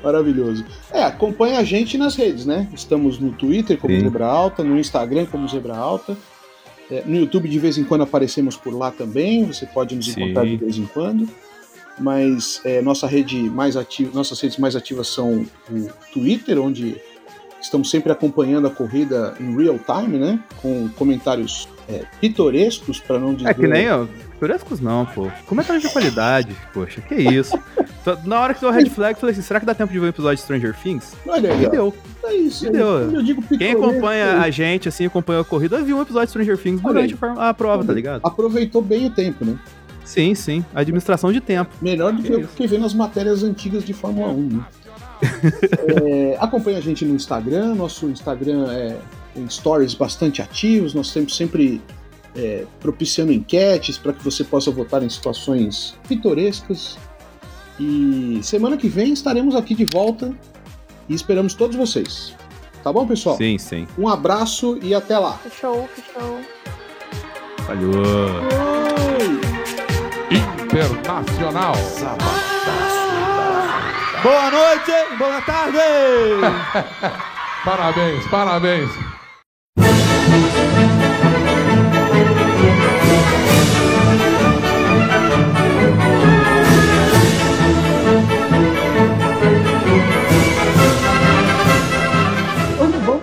[0.03, 0.65] Maravilhoso.
[0.91, 2.67] É, acompanha a gente nas redes, né?
[2.73, 4.01] Estamos no Twitter como Sim.
[4.01, 6.17] Zebra Alta, no Instagram como Zebra Alta.
[6.89, 9.45] É, no YouTube de vez em quando aparecemos por lá também.
[9.45, 10.23] Você pode nos Sim.
[10.23, 11.29] encontrar de vez em quando.
[11.99, 16.99] Mas é, nossa rede mais ativa, nossas redes mais ativas são o Twitter, onde
[17.61, 20.39] estamos sempre acompanhando a corrida em real time, né?
[20.61, 23.49] Com comentários é, pitorescos, para não dizer.
[23.49, 24.05] É que nem, ó.
[24.39, 25.27] Turescos não, pô.
[25.45, 27.55] Comentários de qualidade, poxa, que isso.
[28.25, 29.99] Na hora que deu o red flag, eu falei assim: será que dá tempo de
[29.99, 31.15] ver um episódio de Stranger Things?
[31.27, 31.93] Olha aí, E deu.
[32.23, 32.65] É isso.
[32.65, 32.87] E deu.
[32.87, 36.57] Eu digo Quem acompanha a gente, assim, acompanhou a corrida, viu um episódio de Stranger
[36.57, 38.21] Things durante a prova, tá ligado?
[38.23, 39.59] aproveitou bem o tempo, né?
[40.03, 40.65] Sim, sim.
[40.73, 41.71] Administração de tempo.
[41.79, 44.49] Melhor do que Que fiquei vendo as matérias antigas de Fórmula 1.
[44.49, 44.65] Né?
[46.03, 48.97] É, acompanha a gente no Instagram, nosso Instagram é
[49.35, 51.81] em stories bastante ativos, nós temos sempre
[52.35, 56.97] é, propiciando enquetes para que você possa votar em situações pitorescas.
[57.79, 60.33] E semana que vem estaremos aqui de volta
[61.09, 62.33] e esperamos todos vocês.
[62.83, 63.37] Tá bom, pessoal?
[63.37, 63.87] Sim, sim.
[63.97, 65.33] Um abraço e até lá.
[65.37, 66.39] Fechou, fechou.
[67.65, 67.91] Falhou.
[70.31, 71.75] Internacional.
[74.23, 75.77] Boa noite, boa tarde!
[77.65, 78.89] parabéns, parabéns.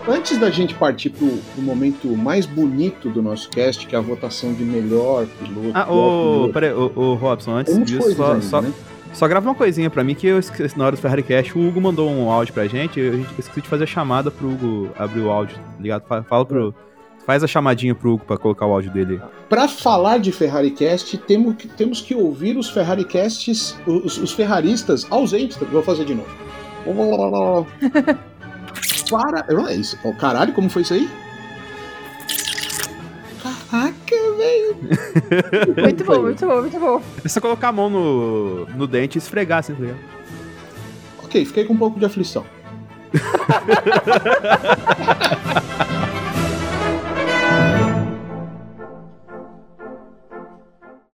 [0.09, 4.01] Antes da gente partir pro, pro momento mais bonito do nosso cast, que é a
[4.03, 5.71] votação de melhor piloto.
[5.75, 6.53] Ah, ô, piloto.
[6.53, 8.73] peraí, ô, ô, Robson, antes disso, só, ainda, só, né?
[9.13, 11.55] Só grava uma coisinha pra mim que eu esqueci na hora do Ferrari Cash.
[11.55, 14.91] O Hugo mandou um áudio pra gente, eu esqueci de fazer a chamada pro Hugo
[14.99, 16.03] abrir o áudio, tá ligado?
[16.07, 16.75] Fa- Fala pro.
[17.27, 19.21] Faz a chamadinha pro Hugo pra colocar o áudio dele.
[19.51, 24.33] Para falar de Ferrari Cast, temos que, temos que ouvir os Ferrari Casts, os, os
[24.33, 25.59] ferraristas ausentes.
[25.71, 26.29] Vou fazer de novo.
[29.11, 29.45] Para.
[29.71, 29.99] É isso.
[30.19, 31.09] Caralho, como foi isso aí?
[33.71, 34.77] Caraca, velho.
[35.83, 37.03] Muito bom, muito bom, muito bom.
[37.25, 39.99] É só colocar a mão no, no dente e esfregar, assim, tá ligado?
[41.23, 42.47] Ok, fiquei com um pouco de aflição.